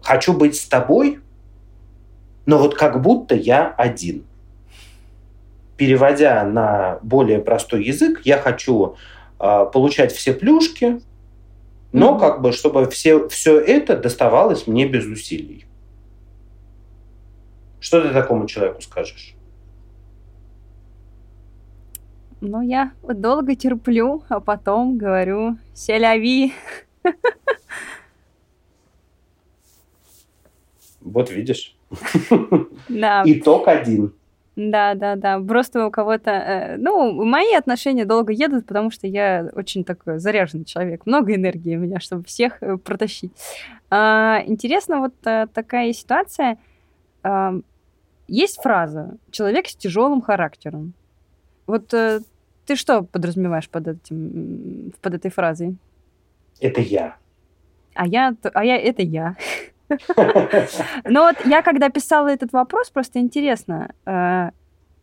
хочу 0.02 0.34
быть 0.34 0.58
с 0.58 0.66
тобой, 0.66 1.20
но 2.52 2.58
вот 2.58 2.76
как 2.76 3.02
будто 3.02 3.34
я 3.34 3.74
один. 3.78 4.26
Переводя 5.78 6.44
на 6.44 7.00
более 7.02 7.40
простой 7.40 7.86
язык, 7.86 8.24
я 8.26 8.38
хочу 8.38 8.98
э, 9.40 9.66
получать 9.72 10.12
все 10.12 10.34
плюшки, 10.34 11.00
но 11.94 12.10
mm-hmm. 12.10 12.20
как 12.20 12.42
бы, 12.42 12.52
чтобы 12.52 12.90
все, 12.90 13.30
все 13.30 13.58
это 13.58 13.96
доставалось 13.96 14.68
мне 14.68 14.86
без 14.86 15.06
усилий. 15.06 15.66
Что 17.80 18.02
ты 18.02 18.10
такому 18.10 18.48
человеку 18.48 18.82
скажешь? 18.82 19.34
Ну, 22.42 22.62
я 22.62 22.92
долго 23.02 23.56
терплю, 23.56 24.24
а 24.28 24.42
потом 24.42 24.98
говорю 24.98 25.56
«селяви». 25.74 26.52
Вот 31.00 31.32
видишь. 31.32 31.78
Да. 32.90 33.24
Итог 33.26 33.68
один. 33.68 34.14
Да, 34.56 34.96
да, 34.96 35.16
да. 35.16 35.40
Просто 35.40 35.88
у 35.88 35.92
кого-то... 35.92 36.30
Э, 36.32 36.78
ну, 36.78 37.24
мои 37.24 37.54
отношения 37.54 38.06
долго 38.06 38.34
едут, 38.34 38.68
потому 38.68 38.92
что 38.92 39.08
я 39.08 39.50
очень 39.54 39.84
такой 39.84 40.20
заряженный 40.20 40.66
человек. 40.66 41.06
Много 41.06 41.36
энергии 41.36 41.78
у 41.78 41.80
меня, 41.80 42.00
чтобы 42.00 42.26
всех 42.26 42.62
э, 42.62 42.78
протащить. 42.78 43.32
А, 43.90 44.44
интересно, 44.46 45.00
вот 45.00 45.14
а, 45.26 45.48
такая 45.48 45.94
ситуация. 45.94 46.58
А, 47.24 47.54
есть 48.28 48.62
фраза 48.62 49.18
«человек 49.32 49.68
с 49.68 49.76
тяжелым 49.76 50.22
характером». 50.22 50.94
Вот 51.66 51.88
ты 51.88 52.76
что 52.76 53.04
подразумеваешь 53.04 53.70
под, 53.70 53.88
этим, 53.88 54.94
под 55.02 55.14
этой 55.14 55.32
фразой? 55.32 55.78
Это 56.60 56.82
я. 56.82 57.16
А 57.94 58.08
я, 58.08 58.36
а 58.54 58.66
я 58.66 58.78
это 58.78 59.02
я. 59.02 59.36
Но 61.06 61.24
вот 61.24 61.36
я, 61.46 61.62
когда 61.62 61.90
писала 61.90 62.30
этот 62.30 62.52
вопрос, 62.54 62.90
просто 62.90 63.20
интересно, 63.20 63.94
э, 64.06 64.52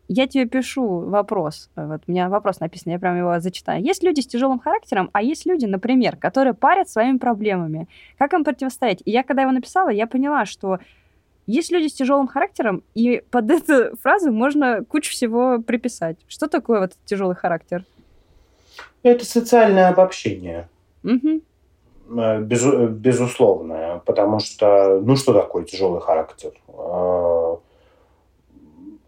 я 0.07 0.27
тебе 0.27 0.45
пишу 0.45 1.01
вопрос, 1.01 1.69
вот 1.75 2.01
у 2.07 2.11
меня 2.11 2.29
вопрос 2.29 2.59
написан, 2.59 2.91
я 2.93 2.99
прям 2.99 3.17
его 3.17 3.39
зачитаю. 3.39 3.83
Есть 3.83 4.03
люди 4.03 4.21
с 4.21 4.27
тяжелым 4.27 4.59
характером, 4.59 5.09
а 5.13 5.21
есть 5.21 5.45
люди, 5.45 5.65
например, 5.65 6.17
которые 6.17 6.53
парят 6.53 6.89
своими 6.89 7.17
проблемами. 7.17 7.87
Как 8.17 8.33
им 8.33 8.43
противостоять? 8.43 9.01
И 9.05 9.11
я, 9.11 9.23
когда 9.23 9.43
его 9.43 9.51
написала, 9.51 9.89
я 9.89 10.07
поняла, 10.07 10.45
что 10.45 10.79
есть 11.45 11.71
люди 11.71 11.87
с 11.87 11.93
тяжелым 11.93 12.27
характером, 12.27 12.83
и 12.95 13.23
под 13.29 13.49
эту 13.51 13.95
фразу 13.97 14.31
можно 14.31 14.83
кучу 14.83 15.11
всего 15.11 15.59
приписать. 15.59 16.17
Что 16.27 16.47
такое 16.47 16.79
вот 16.79 16.93
тяжелый 17.05 17.35
характер? 17.35 17.85
Это 19.03 19.25
социальное 19.25 19.89
обобщение. 19.89 20.67
Угу. 21.03 21.41
Э, 22.09 22.39
без, 22.39 22.65
безусловное, 22.65 24.01
потому 24.05 24.39
что, 24.39 24.99
ну 25.03 25.15
что 25.15 25.33
такое 25.33 25.63
тяжелый 25.63 26.01
характер? 26.01 26.51
Э, 26.67 27.55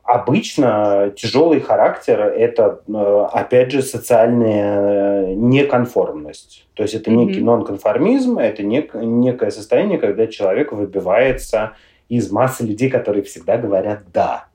обычно 0.04 1.12
тяжелый 1.16 1.62
характер– 1.62 2.22
это, 2.38 2.82
э, 2.88 3.28
опять 3.32 3.72
же, 3.72 3.82
социальная 3.82 5.34
неконформность. 5.36 6.68
То 6.76 6.84
есть 6.84 6.94
это 6.94 7.10
mm-hmm. 7.10 7.16
некий 7.16 7.42
нонконформизм, 7.42 8.38
это 8.38 8.64
нек, 8.64 8.94
некое 8.94 9.52
состояние, 9.52 9.98
когда 9.98 10.28
человек 10.28 10.72
выбивается 10.72 11.74
из 12.08 12.30
массы 12.32 12.66
людей, 12.66 12.90
которые 12.90 13.24
всегда 13.24 13.58
говорят 13.58 14.04
«да». 14.14 14.46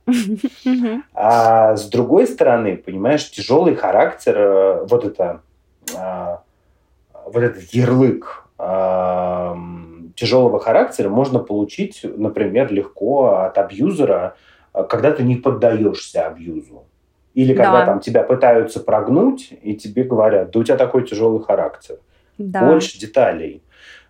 А 1.15 1.75
с 1.75 1.89
другой 1.89 2.27
стороны, 2.29 2.77
понимаешь, 2.77 3.29
тяжелый 3.29 3.75
характер, 3.75 4.85
вот 4.89 5.05
это 5.05 5.41
вот 7.27 7.43
этот 7.43 7.64
ярлык 7.74 8.47
э, 8.59 9.55
тяжелого 10.14 10.59
характера 10.61 11.09
можно 11.09 11.39
получить, 11.39 12.01
например, 12.03 12.72
легко 12.72 13.41
от 13.41 13.59
абьюзера, 13.59 14.37
э, 14.72 14.85
когда 14.89 15.12
ты 15.12 15.22
не 15.22 15.37
поддаешься 15.37 16.27
абьюзу. 16.27 16.85
Или 17.35 17.53
когда 17.53 17.81
да. 17.81 17.87
там 17.87 18.01
тебя 18.01 18.22
пытаются 18.22 18.81
прогнуть, 18.81 19.53
и 19.62 19.74
тебе 19.74 20.05
говорят, 20.05 20.53
да 20.53 20.61
у 20.61 20.64
тебя 20.64 20.77
такой 20.77 21.07
тяжелый 21.07 21.45
характер. 21.45 21.99
Да. 22.39 22.66
Больше 22.66 22.99
деталей. 22.99 23.62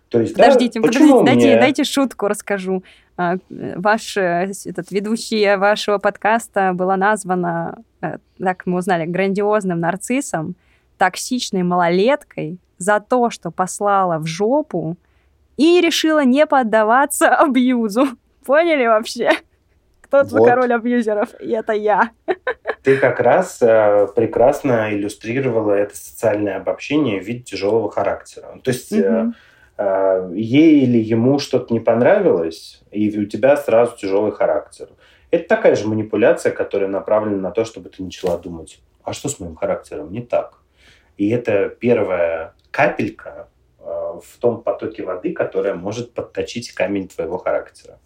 То 0.09 0.21
есть, 0.21 0.35
подождите, 0.35 0.79
да, 0.79 0.87
подождите, 0.87 1.23
дайте, 1.25 1.47
мне... 1.47 1.59
дайте 1.59 1.83
шутку 1.83 2.27
расскажу. 2.27 2.83
А, 3.17 3.35
ваш 3.49 4.15
э, 4.15 4.51
этот 4.65 4.91
ведущий 4.91 5.55
вашего 5.57 5.97
подкаста 5.97 6.71
была 6.73 6.95
названа, 6.95 7.79
э, 8.01 8.17
так 8.39 8.65
мы 8.65 8.77
узнали, 8.77 9.05
грандиозным 9.05 9.81
нарциссом, 9.81 10.55
токсичной 10.97 11.63
малолеткой, 11.63 12.59
за 12.77 12.99
то, 12.99 13.29
что 13.29 13.51
послала 13.51 14.17
в 14.19 14.25
жопу 14.25 14.97
и 15.57 15.81
решила 15.81 16.23
не 16.23 16.45
поддаваться 16.45 17.29
абьюзу. 17.35 18.07
Поняли 18.45 18.85
вообще? 18.85 19.31
Кто 20.01 20.19
вот. 20.19 20.29
твой 20.29 20.45
король 20.45 20.73
абьюзеров? 20.73 21.29
И 21.41 21.51
это 21.51 21.73
я. 21.73 22.11
Ты 22.83 22.97
как 22.97 23.19
раз 23.19 23.61
э, 23.61 24.07
прекрасно 24.15 24.93
иллюстрировала 24.93 25.73
это 25.73 25.97
социальное 25.97 26.57
обобщение 26.57 27.19
в 27.19 27.25
виде 27.25 27.43
тяжелого 27.43 27.91
характера. 27.91 28.57
То 28.63 28.71
есть 28.71 28.93
угу. 28.93 29.33
э, 29.77 30.31
ей 30.33 30.83
или 30.83 30.97
ему 30.97 31.39
что-то 31.39 31.73
не 31.73 31.81
понравилось, 31.81 32.81
и 32.91 33.19
у 33.19 33.25
тебя 33.25 33.57
сразу 33.57 33.97
тяжелый 33.97 34.31
характер. 34.31 34.87
Это 35.29 35.47
такая 35.49 35.75
же 35.75 35.87
манипуляция, 35.87 36.53
которая 36.53 36.87
направлена 36.87 37.41
на 37.41 37.51
то, 37.51 37.65
чтобы 37.65 37.89
ты 37.89 38.01
начала 38.01 38.37
думать, 38.37 38.79
а 39.03 39.11
что 39.11 39.27
с 39.27 39.41
моим 39.41 39.55
характером 39.55 40.11
не 40.13 40.21
так? 40.21 40.59
И 41.17 41.29
это 41.29 41.69
первая 41.69 42.53
капелька 42.71 43.49
э, 43.79 43.83
в 43.83 44.37
том 44.39 44.61
потоке 44.61 45.03
воды, 45.03 45.33
которая 45.33 45.73
может 45.73 46.13
подточить 46.13 46.71
камень 46.71 47.07
твоего 47.07 47.37
характера. 47.37 47.99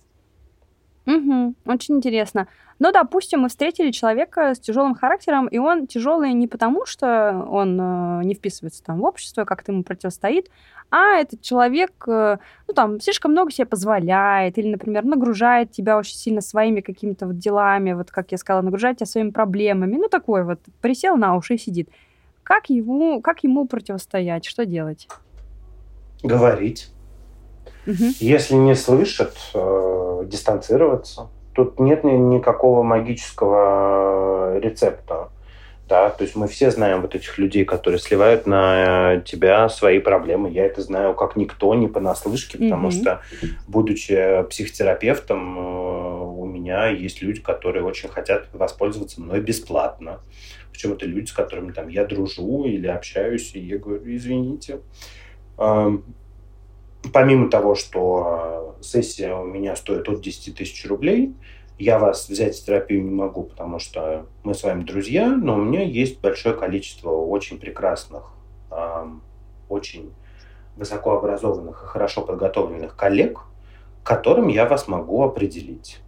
Угу, 1.06 1.56
очень 1.66 1.96
интересно. 1.98 2.48
Но, 2.80 2.92
допустим, 2.92 3.42
мы 3.42 3.50
встретили 3.50 3.92
человека 3.92 4.56
с 4.56 4.60
тяжелым 4.60 4.96
характером, 4.96 5.48
и 5.48 5.58
он 5.58 5.88
тяжелый 5.88 6.34
не 6.34 6.48
потому, 6.48 6.86
что 6.86 7.46
он 7.50 7.80
э, 7.80 8.24
не 8.24 8.34
вписывается 8.34 8.84
там 8.84 9.00
в 9.00 9.04
общество, 9.04 9.46
как-то 9.46 9.72
ему 9.72 9.84
противостоит, 9.84 10.50
а 10.90 11.18
этот 11.18 11.42
человек, 11.42 11.92
э, 12.08 12.38
ну, 12.68 12.74
там, 12.74 13.00
слишком 13.00 13.32
много 13.32 13.52
себе 13.52 13.66
позволяет, 13.66 14.58
или, 14.58 14.68
например, 14.68 15.06
нагружает 15.06 15.72
тебя 15.72 15.98
очень 15.98 16.16
сильно 16.16 16.42
своими 16.42 16.82
какими-то 16.82 17.28
вот 17.28 17.38
делами, 17.38 17.94
вот, 17.94 18.12
как 18.12 18.32
я 18.32 18.38
сказала, 18.38 18.62
нагружает 18.62 18.98
тебя 18.98 19.08
своими 19.08 19.30
проблемами, 19.30 19.98
ну, 19.98 20.08
такой 20.08 20.44
вот, 20.44 20.60
присел 20.82 21.18
на 21.18 21.36
уши 21.36 21.56
и 21.56 21.58
сидит. 21.58 21.90
Как 22.44 22.70
ему, 22.70 23.22
как 23.22 23.44
ему 23.44 23.68
противостоять? 23.68 24.46
Что 24.46 24.66
делать? 24.66 25.08
Говорить. 26.24 26.90
Угу. 27.88 28.04
Если 28.20 28.56
не 28.56 28.76
слышат, 28.76 29.36
э, 29.54 30.24
дистанцироваться. 30.26 31.30
Тут 31.54 31.80
нет 31.80 32.04
ни, 32.04 32.12
никакого 32.12 32.84
магического 32.84 34.60
рецепта. 34.60 35.30
Да, 35.92 36.10
то 36.10 36.24
есть 36.24 36.38
мы 36.38 36.48
все 36.48 36.72
знаем 36.72 37.02
вот 37.02 37.16
этих 37.16 37.38
людей, 37.38 37.66
которые 37.66 38.00
сливают 38.00 38.48
на 38.48 39.22
тебя 39.26 39.68
свои 39.68 40.00
проблемы. 40.00 40.50
Я 40.50 40.66
это 40.66 40.82
знаю 40.82 41.14
как 41.14 41.36
никто, 41.36 41.76
не 41.76 41.88
понаслышке, 41.88 42.58
потому 42.58 42.88
mm 42.88 42.92
что, 42.92 43.22
будучи 43.68 44.46
психотерапевтом, 44.50 45.60
э, 45.60 46.22
у 46.42 46.46
меня 46.46 46.88
есть 46.88 47.22
люди, 47.22 47.42
которые 47.42 47.84
очень 47.84 48.08
хотят 48.08 48.48
воспользоваться 48.54 49.20
мной 49.20 49.42
бесплатно. 49.42 50.22
Причем 50.72 50.94
это 50.94 51.06
люди, 51.06 51.28
с 51.28 51.34
которыми 51.34 51.72
там 51.72 51.88
я 51.88 52.06
дружу 52.06 52.66
или 52.66 52.88
общаюсь, 52.88 53.52
и 53.56 53.60
я 53.60 53.78
говорю, 53.78 54.16
извините, 54.16 54.82
помимо 55.58 57.50
того, 57.50 57.76
что 57.76 58.76
э, 58.80 58.84
сессия 58.84 59.34
у 59.36 59.44
меня 59.44 59.76
стоит 59.76 60.08
от 60.08 60.22
10 60.22 60.56
тысяч 60.56 60.86
рублей, 60.88 61.34
я 61.78 61.98
вас 61.98 62.30
взять 62.30 62.56
в 62.56 62.66
терапию 62.66 63.04
не 63.04 63.10
могу, 63.10 63.44
потому 63.44 63.80
что 63.80 64.28
мы 64.44 64.54
с 64.54 64.64
вами 64.64 64.84
друзья, 64.84 65.30
но 65.30 65.56
у 65.56 65.58
меня 65.58 65.82
есть 65.82 66.22
большое 66.22 66.56
количество 66.56 67.10
очень 67.10 67.60
прекрасных, 67.60 68.34
очень 69.68 70.14
высокообразованных 70.76 71.84
и 71.84 71.88
хорошо 71.88 72.22
подготовленных 72.22 72.96
коллег, 72.96 73.40
которым 74.04 74.48
я 74.48 74.68
вас 74.68 74.88
могу 74.88 75.24
определить. 75.24 76.00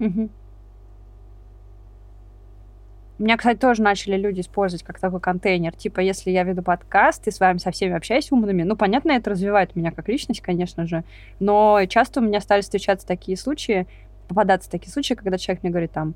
Угу. 0.00 0.28
Меня, 3.18 3.36
кстати, 3.36 3.58
тоже 3.58 3.82
начали 3.82 4.16
люди 4.16 4.40
использовать 4.40 4.84
как 4.84 5.00
такой 5.00 5.18
контейнер. 5.18 5.74
Типа, 5.74 5.98
если 5.98 6.30
я 6.30 6.44
веду 6.44 6.62
подкаст 6.62 7.26
и 7.26 7.32
с 7.32 7.40
вами 7.40 7.58
со 7.58 7.72
всеми 7.72 7.96
общаюсь 7.96 8.30
умными, 8.30 8.62
ну, 8.62 8.76
понятно, 8.76 9.10
это 9.10 9.30
развивает 9.30 9.74
меня 9.74 9.90
как 9.90 10.08
личность, 10.08 10.40
конечно 10.40 10.86
же, 10.86 11.02
но 11.40 11.80
часто 11.88 12.20
у 12.20 12.22
меня 12.22 12.40
стали 12.40 12.60
встречаться 12.60 13.06
такие 13.06 13.36
случаи, 13.36 13.88
попадаться 14.28 14.70
такие 14.70 14.92
случаи, 14.92 15.14
когда 15.14 15.36
человек 15.36 15.64
мне 15.64 15.72
говорит 15.72 15.90
там, 15.90 16.14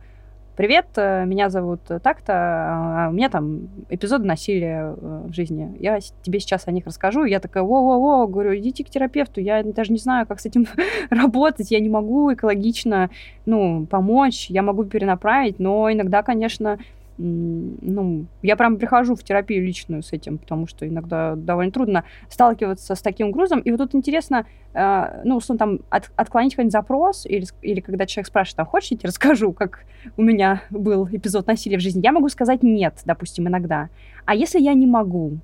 привет, 0.57 0.87
э, 0.97 1.25
меня 1.25 1.49
зовут 1.51 1.81
так-то, 2.03 2.33
а 2.35 3.09
у 3.11 3.13
меня 3.13 3.29
там 3.29 3.69
эпизоды 3.89 4.25
насилия 4.27 4.95
э, 4.97 5.23
в 5.27 5.33
жизни. 5.33 5.77
Я 5.79 5.99
тебе 6.01 6.41
сейчас 6.41 6.67
о 6.67 6.73
них 6.73 6.87
расскажу. 6.87 7.25
Я 7.25 7.41
такая, 7.41 7.63
во-во-во, 7.63 8.27
говорю, 8.27 8.57
идите 8.57 8.85
к 8.85 8.91
терапевту, 8.91 9.41
я 9.41 9.63
даже 9.63 9.93
не 9.93 9.99
знаю, 9.99 10.27
как 10.27 10.41
с 10.41 10.47
этим 10.47 10.67
работать, 11.11 11.71
я 11.71 11.81
не 11.81 11.89
могу 11.89 12.33
экологично, 12.33 13.11
ну, 13.47 13.87
помочь, 13.87 14.47
я 14.51 14.63
могу 14.63 14.85
перенаправить, 14.85 15.59
но 15.59 15.91
иногда, 15.91 16.23
конечно, 16.23 16.79
ну, 17.19 18.27
я 18.43 18.57
прям 18.57 18.77
прихожу 18.77 19.15
в 19.15 19.23
терапию 19.23 19.65
личную 19.65 20.03
с 20.03 20.13
этим, 20.13 20.39
потому 20.39 20.67
что 20.67 20.87
иногда 20.87 21.35
довольно 21.37 21.71
трудно 21.71 22.05
сталкиваться 22.29 22.95
с 22.95 23.03
таким 23.03 23.31
грузом. 23.31 23.61
И 23.61 23.71
вот 23.71 23.79
тут 23.79 23.95
интересно, 23.95 24.47
э, 24.75 25.23
ну, 25.25 25.37
условно, 25.37 25.59
там, 25.59 25.79
от, 25.91 26.11
отклонить 26.17 26.53
какой-нибудь 26.53 26.73
запрос, 26.73 27.27
или, 27.27 27.47
или 27.61 27.81
когда 27.81 28.07
человек 28.07 28.29
спрашивает, 28.29 28.61
а 28.61 28.65
хочешь, 28.65 28.93
я 28.93 28.97
тебе 28.97 29.09
расскажу, 29.09 29.53
как 29.53 29.85
у 30.17 30.23
меня 30.23 30.63
был 30.71 31.09
эпизод 31.11 31.47
насилия 31.47 31.79
в 31.79 31.81
жизни, 31.81 32.01
я 32.03 32.13
могу 32.13 32.29
сказать 32.29 32.63
нет, 32.63 33.01
допустим, 33.05 33.47
иногда. 33.49 33.89
А 34.25 34.35
если 34.35 34.61
я 34.61 34.75
не 34.75 34.87
могу? 34.87 35.39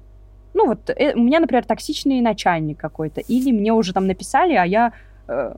Ну, 0.55 0.67
вот 0.67 0.91
э, 0.91 1.15
у 1.15 1.21
меня, 1.21 1.41
например, 1.41 1.65
токсичный 1.65 2.21
начальник 2.21 2.79
какой-то, 2.79 3.21
или 3.21 3.53
мне 3.53 3.73
уже 3.73 3.93
там 3.93 4.07
написали, 4.07 4.55
а 4.55 4.65
я 4.65 4.93
э, 5.29 5.55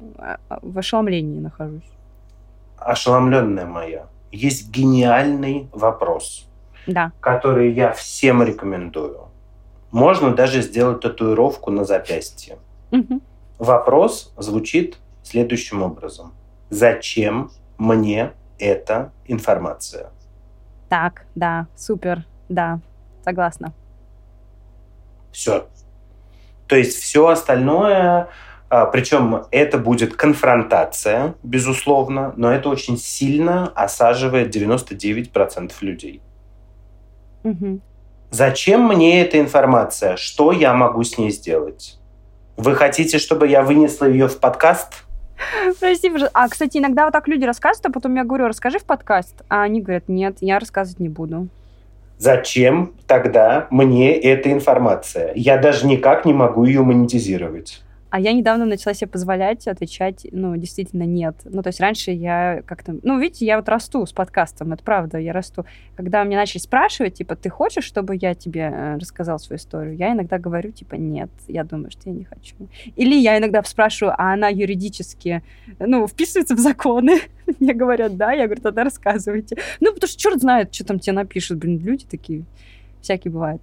в 0.63 0.79
ошеломлении 0.79 1.39
нахожусь. 1.41 1.91
Ошеломленная 2.77 3.67
моя 3.67 4.07
есть 4.33 4.70
гениальный 4.70 5.68
вопрос, 5.72 6.49
да. 6.87 7.12
который 7.20 7.72
я 7.72 7.93
всем 7.93 8.43
рекомендую. 8.43 9.28
Можно 9.91 10.35
даже 10.35 10.62
сделать 10.62 11.01
татуировку 11.01 11.70
на 11.70 11.85
запястье. 11.85 12.59
Угу. 12.93 13.20
Вопрос 13.59 14.33
звучит 14.37 14.99
следующим 15.22 15.83
образом. 15.83 16.33
Зачем 16.70 17.51
мне 17.78 18.33
эта 18.59 19.12
информация? 19.26 20.11
Так, 20.89 21.24
да, 21.35 21.66
супер, 21.76 22.24
да, 22.49 22.81
согласна. 23.24 23.72
Все. 25.33 25.66
То 26.66 26.76
есть 26.76 26.97
все 26.99 27.28
остальное 27.28 28.28
Причем 28.93 29.47
это 29.51 29.79
будет 29.79 30.14
конфронтация, 30.14 31.35
безусловно, 31.43 32.33
но 32.37 32.53
это 32.53 32.68
очень 32.68 32.97
сильно 32.97 33.66
осаживает 33.75 34.55
99% 34.55 35.73
людей. 35.81 36.23
Угу. 37.43 37.81
Зачем 38.31 38.87
мне 38.87 39.23
эта 39.23 39.41
информация? 39.41 40.16
Что 40.16 40.53
я 40.53 40.73
могу 40.73 41.03
с 41.03 41.18
ней 41.18 41.31
сделать? 41.31 41.99
Вы 42.57 42.77
хотите, 42.77 43.18
чтобы 43.18 43.49
я 43.49 43.62
вынесла 43.62 44.05
ее 44.05 44.29
в 44.29 44.39
подкаст? 44.39 45.05
Прости, 45.81 46.11
пожалуйста. 46.11 46.39
А, 46.39 46.49
кстати, 46.49 46.79
иногда 46.79 47.07
вот 47.07 47.12
так 47.12 47.27
люди 47.27 47.45
рассказывают, 47.45 47.87
а 47.87 47.93
потом 47.93 48.14
я 48.14 48.25
говорю, 48.25 48.47
расскажи 48.47 48.79
в 48.79 48.85
подкаст. 48.85 49.43
А 49.49 49.62
они 49.62 49.81
говорят, 49.81 50.09
нет, 50.09 50.37
я 50.43 50.61
рассказывать 50.61 51.01
не 51.01 51.09
буду. 51.09 51.49
Зачем 52.18 52.95
тогда 53.07 53.66
мне 53.71 54.14
эта 54.14 54.53
информация? 54.53 55.33
Я 55.35 55.57
даже 55.57 55.87
никак 55.87 56.25
не 56.25 56.35
могу 56.35 56.66
ее 56.66 56.83
монетизировать. 56.83 57.83
А 58.11 58.19
я 58.19 58.33
недавно 58.33 58.65
начала 58.65 58.93
себе 58.93 59.09
позволять 59.09 59.69
отвечать, 59.69 60.27
ну, 60.33 60.57
действительно, 60.57 61.05
нет. 61.05 61.37
Ну, 61.45 61.63
то 61.63 61.69
есть 61.69 61.81
раньше 61.81 62.11
я 62.11 62.63
как-то... 62.67 62.99
Ну, 63.03 63.19
видите, 63.21 63.47
я 63.47 63.57
вот 63.57 63.69
расту 63.69 64.05
с 64.05 64.13
подкастом, 64.13 64.73
это 64.73 64.83
правда, 64.83 65.19
я 65.19 65.33
расту. 65.33 65.65
Когда 65.97 66.25
мне 66.25 66.37
начали 66.37 66.59
спрашивать, 66.59 67.15
типа, 67.15 67.37
ты 67.37 67.49
хочешь, 67.51 67.85
чтобы 67.85 68.17
я 68.21 68.35
тебе 68.35 68.63
э, 68.63 68.97
рассказал 68.97 69.39
свою 69.39 69.59
историю? 69.59 69.97
Я 69.97 70.13
иногда 70.13 70.39
говорю, 70.39 70.73
типа, 70.73 70.97
нет, 70.97 71.31
я 71.47 71.63
думаю, 71.63 71.93
что 71.93 72.11
я 72.11 72.13
не 72.17 72.25
хочу. 72.25 72.57
Или 72.97 73.15
я 73.15 73.39
иногда 73.39 73.63
спрашиваю, 73.63 74.15
а 74.19 74.33
она 74.33 74.49
юридически, 74.49 75.43
ну, 75.79 76.07
вписывается 76.09 76.57
в 76.57 76.59
законы? 76.59 77.21
Мне 77.61 77.75
говорят, 77.75 78.17
да, 78.17 78.33
я 78.33 78.47
говорю, 78.47 78.61
тогда 78.61 78.83
рассказывайте. 78.83 79.57
Ну, 79.79 79.95
потому 79.95 80.09
что 80.09 80.19
черт 80.19 80.41
знает, 80.41 80.75
что 80.75 80.85
там 80.85 80.99
тебе 80.99 81.13
напишут, 81.13 81.59
блин, 81.59 81.79
люди 81.79 82.07
такие 82.11 82.45
всякие 83.01 83.33
бывают. 83.33 83.63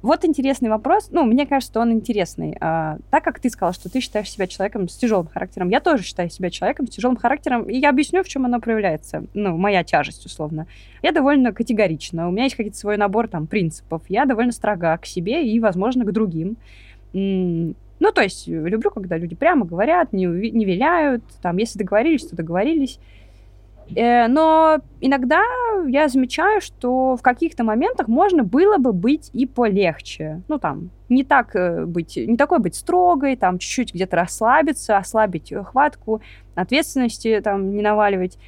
Вот 0.00 0.24
интересный 0.24 0.70
вопрос. 0.70 1.08
Ну, 1.10 1.24
мне 1.24 1.44
кажется, 1.44 1.72
что 1.72 1.80
он 1.80 1.92
интересный. 1.92 2.56
А, 2.60 2.98
так 3.10 3.24
как 3.24 3.40
ты 3.40 3.50
сказала, 3.50 3.74
что 3.74 3.90
ты 3.90 4.00
считаешь 4.00 4.30
себя 4.30 4.46
человеком 4.46 4.88
с 4.88 4.96
тяжелым 4.96 5.26
характером, 5.26 5.70
я 5.70 5.80
тоже 5.80 6.04
считаю 6.04 6.30
себя 6.30 6.50
человеком 6.50 6.86
с 6.86 6.90
тяжелым 6.90 7.16
характером, 7.16 7.64
и 7.64 7.76
я 7.76 7.90
объясню, 7.90 8.22
в 8.22 8.28
чем 8.28 8.44
оно 8.44 8.60
проявляется. 8.60 9.24
Ну, 9.34 9.56
моя 9.56 9.82
тяжесть, 9.82 10.24
условно. 10.24 10.68
Я 11.02 11.10
довольно 11.10 11.52
категорична. 11.52 12.28
У 12.28 12.30
меня 12.30 12.44
есть 12.44 12.54
какой-то 12.54 12.76
свой 12.76 12.96
набор 12.96 13.26
там 13.26 13.48
принципов. 13.48 14.02
Я 14.08 14.24
довольно 14.24 14.52
строга 14.52 14.96
к 14.98 15.06
себе 15.06 15.44
и, 15.44 15.58
возможно, 15.58 16.04
к 16.04 16.12
другим. 16.12 16.56
Ну, 17.12 18.12
то 18.12 18.22
есть, 18.22 18.46
люблю, 18.46 18.90
когда 18.90 19.16
люди 19.16 19.34
прямо 19.34 19.66
говорят, 19.66 20.12
не, 20.12 20.26
не 20.26 20.64
виляют. 20.64 21.24
Там, 21.42 21.56
если 21.56 21.78
договорились, 21.80 22.26
то 22.26 22.36
договорились. 22.36 23.00
Э, 23.96 24.26
но 24.28 24.78
иногда 25.00 25.42
я 25.86 26.08
замечаю, 26.08 26.60
что 26.60 27.16
в 27.16 27.22
каких-то 27.22 27.64
моментах 27.64 28.08
можно 28.08 28.42
было 28.42 28.78
бы 28.78 28.92
быть 28.92 29.30
и 29.32 29.46
полегче. 29.46 30.42
Ну, 30.48 30.58
там, 30.58 30.90
не 31.08 31.24
так 31.24 31.54
э, 31.56 31.84
быть, 31.84 32.16
не 32.16 32.36
такой 32.36 32.58
быть 32.58 32.74
строгой, 32.74 33.36
там, 33.36 33.58
чуть-чуть 33.58 33.94
где-то 33.94 34.16
расслабиться, 34.16 34.96
ослабить 34.96 35.52
хватку, 35.66 36.20
ответственности 36.54 37.40
там 37.42 37.74
не 37.74 37.82
наваливать. 37.82 38.38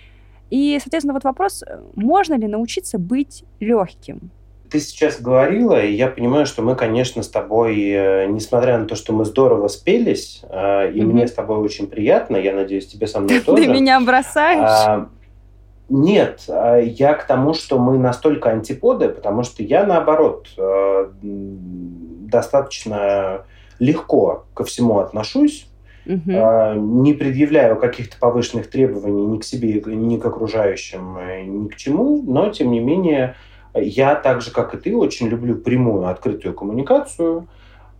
И, 0.50 0.78
соответственно, 0.82 1.14
вот 1.14 1.24
вопрос, 1.24 1.62
можно 1.94 2.34
ли 2.34 2.48
научиться 2.48 2.98
быть 2.98 3.44
легким? 3.60 4.30
Ты 4.68 4.78
сейчас 4.78 5.20
говорила, 5.20 5.80
и 5.82 5.92
я 5.92 6.06
понимаю, 6.06 6.46
что 6.46 6.62
мы, 6.62 6.76
конечно, 6.76 7.24
с 7.24 7.28
тобой, 7.28 7.88
э, 7.88 8.26
несмотря 8.26 8.78
на 8.78 8.86
то, 8.86 8.94
что 8.94 9.12
мы 9.12 9.24
здорово 9.24 9.66
спелись, 9.68 10.42
и 10.44 10.46
mm-hmm. 10.46 11.04
мне 11.04 11.26
с 11.26 11.32
тобой 11.32 11.58
очень 11.58 11.88
приятно, 11.88 12.36
я 12.36 12.52
надеюсь, 12.52 12.86
тебе 12.86 13.06
со 13.06 13.20
мной 13.20 13.40
тоже. 13.46 13.64
Ты 13.64 13.68
меня 13.68 14.00
бросаешь? 14.00 15.08
А, 15.90 15.92
нет, 15.92 16.44
а 16.48 16.78
я 16.78 17.14
к 17.14 17.26
тому, 17.26 17.54
что 17.54 17.78
мы 17.78 17.98
настолько 17.98 18.50
антиподы, 18.50 19.08
потому 19.08 19.42
что 19.42 19.62
я, 19.62 19.84
наоборот, 19.84 20.48
э, 20.56 21.10
достаточно 21.22 23.44
легко 23.78 24.44
ко 24.54 24.64
всему 24.64 24.98
отношусь. 24.98 25.66
угу. 26.06 26.32
не 27.02 27.12
предъявляю 27.12 27.76
каких-то 27.76 28.16
повышенных 28.18 28.70
требований 28.70 29.26
ни 29.26 29.38
к 29.38 29.44
себе, 29.44 29.82
ни 29.84 30.16
к 30.16 30.24
окружающим, 30.24 31.18
э, 31.18 31.42
ни 31.42 31.68
к 31.68 31.76
чему, 31.76 32.22
но, 32.26 32.50
тем 32.50 32.70
не 32.70 32.80
менее, 32.80 33.34
я 33.74 34.14
так 34.14 34.40
же, 34.40 34.50
как 34.50 34.74
и 34.74 34.78
ты, 34.78 34.96
очень 34.96 35.28
люблю 35.28 35.56
прямую, 35.56 36.08
открытую 36.08 36.54
коммуникацию, 36.54 37.48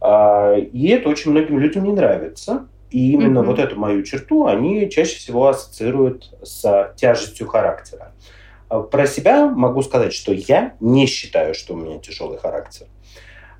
э, 0.00 0.60
и 0.60 0.88
это 0.88 1.08
очень 1.08 1.32
многим 1.32 1.58
людям 1.58 1.84
не 1.84 1.92
нравится. 1.92 2.66
И 2.90 3.12
именно 3.12 3.40
угу. 3.40 3.50
вот 3.50 3.58
эту 3.58 3.78
мою 3.78 4.02
черту 4.02 4.46
они 4.46 4.90
чаще 4.90 5.16
всего 5.16 5.48
ассоциируют 5.48 6.34
с 6.42 6.92
тяжестью 6.96 7.46
характера. 7.46 8.12
Про 8.68 9.06
себя 9.06 9.48
могу 9.48 9.82
сказать, 9.82 10.12
что 10.12 10.32
я 10.32 10.74
не 10.80 11.06
считаю, 11.06 11.54
что 11.54 11.74
у 11.74 11.76
меня 11.76 11.98
тяжелый 11.98 12.38
характер. 12.38 12.86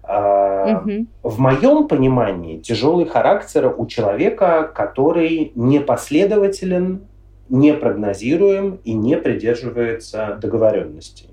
Угу. 0.02 1.06
В 1.22 1.38
моем 1.38 1.86
понимании 1.86 2.58
тяжелый 2.58 3.06
характер 3.06 3.72
у 3.76 3.86
человека, 3.86 4.70
который 4.74 5.52
непоследователен, 5.54 7.06
непрогнозируем 7.48 8.80
и 8.84 8.92
не 8.92 9.16
придерживается 9.16 10.38
договоренностей. 10.40 11.29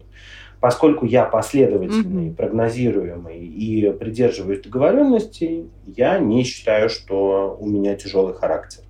Поскольку 0.60 1.06
я 1.06 1.26
последовательный, 1.26 2.30
mm 2.30 2.36
прогнозируемый 2.36 3.40
и 3.40 3.92
придерживаюсь 3.92 4.62
договоренностей, 4.62 5.70
я 5.86 6.18
не 6.18 6.44
считаю, 6.44 6.90
что 6.90 7.56
у 7.60 7.68
меня 7.68 7.96
тяжелый 7.96 8.34
характер. 8.34 8.84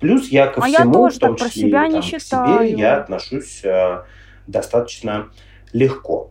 Плюс 0.00 0.28
я 0.28 0.46
ко 0.46 0.60
а 0.60 0.66
всему, 0.66 0.72
я 0.72 0.84
тоже 0.84 1.16
в 1.16 1.18
том 1.18 1.36
числе 1.36 1.48
про 1.48 1.68
себя 1.68 1.82
там, 1.82 1.92
не 1.92 2.02
считаю. 2.02 2.58
к 2.58 2.62
себе, 2.62 2.78
я 2.78 2.96
отношусь 2.98 3.64
э, 3.64 4.02
достаточно 4.46 5.30
легко. 5.72 6.30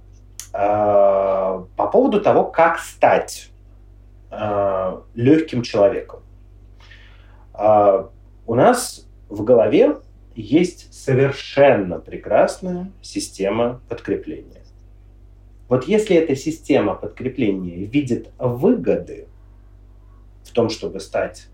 Э, 0.54 1.64
по 1.76 1.88
поводу 1.88 2.22
того, 2.22 2.46
как 2.46 2.80
стать 2.80 3.50
э, 4.32 4.98
легким 5.16 5.62
человеком. 5.64 6.22
Э, 7.54 8.06
у 8.46 8.56
нас 8.56 9.08
в 9.30 9.44
голове 9.44 9.98
есть 10.36 10.94
совершенно 10.94 12.00
прекрасная 12.00 12.92
система 13.02 13.82
подкрепления. 13.90 14.57
Вот 15.70 15.86
если 15.86 16.16
эта 16.16 16.36
система 16.36 16.96
подкрепления 16.96 17.86
видит 17.86 18.30
выгоды 18.38 19.28
в 20.44 20.52
том, 20.52 20.70
чтобы 20.70 21.00
стать 21.00 21.48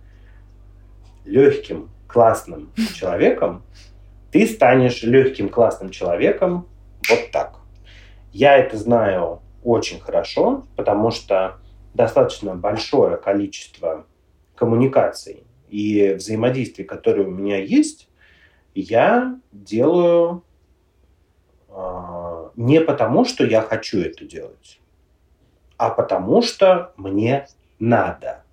легким, 1.25 1.89
классным 2.07 2.71
человеком, 2.93 3.63
ты 4.31 4.47
станешь 4.47 5.03
легким, 5.03 5.49
классным 5.49 5.89
человеком 5.89 6.67
вот 7.09 7.31
так. 7.31 7.57
Я 8.31 8.57
это 8.57 8.77
знаю 8.77 9.41
очень 9.63 9.99
хорошо, 9.99 10.65
потому 10.75 11.11
что 11.11 11.57
достаточно 11.93 12.55
большое 12.55 13.17
количество 13.17 14.05
коммуникаций 14.55 15.43
и 15.69 16.13
взаимодействий, 16.13 16.83
которые 16.83 17.27
у 17.27 17.31
меня 17.31 17.57
есть, 17.57 18.09
я 18.75 19.39
делаю 19.51 20.43
не 22.55 22.81
потому, 22.81 23.25
что 23.25 23.45
я 23.45 23.61
хочу 23.61 23.99
это 23.99 24.25
делать, 24.25 24.79
а 25.77 25.89
потому 25.89 26.41
что 26.41 26.93
мне 26.97 27.47
надо. 27.79 28.43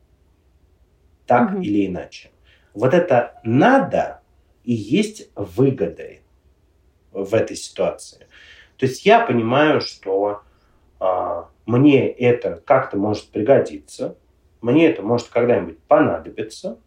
Так 1.27 1.53
угу. 1.53 1.61
или 1.61 1.87
иначе. 1.87 2.31
Вот 2.75 2.95
это 2.95 3.41
надо 3.45 4.21
и 4.65 4.73
есть 4.73 5.31
выгодой 5.35 6.23
в 7.13 7.35
этой 7.35 7.57
ситуации. 7.57 8.27
То 8.77 8.87
есть 8.87 9.05
я 9.05 9.21
понимаю, 9.21 9.81
что 9.81 10.43
а, 10.99 11.49
мне 11.67 12.09
это 12.09 12.63
как-то 12.65 12.97
может 12.97 13.31
пригодиться, 13.31 14.17
мне 14.61 14.89
это 14.89 15.03
может 15.03 15.29
когда-нибудь 15.29 15.79
понадобиться, 15.81 16.79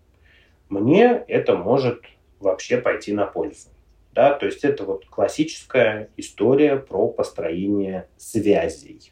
мне 0.69 1.23
это 1.27 1.55
может 1.55 2.03
вообще 2.39 2.77
пойти 2.77 3.13
на 3.13 3.25
пользу. 3.25 3.69
Да? 4.13 4.33
То 4.33 4.45
есть 4.45 4.63
это 4.63 4.85
вот 4.85 5.05
классическая 5.05 6.09
история 6.17 6.77
про 6.77 7.07
построение 7.07 8.07
связей. 8.17 9.11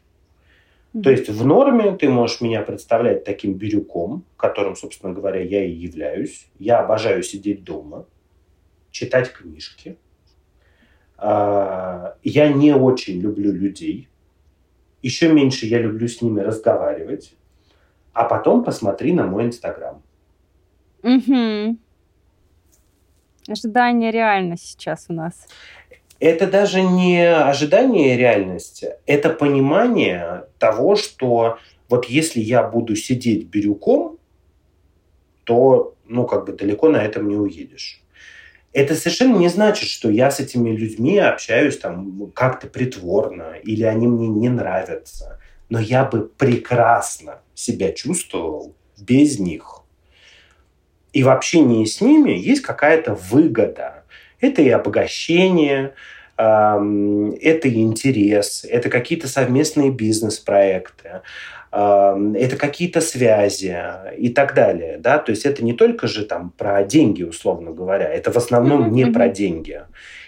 То 1.02 1.10
есть 1.10 1.30
в 1.30 1.46
норме 1.46 1.96
ты 1.96 2.10
можешь 2.10 2.42
меня 2.42 2.60
представлять 2.60 3.24
таким 3.24 3.54
бирюком, 3.54 4.26
которым, 4.36 4.76
собственно 4.76 5.14
говоря, 5.14 5.40
я 5.40 5.64
и 5.64 5.70
являюсь. 5.70 6.48
Я 6.58 6.80
обожаю 6.80 7.22
сидеть 7.22 7.64
дома, 7.64 8.04
читать 8.90 9.32
книжки, 9.32 9.96
а, 11.16 12.16
я 12.22 12.52
не 12.52 12.74
очень 12.74 13.20
люблю 13.20 13.52
людей. 13.52 14.08
Еще 15.02 15.32
меньше 15.32 15.66
я 15.66 15.78
люблю 15.78 16.08
с 16.08 16.20
ними 16.20 16.40
разговаривать. 16.40 17.34
А 18.12 18.24
потом 18.24 18.62
посмотри 18.62 19.12
на 19.12 19.26
мой 19.26 19.46
Инстаграм. 19.46 20.02
Угу. 21.02 21.78
Ожидание 23.48 24.10
реальность 24.10 24.66
сейчас 24.66 25.06
у 25.08 25.12
нас. 25.12 25.34
Это 26.20 26.46
даже 26.46 26.82
не 26.82 27.24
ожидание 27.24 28.16
реальности, 28.16 28.94
это 29.06 29.30
понимание 29.30 30.44
того, 30.58 30.94
что 30.94 31.58
вот 31.88 32.04
если 32.06 32.40
я 32.40 32.62
буду 32.62 32.94
сидеть 32.94 33.48
бирюком, 33.48 34.18
то, 35.44 35.94
ну, 36.06 36.24
как 36.26 36.46
бы 36.46 36.52
далеко 36.52 36.88
на 36.88 37.02
этом 37.02 37.28
не 37.28 37.36
уедешь 37.36 38.02
это 38.72 38.94
совершенно 38.94 39.36
не 39.36 39.48
значит, 39.48 39.88
что 39.88 40.10
я 40.10 40.30
с 40.30 40.40
этими 40.40 40.70
людьми 40.70 41.18
общаюсь 41.18 41.78
там 41.78 42.30
как-то 42.34 42.66
притворно 42.66 43.54
или 43.62 43.82
они 43.84 44.06
мне 44.06 44.28
не 44.28 44.48
нравятся. 44.48 45.38
Но 45.68 45.78
я 45.78 46.04
бы 46.04 46.26
прекрасно 46.26 47.40
себя 47.54 47.92
чувствовал 47.92 48.74
без 48.98 49.38
них. 49.38 49.81
И 51.12 51.22
в 51.22 51.28
общении 51.28 51.84
с 51.84 52.00
ними 52.00 52.30
есть 52.30 52.62
какая-то 52.62 53.14
выгода. 53.14 54.04
Это 54.40 54.62
и 54.62 54.68
обогащение, 54.70 55.94
это 56.36 57.68
и 57.68 57.82
интерес, 57.82 58.64
это 58.68 58.88
какие-то 58.88 59.28
совместные 59.28 59.90
бизнес-проекты, 59.90 61.20
это 61.70 62.56
какие-то 62.58 63.00
связи 63.00 63.76
и 64.16 64.28
так 64.30 64.54
далее, 64.54 64.98
да, 64.98 65.18
то 65.18 65.30
есть 65.30 65.46
это 65.46 65.64
не 65.64 65.72
только 65.72 66.06
же 66.06 66.24
там 66.24 66.50
про 66.50 66.82
деньги, 66.84 67.22
условно 67.22 67.70
говоря, 67.70 68.08
это 68.08 68.32
в 68.32 68.36
основном 68.36 68.84
mm-hmm. 68.84 68.90
не 68.90 69.06
про 69.06 69.28
деньги. 69.28 69.82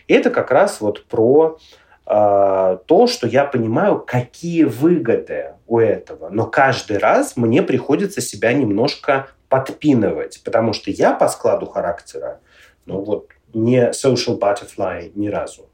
Это 0.06 0.30
как 0.30 0.50
раз 0.50 0.80
вот 0.80 1.04
про 1.04 1.58
э, 2.06 2.78
то, 2.86 3.06
что 3.06 3.26
я 3.26 3.44
понимаю, 3.44 3.98
какие 3.98 4.64
выгоды 4.64 5.52
у 5.66 5.78
этого, 5.78 6.28
но 6.30 6.46
каждый 6.46 6.98
раз 6.98 7.36
мне 7.36 7.62
приходится 7.62 8.20
себя 8.20 8.52
немножко 8.52 9.28
подпинывать, 9.54 10.42
потому 10.44 10.72
что 10.72 10.90
я 10.90 11.12
по 11.12 11.28
складу 11.28 11.66
характера, 11.66 12.40
ну 12.86 13.00
вот, 13.00 13.28
не 13.54 13.90
social 13.90 14.36
butterfly 14.36 15.12
ни 15.14 15.28
разу. 15.28 15.68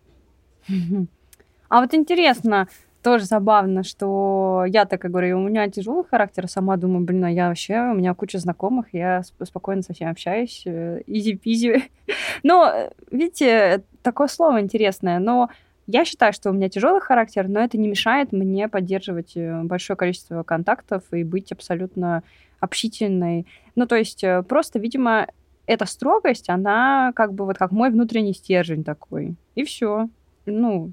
А 1.71 1.81
вот 1.81 1.95
интересно, 1.95 2.69
тоже 3.03 3.25
забавно, 3.25 3.83
что 3.83 4.65
я 4.69 4.85
так 4.85 5.03
и 5.05 5.09
говорю, 5.09 5.39
у 5.39 5.49
меня 5.49 5.67
тяжелый 5.71 6.05
характер, 6.05 6.47
сама 6.47 6.77
думаю, 6.77 7.07
блин, 7.07 7.25
а 7.25 7.31
я 7.31 7.49
вообще, 7.49 7.79
у 7.79 7.95
меня 7.95 8.13
куча 8.13 8.39
знакомых, 8.39 8.93
я 8.93 9.23
спокойно 9.43 9.81
со 9.83 9.95
всеми 9.95 10.11
общаюсь, 10.11 10.65
изи-пизи. 10.67 11.69
Э, 12.07 12.11
но, 12.43 12.91
видите, 13.11 13.83
такое 14.03 14.29
слово 14.29 14.61
интересное, 14.61 15.19
но 15.21 15.49
я 15.87 16.05
считаю, 16.05 16.33
что 16.33 16.51
у 16.51 16.53
меня 16.53 16.69
тяжелый 16.69 17.01
характер, 17.01 17.49
но 17.49 17.61
это 17.61 17.79
не 17.79 17.89
мешает 17.89 18.33
мне 18.33 18.69
поддерживать 18.69 19.37
э, 19.37 19.63
большое 19.63 19.97
количество 19.97 20.43
контактов 20.43 21.03
и 21.13 21.25
быть 21.25 21.53
абсолютно 21.53 22.23
общительной. 22.61 23.47
Ну, 23.81 23.87
то 23.87 23.97
есть 23.97 24.23
э, 24.23 24.43
просто, 24.43 24.79
видимо, 24.79 25.27
эта 25.65 25.87
строгость, 25.87 26.51
она 26.51 27.13
как 27.17 27.33
бы 27.33 27.47
вот 27.47 27.57
как 27.57 27.71
мой 27.71 27.89
внутренний 27.89 28.35
стержень 28.35 28.85
такой. 28.85 29.37
И 29.55 29.65
все. 29.65 30.11
Ну, 30.45 30.93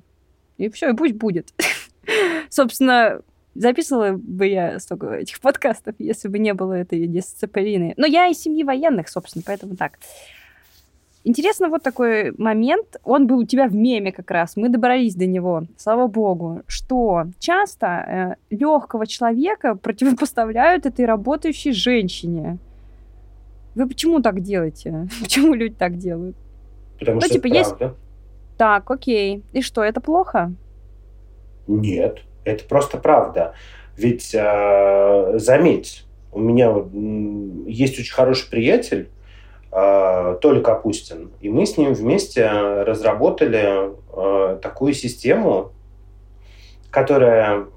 и 0.58 0.70
все, 0.70 0.92
и 0.92 0.96
пусть 0.96 1.16
будет. 1.16 1.54
Собственно, 2.50 3.20
записывала 3.56 4.14
бы 4.14 4.48
я 4.48 4.80
столько 4.80 5.16
этих 5.16 5.42
подкастов, 5.42 5.96
если 6.00 6.30
бы 6.30 6.40
не 6.40 6.54
было 6.54 6.72
этой 6.76 7.08
дисциплины. 7.08 7.94
Но 7.98 8.06
я 8.08 8.28
из 8.28 8.40
семьи 8.40 8.64
военных, 8.64 9.10
собственно, 9.10 9.44
поэтому 9.46 9.76
так. 9.76 10.00
Интересно 11.26 11.68
вот 11.68 11.84
такой 11.84 12.32
момент, 12.38 13.02
он 13.04 13.28
был 13.28 13.40
у 13.40 13.46
тебя 13.46 13.68
в 13.68 13.76
меме 13.76 14.14
как 14.14 14.32
раз, 14.32 14.56
мы 14.56 14.70
добрались 14.70 15.14
до 15.14 15.26
него, 15.26 15.64
слава 15.76 16.08
богу, 16.08 16.62
что 16.68 17.26
часто 17.38 18.38
э, 18.50 18.56
легкого 18.56 19.06
человека 19.06 19.76
противопоставляют 19.76 20.86
этой 20.86 21.04
работающей 21.04 21.74
женщине. 21.74 22.60
Вы 23.78 23.88
почему 23.88 24.22
так 24.22 24.42
делаете? 24.42 25.08
Почему 25.22 25.54
люди 25.54 25.76
так 25.76 25.98
делают? 25.98 26.36
Потому 27.00 27.20
ну, 27.20 27.22
что 27.22 27.36
типа, 27.36 27.48
это 27.48 27.56
есть... 27.56 27.76
Так, 28.58 28.90
окей. 28.90 29.44
И 29.54 29.62
что, 29.62 29.84
это 29.84 30.02
плохо? 30.02 30.52
Нет, 31.68 32.24
это 32.44 32.64
просто 32.66 32.98
правда. 32.98 33.54
Ведь 33.96 34.34
э, 34.34 35.38
заметь, 35.38 36.06
у 36.32 36.40
меня 36.40 36.74
есть 37.68 38.00
очень 38.00 38.16
хороший 38.16 38.50
приятель, 38.50 39.10
э, 39.72 40.38
Толя 40.42 40.62
Капустин, 40.62 41.30
и 41.40 41.50
мы 41.50 41.68
с 41.68 41.78
ним 41.78 41.94
вместе 41.94 42.50
разработали 42.50 43.92
э, 43.92 44.58
такую 44.60 44.94
систему, 44.94 45.72
которая 46.90 47.68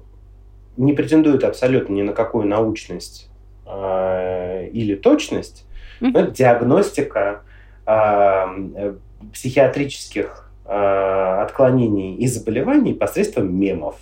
не 0.77 0.93
претендует 0.93 1.43
абсолютно 1.43 1.93
ни 1.93 2.01
на 2.01 2.13
какую 2.13 2.47
научность 2.47 3.29
э, 3.67 4.69
или 4.69 4.95
точность, 4.95 5.67
Mm-hmm. 6.01 6.19
Это 6.19 6.31
диагностика 6.31 7.43
э, 7.85 8.95
психиатрических 9.31 10.51
э, 10.65 11.41
отклонений 11.43 12.15
и 12.15 12.27
заболеваний 12.27 12.93
посредством 12.93 13.55
мемов. 13.55 13.95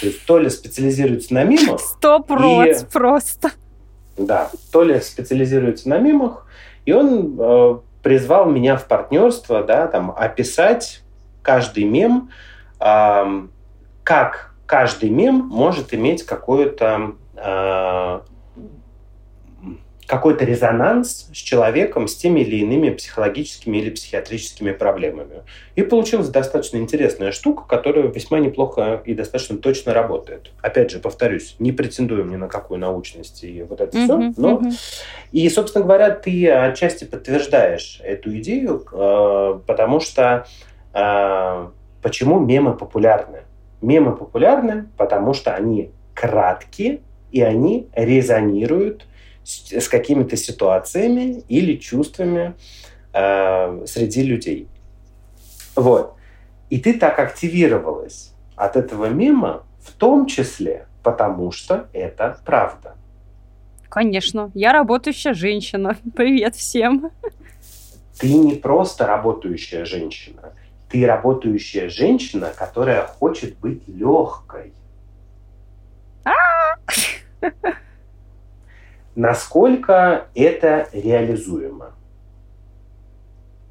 То 0.00 0.06
есть 0.06 0.26
то 0.26 0.38
ли 0.38 0.50
специализируется 0.50 1.32
на 1.32 1.44
мемах... 1.44 1.80
Стоп, 1.80 2.30
и... 2.30 2.74
просто. 2.92 3.50
Да, 4.18 4.50
то 4.72 4.82
ли 4.82 5.00
специализируется 5.00 5.88
на 5.88 5.98
мемах, 5.98 6.46
и 6.84 6.92
он 6.92 7.36
э, 7.38 7.78
призвал 8.02 8.50
меня 8.50 8.76
в 8.76 8.86
партнерство, 8.86 9.62
да, 9.62 9.86
там, 9.86 10.10
описать 10.10 11.02
каждый 11.42 11.84
мем, 11.84 12.30
э, 12.80 13.46
как 14.02 14.54
каждый 14.66 15.10
мем 15.10 15.36
может 15.36 15.94
иметь 15.94 16.24
какое-то 16.24 17.12
э, 17.36 18.20
какой-то 20.06 20.44
резонанс 20.44 21.28
с 21.32 21.36
человеком 21.36 22.06
с 22.06 22.14
теми 22.14 22.40
или 22.40 22.56
иными 22.56 22.90
психологическими 22.90 23.78
или 23.78 23.90
психиатрическими 23.90 24.72
проблемами. 24.72 25.42
И 25.74 25.82
получилась 25.82 26.28
достаточно 26.28 26.76
интересная 26.76 27.32
штука, 27.32 27.64
которая 27.68 28.06
весьма 28.06 28.38
неплохо 28.38 29.02
и 29.04 29.14
достаточно 29.14 29.58
точно 29.58 29.92
работает. 29.92 30.52
Опять 30.62 30.92
же, 30.92 31.00
повторюсь, 31.00 31.56
не 31.58 31.72
претендуем 31.72 32.30
ни 32.30 32.36
на 32.36 32.48
какую 32.48 32.78
научность 32.78 33.42
и 33.42 33.62
вот 33.62 33.80
это 33.80 33.96
uh-huh, 33.96 34.04
все, 34.04 34.40
но... 34.40 34.58
Uh-huh. 34.58 34.72
И, 35.32 35.48
собственно 35.48 35.84
говоря, 35.84 36.10
ты 36.10 36.48
отчасти 36.50 37.04
подтверждаешь 37.04 38.00
эту 38.02 38.36
идею, 38.38 38.84
э, 38.92 39.60
потому 39.66 39.98
что 40.00 40.46
э, 40.94 41.68
почему 42.00 42.38
мемы 42.38 42.76
популярны? 42.76 43.40
Мемы 43.82 44.16
популярны, 44.16 44.86
потому 44.96 45.34
что 45.34 45.54
они 45.54 45.90
краткие, 46.14 47.00
и 47.32 47.42
они 47.42 47.88
резонируют 47.94 49.06
с, 49.46 49.72
с 49.72 49.88
какими-то 49.88 50.36
ситуациями 50.36 51.44
или 51.48 51.76
чувствами 51.76 52.54
э, 53.12 53.86
среди 53.86 54.22
людей. 54.24 54.68
Вот. 55.76 56.14
И 56.68 56.78
ты 56.80 56.98
так 56.98 57.18
активировалась 57.20 58.32
от 58.56 58.76
этого 58.76 59.06
мема, 59.06 59.62
в 59.80 59.92
том 59.92 60.26
числе 60.26 60.88
потому, 61.04 61.52
что 61.52 61.86
это 61.92 62.40
правда. 62.44 62.96
Конечно. 63.88 64.50
Я 64.52 64.72
работающая 64.72 65.32
женщина. 65.32 65.96
Привет 66.16 66.56
всем. 66.56 67.12
Ты 68.18 68.34
не 68.34 68.56
просто 68.56 69.06
работающая 69.06 69.84
женщина. 69.84 70.54
Ты 70.88 71.06
работающая 71.06 71.88
женщина, 71.88 72.52
которая 72.56 73.06
хочет 73.06 73.56
быть 73.58 73.86
легкой. 73.86 74.72
А! 76.24 76.32
Насколько 79.16 80.26
это 80.34 80.88
реализуемо? 80.92 81.94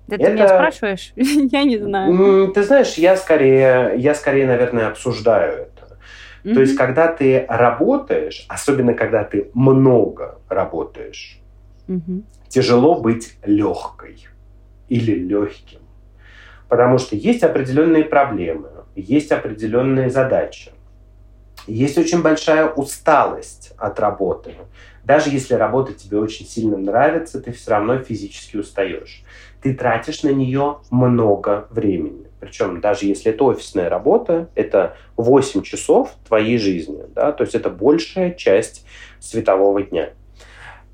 Да 0.08 0.16
это... 0.16 0.26
ты 0.26 0.34
меня 0.34 0.48
спрашиваешь? 0.48 1.14
я 1.16 1.64
не 1.64 1.78
знаю. 1.78 2.52
Ты 2.52 2.64
знаешь, 2.64 2.96
я 2.96 3.16
скорее, 3.16 3.94
я 3.98 4.16
скорее, 4.16 4.48
наверное, 4.48 4.88
обсуждаю 4.88 5.54
это. 5.54 5.98
Mm-hmm. 6.44 6.54
То 6.54 6.62
есть, 6.62 6.76
когда 6.76 7.08
ты 7.08 7.46
работаешь, 7.48 8.46
особенно 8.50 8.94
когда 8.94 9.24
ты 9.24 9.50
много 9.54 10.40
работаешь, 10.50 11.40
mm-hmm. 11.88 12.24
тяжело 12.50 13.00
быть 13.00 13.38
легкой 13.46 14.28
или 14.90 15.14
легким. 15.14 15.80
Потому 16.70 16.98
что 16.98 17.16
есть 17.16 17.44
определенные 17.44 18.04
проблемы, 18.04 18.70
есть 18.96 19.32
определенные 19.32 20.10
задачи. 20.10 20.72
Есть 21.68 21.98
очень 21.98 22.22
большая 22.22 22.68
усталость 22.68 23.74
от 23.78 24.00
работы. 24.00 24.54
Даже 25.06 25.30
если 25.30 25.54
работа 25.54 25.94
тебе 25.94 26.18
очень 26.18 26.48
сильно 26.48 26.78
нравится, 26.78 27.40
ты 27.40 27.52
все 27.52 27.72
равно 27.72 28.00
физически 28.00 28.58
устаешь. 28.58 29.24
Ты 29.62 29.76
тратишь 29.76 30.24
на 30.24 30.30
нее 30.30 30.80
много 30.90 31.68
времени. 31.70 32.26
Причем 32.40 32.82
даже 32.82 33.06
если 33.06 33.32
это 33.32 33.44
офисная 33.44 33.88
работа, 33.88 34.50
это 34.56 34.98
8 35.16 35.62
часов 35.62 36.16
твоей 36.28 36.58
жизни. 36.58 37.04
Да? 37.14 37.32
То 37.32 37.44
есть 37.44 37.54
это 37.54 37.70
большая 37.70 38.34
часть 38.34 38.86
светового 39.20 39.84
дня. 39.84 40.10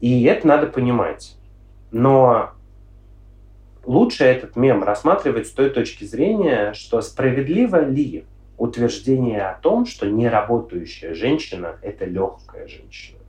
И 0.01 0.23
это 0.23 0.45
надо 0.45 0.67
понимать. 0.67 1.37
Но 1.91 2.51
лучше 3.85 4.25
этот 4.25 4.57
мем 4.57 4.83
рассматривать 4.83 5.47
с 5.47 5.51
той 5.51 5.69
точки 5.69 6.03
зрения, 6.03 6.73
что 6.73 7.01
справедливо 7.01 7.85
ли 7.85 8.25
утверждение 8.57 9.47
о 9.47 9.57
том, 9.57 9.85
что 9.85 10.05
неработающая 10.07 11.13
женщина– 11.13 11.77
это 11.81 12.03
легкая 12.03 12.67
женщина. 12.67 13.20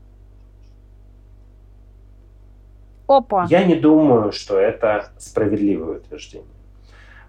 Опа. 3.07 3.47
Я 3.49 3.65
не 3.65 3.75
думаю, 3.75 4.33
что 4.33 4.59
это 4.59 5.11
справедливое 5.19 5.99
утверждение. 5.99 6.49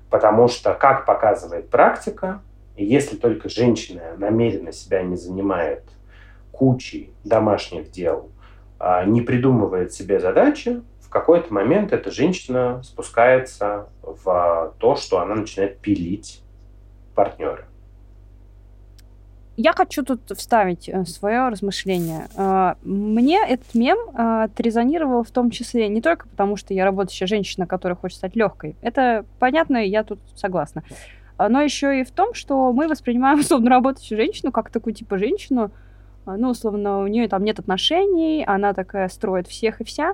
Потому 0.09 0.47
что, 0.47 0.73
как 0.73 1.05
показывает 1.05 1.69
практика, 1.69 2.41
если 2.75 3.15
только 3.15 3.49
женщина 3.49 4.15
намеренно 4.17 4.71
себя 4.71 5.01
не 5.03 5.15
занимает 5.15 5.83
кучей 6.51 7.13
домашних 7.23 7.91
дел, 7.91 8.29
а 8.79 9.05
не 9.05 9.21
придумывает 9.21 9.93
себе 9.93 10.19
задачи, 10.19 10.81
в 11.01 11.09
какой-то 11.09 11.53
момент 11.53 11.93
эта 11.93 12.11
женщина 12.11 12.81
спускается 12.83 13.87
в 14.01 14.73
то, 14.79 14.95
что 14.95 15.19
она 15.19 15.35
начинает 15.35 15.79
пилить 15.79 16.43
партнера. 17.15 17.65
Я 19.55 19.73
хочу 19.73 20.03
тут 20.03 20.21
вставить 20.35 20.89
э, 20.89 21.05
свое 21.05 21.49
размышление. 21.49 22.27
Э, 22.35 22.73
мне 22.83 23.39
этот 23.47 23.75
мем 23.75 23.97
э, 23.97 24.43
отрезонировал 24.45 25.23
в 25.23 25.29
том 25.29 25.51
числе 25.51 25.87
не 25.89 26.01
только 26.01 26.27
потому, 26.27 26.57
что 26.57 26.73
я 26.73 26.85
работающая 26.85 27.27
женщина, 27.27 27.67
которая 27.67 27.95
хочет 27.95 28.17
стать 28.17 28.35
легкой. 28.35 28.75
Это 28.81 29.25
понятно, 29.37 29.77
я 29.77 30.03
тут 30.03 30.19
согласна. 30.35 30.83
Но 31.37 31.61
еще 31.61 31.99
и 31.99 32.03
в 32.03 32.11
том, 32.11 32.33
что 32.33 32.73
мы 32.73 32.87
воспринимаем, 32.87 33.39
условно, 33.41 33.69
работающую 33.69 34.17
женщину 34.17 34.51
как 34.51 34.71
такую 34.71 34.95
типа 34.95 35.19
женщину, 35.19 35.71
ну, 36.25 36.49
условно, 36.49 37.03
у 37.03 37.07
нее 37.07 37.27
там 37.27 37.43
нет 37.43 37.59
отношений, 37.59 38.45
она 38.47 38.73
такая 38.73 39.09
строит 39.09 39.47
всех 39.47 39.81
и 39.81 39.83
вся, 39.83 40.13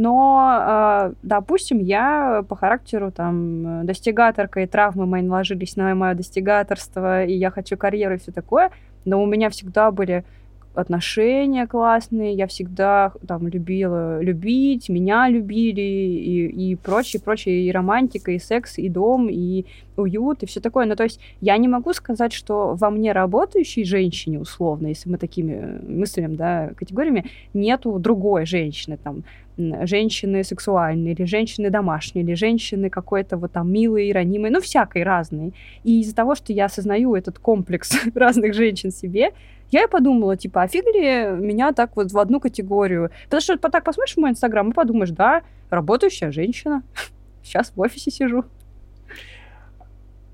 но, 0.00 0.38
а, 0.40 1.12
допустим, 1.22 1.78
я 1.78 2.42
по 2.48 2.56
характеру 2.56 3.12
там 3.12 3.84
достигаторка, 3.84 4.60
и 4.60 4.66
травмы 4.66 5.04
мои 5.04 5.20
наложились 5.20 5.76
на 5.76 5.94
мое 5.94 6.14
достигаторство, 6.14 7.22
и 7.22 7.34
я 7.34 7.50
хочу 7.50 7.76
карьеру 7.76 8.14
и 8.14 8.16
все 8.16 8.32
такое, 8.32 8.70
но 9.04 9.22
у 9.22 9.26
меня 9.26 9.50
всегда 9.50 9.90
были 9.90 10.24
отношения 10.72 11.66
классные, 11.66 12.32
я 12.32 12.46
всегда 12.46 13.12
там 13.26 13.48
любила 13.48 14.22
любить, 14.22 14.88
меня 14.88 15.28
любили 15.28 15.80
и, 15.82 16.70
и 16.72 16.76
прочее, 16.76 17.20
прочее, 17.22 17.66
и 17.66 17.72
романтика, 17.72 18.30
и 18.30 18.38
секс, 18.38 18.78
и 18.78 18.88
дом, 18.88 19.28
и 19.28 19.66
уют, 19.96 20.42
и 20.42 20.46
все 20.46 20.60
такое. 20.60 20.86
Ну, 20.86 20.96
то 20.96 21.02
есть 21.02 21.20
я 21.40 21.56
не 21.58 21.68
могу 21.68 21.92
сказать, 21.92 22.32
что 22.32 22.74
во 22.74 22.90
мне 22.90 23.12
работающей 23.12 23.84
женщине, 23.84 24.40
условно, 24.40 24.86
если 24.86 25.10
мы 25.10 25.18
такими 25.18 25.80
мыслями, 25.86 26.36
да, 26.36 26.70
категориями, 26.76 27.26
нету 27.52 27.98
другой 27.98 28.46
женщины, 28.46 28.96
там, 28.96 29.24
женщины 29.56 30.44
сексуальные, 30.44 31.14
или 31.14 31.24
женщины 31.24 31.70
домашние, 31.70 32.24
или 32.24 32.34
женщины 32.34 32.90
какой-то 32.90 33.36
вот 33.36 33.52
там 33.52 33.70
милые, 33.72 34.12
ранимые, 34.12 34.52
ну, 34.52 34.60
всякой 34.60 35.02
разной. 35.02 35.54
И 35.84 36.00
из-за 36.00 36.14
того, 36.14 36.34
что 36.34 36.52
я 36.52 36.66
осознаю 36.66 37.14
этот 37.14 37.38
комплекс 37.38 37.92
разных 38.14 38.54
женщин 38.54 38.90
себе, 38.90 39.32
я 39.70 39.84
и 39.84 39.88
подумала, 39.88 40.36
типа, 40.36 40.62
а 40.62 40.68
фиг 40.68 40.84
ли 40.86 41.26
меня 41.38 41.72
так 41.72 41.96
вот 41.96 42.10
в 42.10 42.18
одну 42.18 42.40
категорию? 42.40 43.10
Потому 43.24 43.40
что 43.40 43.56
так 43.56 43.84
посмотришь 43.84 44.16
мой 44.16 44.30
инстаграм 44.30 44.70
и 44.70 44.74
подумаешь, 44.74 45.10
да, 45.10 45.42
работающая 45.70 46.32
женщина, 46.32 46.82
сейчас 47.42 47.72
в 47.74 47.80
офисе 47.80 48.10
сижу. 48.10 48.44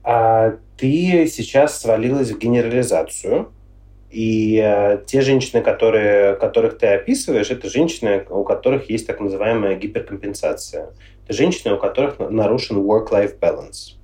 А 0.02 0.56
ты 0.76 1.26
сейчас 1.26 1.80
свалилась 1.80 2.30
в 2.30 2.38
генерализацию, 2.38 3.50
и 4.11 4.61
э, 4.62 4.98
те 5.07 5.20
женщины, 5.20 5.62
которые, 5.62 6.36
которых 6.36 6.78
ты 6.78 6.86
описываешь, 6.86 7.50
это 7.50 7.68
женщины, 7.68 8.24
у 8.30 8.44
которых 8.44 8.88
есть 8.88 9.07
так 9.07 9.20
называемая 9.20 9.76
гиперкомпенсация. 9.76 10.90
Это 11.24 11.32
женщины, 11.32 11.74
у 11.74 11.78
которых 11.78 12.18
нарушен 12.18 12.78
work-life 12.78 13.38
balance. 13.38 13.96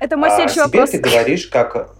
Это 0.00 0.16
мой 0.16 0.30
следующий 0.30 0.60
а 0.60 0.64
вопрос. 0.64 0.90
ты 0.90 0.98
говоришь 0.98 1.46
как... 1.46 1.96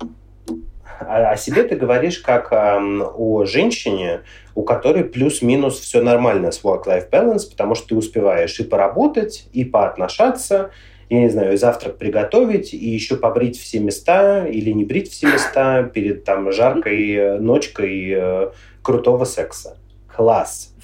О, 0.99 1.30
о 1.30 1.36
себе 1.36 1.62
ты 1.62 1.76
говоришь 1.76 2.18
как 2.18 2.53
э, 2.53 2.78
о 3.14 3.44
женщине, 3.44 4.22
у 4.55 4.62
которой 4.62 5.05
плюс-минус 5.05 5.78
все 5.78 6.03
нормально 6.03 6.51
с 6.51 6.64
work-life 6.64 7.11
balance, 7.11 7.49
потому 7.51 7.74
что 7.74 7.88
ты 7.88 7.94
успеваешь 7.94 8.59
и 8.59 8.64
поработать, 8.64 9.49
и 9.53 9.64
поотношаться, 9.64 10.70
я 11.09 11.20
не 11.20 11.28
знаю, 11.28 11.57
завтрак 11.57 11.98
приготовить 11.98 12.74
и 12.74 12.88
еще 12.88 13.16
побрить 13.16 13.59
все 13.59 13.78
места 13.78 14.46
или 14.46 14.70
не 14.70 14.84
брить 14.84 15.11
все 15.11 15.28
места 15.28 15.84
перед 15.84 16.24
там 16.24 16.50
жаркой 16.50 17.12
э, 17.12 17.38
ночкой 17.38 18.11
э, 18.11 18.50
крутого 18.82 19.24
секса. 19.24 19.78
Класс. 20.14 20.74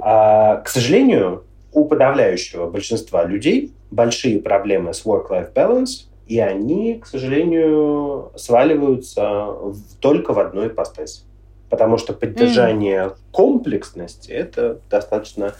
А, 0.00 0.56
к 0.56 0.68
сожалению, 0.68 1.44
у 1.72 1.84
подавляющего 1.84 2.70
большинства 2.70 3.24
людей 3.24 3.74
большие 3.90 4.40
проблемы 4.40 4.94
с 4.94 5.04
work-life 5.04 5.52
balance, 5.52 6.06
и 6.26 6.38
они, 6.40 6.98
к 6.98 7.06
сожалению, 7.06 8.32
сваливаются 8.36 9.46
в, 9.46 9.96
только 10.00 10.32
в 10.32 10.38
одной 10.38 10.68
ипостаси. 10.68 11.22
Потому 11.68 11.98
что 11.98 12.14
поддержание 12.14 13.04
mm. 13.04 13.16
комплексности– 13.30 14.30
это 14.32 14.80
достаточно 14.88 15.54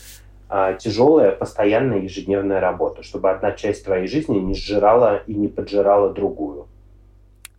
тяжелая, 0.79 1.33
постоянная 1.33 2.01
ежедневная 2.01 2.61
работа, 2.61 3.03
чтобы 3.03 3.31
одна 3.31 3.53
часть 3.53 3.85
твоей 3.85 4.07
жизни 4.07 4.39
не 4.39 4.55
сжирала 4.55 5.23
и 5.27 5.35
не 5.35 5.49
поджирала 5.49 6.13
другую. 6.13 6.69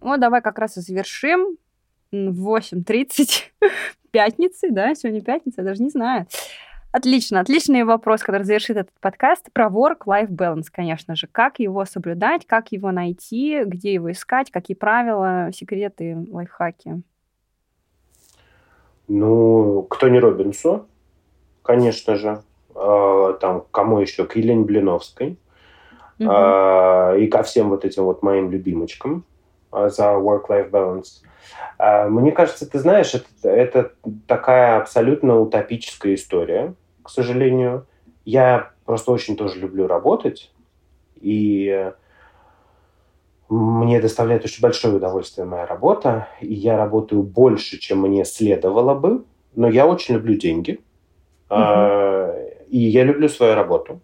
Ну, 0.02 0.18
давай 0.18 0.42
как 0.42 0.58
раз 0.60 0.78
и 0.78 0.82
завершим. 0.82 1.58
В 2.12 2.56
8.30 2.56 3.52
пятницы, 4.12 4.72
да, 4.72 4.96
сегодня 4.96 5.22
пятница, 5.22 5.62
я 5.62 5.68
даже 5.68 5.84
не 5.84 5.90
знаю. 5.90 6.26
Отлично, 6.92 7.40
отличный 7.42 7.84
вопрос, 7.84 8.22
который 8.22 8.44
завершит 8.44 8.78
этот 8.78 9.00
подкаст 9.00 9.52
про 9.54 9.68
work-life 9.68 10.30
balance, 10.30 10.66
конечно 10.72 11.16
же. 11.16 11.28
Как 11.28 11.60
его 11.60 11.86
соблюдать, 11.86 12.48
как 12.48 12.72
его 12.72 12.92
найти, 12.92 13.62
где 13.64 13.94
его 13.94 14.12
искать, 14.12 14.50
какие 14.50 14.76
правила, 14.76 15.52
секреты, 15.54 16.18
лайфхаки? 16.32 17.04
Ну, 19.08 19.84
кто 19.84 20.08
не 20.08 20.20
Робинсу, 20.20 20.88
конечно 21.62 22.16
же. 22.16 22.42
А, 22.80 23.34
там, 23.34 23.66
кому 23.72 24.00
еще? 24.00 24.26
К 24.26 24.36
Елене 24.36 24.64
Блиновской. 24.64 25.38
Угу. 26.20 26.30
И 27.18 27.28
ко 27.28 27.44
всем 27.44 27.70
вот 27.70 27.86
этим 27.86 28.04
вот 28.04 28.24
моим 28.24 28.52
любимочкам 28.52 29.24
а, 29.72 29.90
за 29.90 30.04
work-life 30.04 30.70
balance. 30.70 31.24
Мне 32.10 32.32
кажется, 32.32 32.70
ты 32.70 32.78
знаешь, 32.80 33.16
это, 33.16 33.50
это 33.50 33.92
такая 34.28 34.78
абсолютно 34.78 35.40
утопическая 35.40 36.14
история, 36.16 36.74
к 37.04 37.10
сожалению. 37.10 37.86
Я 38.26 38.72
просто 38.86 39.12
очень 39.12 39.38
тоже 39.38 39.60
люблю 39.60 39.88
работать, 39.88 40.52
и 41.16 41.92
мне 43.48 44.00
доставляет 44.02 44.46
очень 44.46 44.62
большое 44.62 44.96
удовольствие 44.96 45.46
моя 45.46 45.66
работа, 45.66 46.28
и 46.42 46.54
я 46.54 46.78
работаю 46.78 47.24
больше, 47.24 47.80
чем 47.80 48.02
мне 48.02 48.26
следовало 48.26 48.94
бы, 48.94 49.24
но 49.56 49.68
я 49.70 49.88
очень 49.88 50.16
люблю 50.16 50.36
деньги, 50.36 50.82
mm-hmm. 51.50 52.39
И 52.70 52.78
я 52.78 53.04
люблю 53.04 53.30
свою 53.30 53.56
работу. 53.56 54.02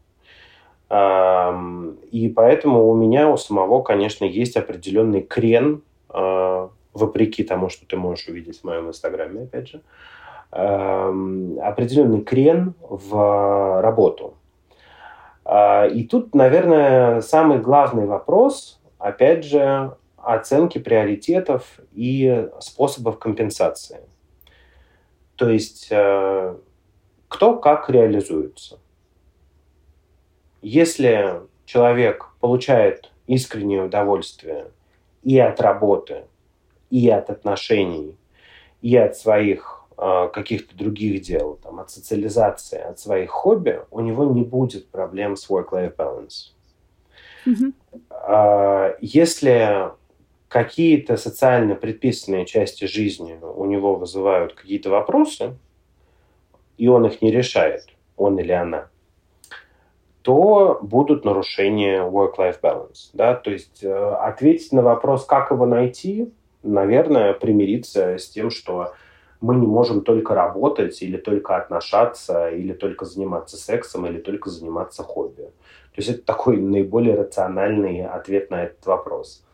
И 0.89 2.34
поэтому 2.36 2.88
у 2.89 2.95
меня 2.95 3.30
у 3.30 3.38
самого, 3.38 3.82
конечно, 3.82 4.24
есть 4.26 4.55
определенный 4.55 5.22
крен, 5.22 5.82
а, 6.09 6.70
вопреки 6.93 7.43
тому, 7.43 7.70
что 7.70 7.88
ты 7.88 7.97
можешь 7.97 8.28
увидеть 8.28 8.61
в 8.61 8.63
моем 8.63 8.89
инстаграме, 8.89 9.43
опять 9.43 9.70
же, 9.70 9.82
определенный 10.51 12.22
крен 12.22 12.76
в 12.80 13.82
работу. 13.82 14.36
А, 15.45 15.86
и 15.86 16.03
тут, 16.03 16.34
наверное, 16.34 17.22
самый 17.22 17.59
главный 17.59 18.05
вопрос, 18.05 18.80
опять 18.97 19.45
же, 19.45 19.95
оценки 20.18 20.80
приоритетов 20.80 21.80
и 21.93 22.47
способов 22.59 23.20
компенсации. 23.20 23.99
То 25.36 25.49
есть 25.49 25.88
э, 25.91 26.55
кто 27.36 27.57
как 27.57 27.89
реализуется. 27.89 28.79
Если 30.61 31.41
человек 31.65 32.29
получает 32.39 33.11
искреннее 33.27 33.83
удовольствие 33.83 34.67
и 35.21 35.38
от 35.38 35.59
работы, 35.59 36.23
и 36.89 37.09
от 37.09 37.29
отношений, 37.29 38.15
и 38.81 38.95
от 38.95 39.17
своих 39.17 39.83
э, 39.97 40.29
каких-то 40.33 40.77
других 40.77 41.23
дел, 41.23 41.59
там, 41.61 41.81
от 41.81 41.91
социализации, 41.91 42.79
от 42.79 42.99
своих 42.99 43.31
хобби, 43.31 43.81
у 43.91 43.99
него 43.99 44.23
не 44.23 44.43
будет 44.43 44.88
проблем 44.88 45.36
с 45.36 45.49
work-life 45.49 45.93
balance. 45.97 46.53
Mm-hmm. 47.45 48.95
Если 49.01 49.91
какие-то 50.47 51.17
социально 51.17 51.75
предписанные 51.75 52.45
части 52.45 52.86
жизни 52.86 53.38
у 53.41 53.65
него 53.65 53.95
вызывают 53.95 54.53
какие-то 54.53 54.89
вопросы, 54.89 55.57
и 56.78 56.88
он 56.88 57.05
их 57.05 57.21
не 57.21 57.32
решает, 57.32 57.86
он 58.17 58.39
или 58.39 58.51
она, 58.51 58.89
то 60.21 60.80
будут 60.82 61.26
нарушения 61.26 62.01
work-life 62.01 62.59
balance. 62.61 63.09
Да? 63.13 63.36
То 63.36 63.51
есть 63.51 63.84
э, 63.84 63.93
ответить 63.93 64.71
на 64.71 64.82
вопрос, 64.82 65.26
как 65.26 65.51
его 65.51 65.65
найти, 65.65 66.34
наверное, 66.63 67.34
примириться 67.34 68.17
с 68.17 68.28
тем, 68.30 68.49
что 68.49 68.93
мы 69.41 69.55
не 69.55 69.67
можем 69.67 70.01
только 70.01 70.34
работать 70.34 71.01
или 71.01 71.17
только 71.17 71.55
отношаться, 71.57 72.49
или 72.49 72.73
только 72.73 73.05
заниматься 73.05 73.57
сексом, 73.57 74.07
или 74.07 74.19
только 74.19 74.49
заниматься 74.49 75.03
хобби. 75.03 75.43
То 75.43 76.01
есть 76.01 76.09
это 76.09 76.26
такой 76.26 76.57
наиболее 76.57 77.15
рациональный 77.15 78.05
ответ 78.05 78.49
на 78.49 78.63
этот 78.63 78.86
вопрос. 78.86 79.45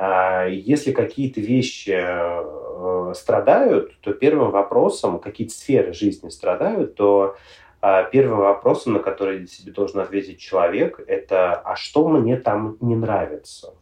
А 0.00 0.46
если 0.46 0.92
какие-то 0.92 1.40
вещи 1.40 1.90
э, 1.92 3.12
страдают, 3.16 3.98
то 4.00 4.12
первым 4.12 4.52
вопросом, 4.52 5.18
какие-то 5.18 5.52
сферы 5.52 5.92
жизни 5.92 6.28
страдают, 6.28 6.94
то 6.94 7.36
а, 7.80 8.04
первым 8.04 8.38
вопросом, 8.38 8.92
на 8.92 8.98
который 9.00 9.48
себе 9.48 9.72
должен 9.72 9.98
ответить 9.98 10.38
человек, 10.38 11.00
это 11.04 11.54
«а 11.54 11.74
что 11.74 12.06
мне 12.06 12.36
там 12.36 12.76
не 12.80 12.94
нравится?» 12.94 13.74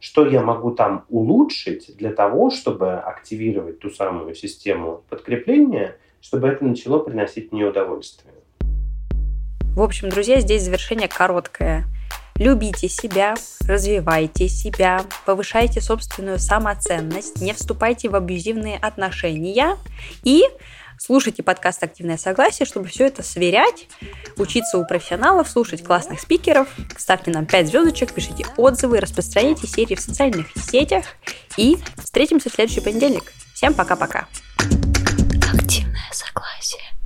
Что 0.00 0.26
я 0.26 0.42
могу 0.42 0.72
там 0.72 1.04
улучшить 1.08 1.96
для 1.96 2.12
того, 2.12 2.50
чтобы 2.50 2.94
активировать 2.94 3.78
ту 3.78 3.90
самую 3.90 4.34
систему 4.34 5.04
подкрепления, 5.08 5.96
чтобы 6.20 6.48
это 6.48 6.64
начало 6.64 6.98
приносить 6.98 7.52
мне 7.52 7.64
удовольствие? 7.64 8.34
В 9.76 9.82
общем, 9.82 10.08
друзья, 10.08 10.40
здесь 10.40 10.62
завершение 10.62 11.06
короткое– 11.06 11.84
Любите 12.38 12.88
себя, 12.88 13.34
развивайте 13.66 14.48
себя, 14.48 15.04
повышайте 15.26 15.80
собственную 15.80 16.38
самоценность, 16.38 17.40
не 17.40 17.52
вступайте 17.52 18.08
в 18.08 18.14
абьюзивные 18.14 18.76
отношения 18.76 19.76
и 20.22 20.44
слушайте 20.98 21.42
подкаст 21.42 21.82
«Активное 21.82 22.16
согласие», 22.16 22.64
чтобы 22.64 22.86
все 22.86 23.06
это 23.06 23.24
сверять, 23.24 23.88
учиться 24.36 24.78
у 24.78 24.86
профессионалов, 24.86 25.50
слушать 25.50 25.82
классных 25.82 26.20
спикеров, 26.20 26.68
ставьте 26.96 27.32
нам 27.32 27.44
5 27.44 27.66
звездочек, 27.66 28.12
пишите 28.12 28.46
отзывы, 28.56 29.00
распространяйте 29.00 29.66
серии 29.66 29.96
в 29.96 30.00
социальных 30.00 30.46
сетях 30.54 31.06
и 31.56 31.76
встретимся 31.96 32.50
в 32.50 32.54
следующий 32.54 32.80
понедельник. 32.80 33.32
Всем 33.54 33.74
пока-пока. 33.74 34.28
Активное 35.52 36.08
согласие. 36.12 36.97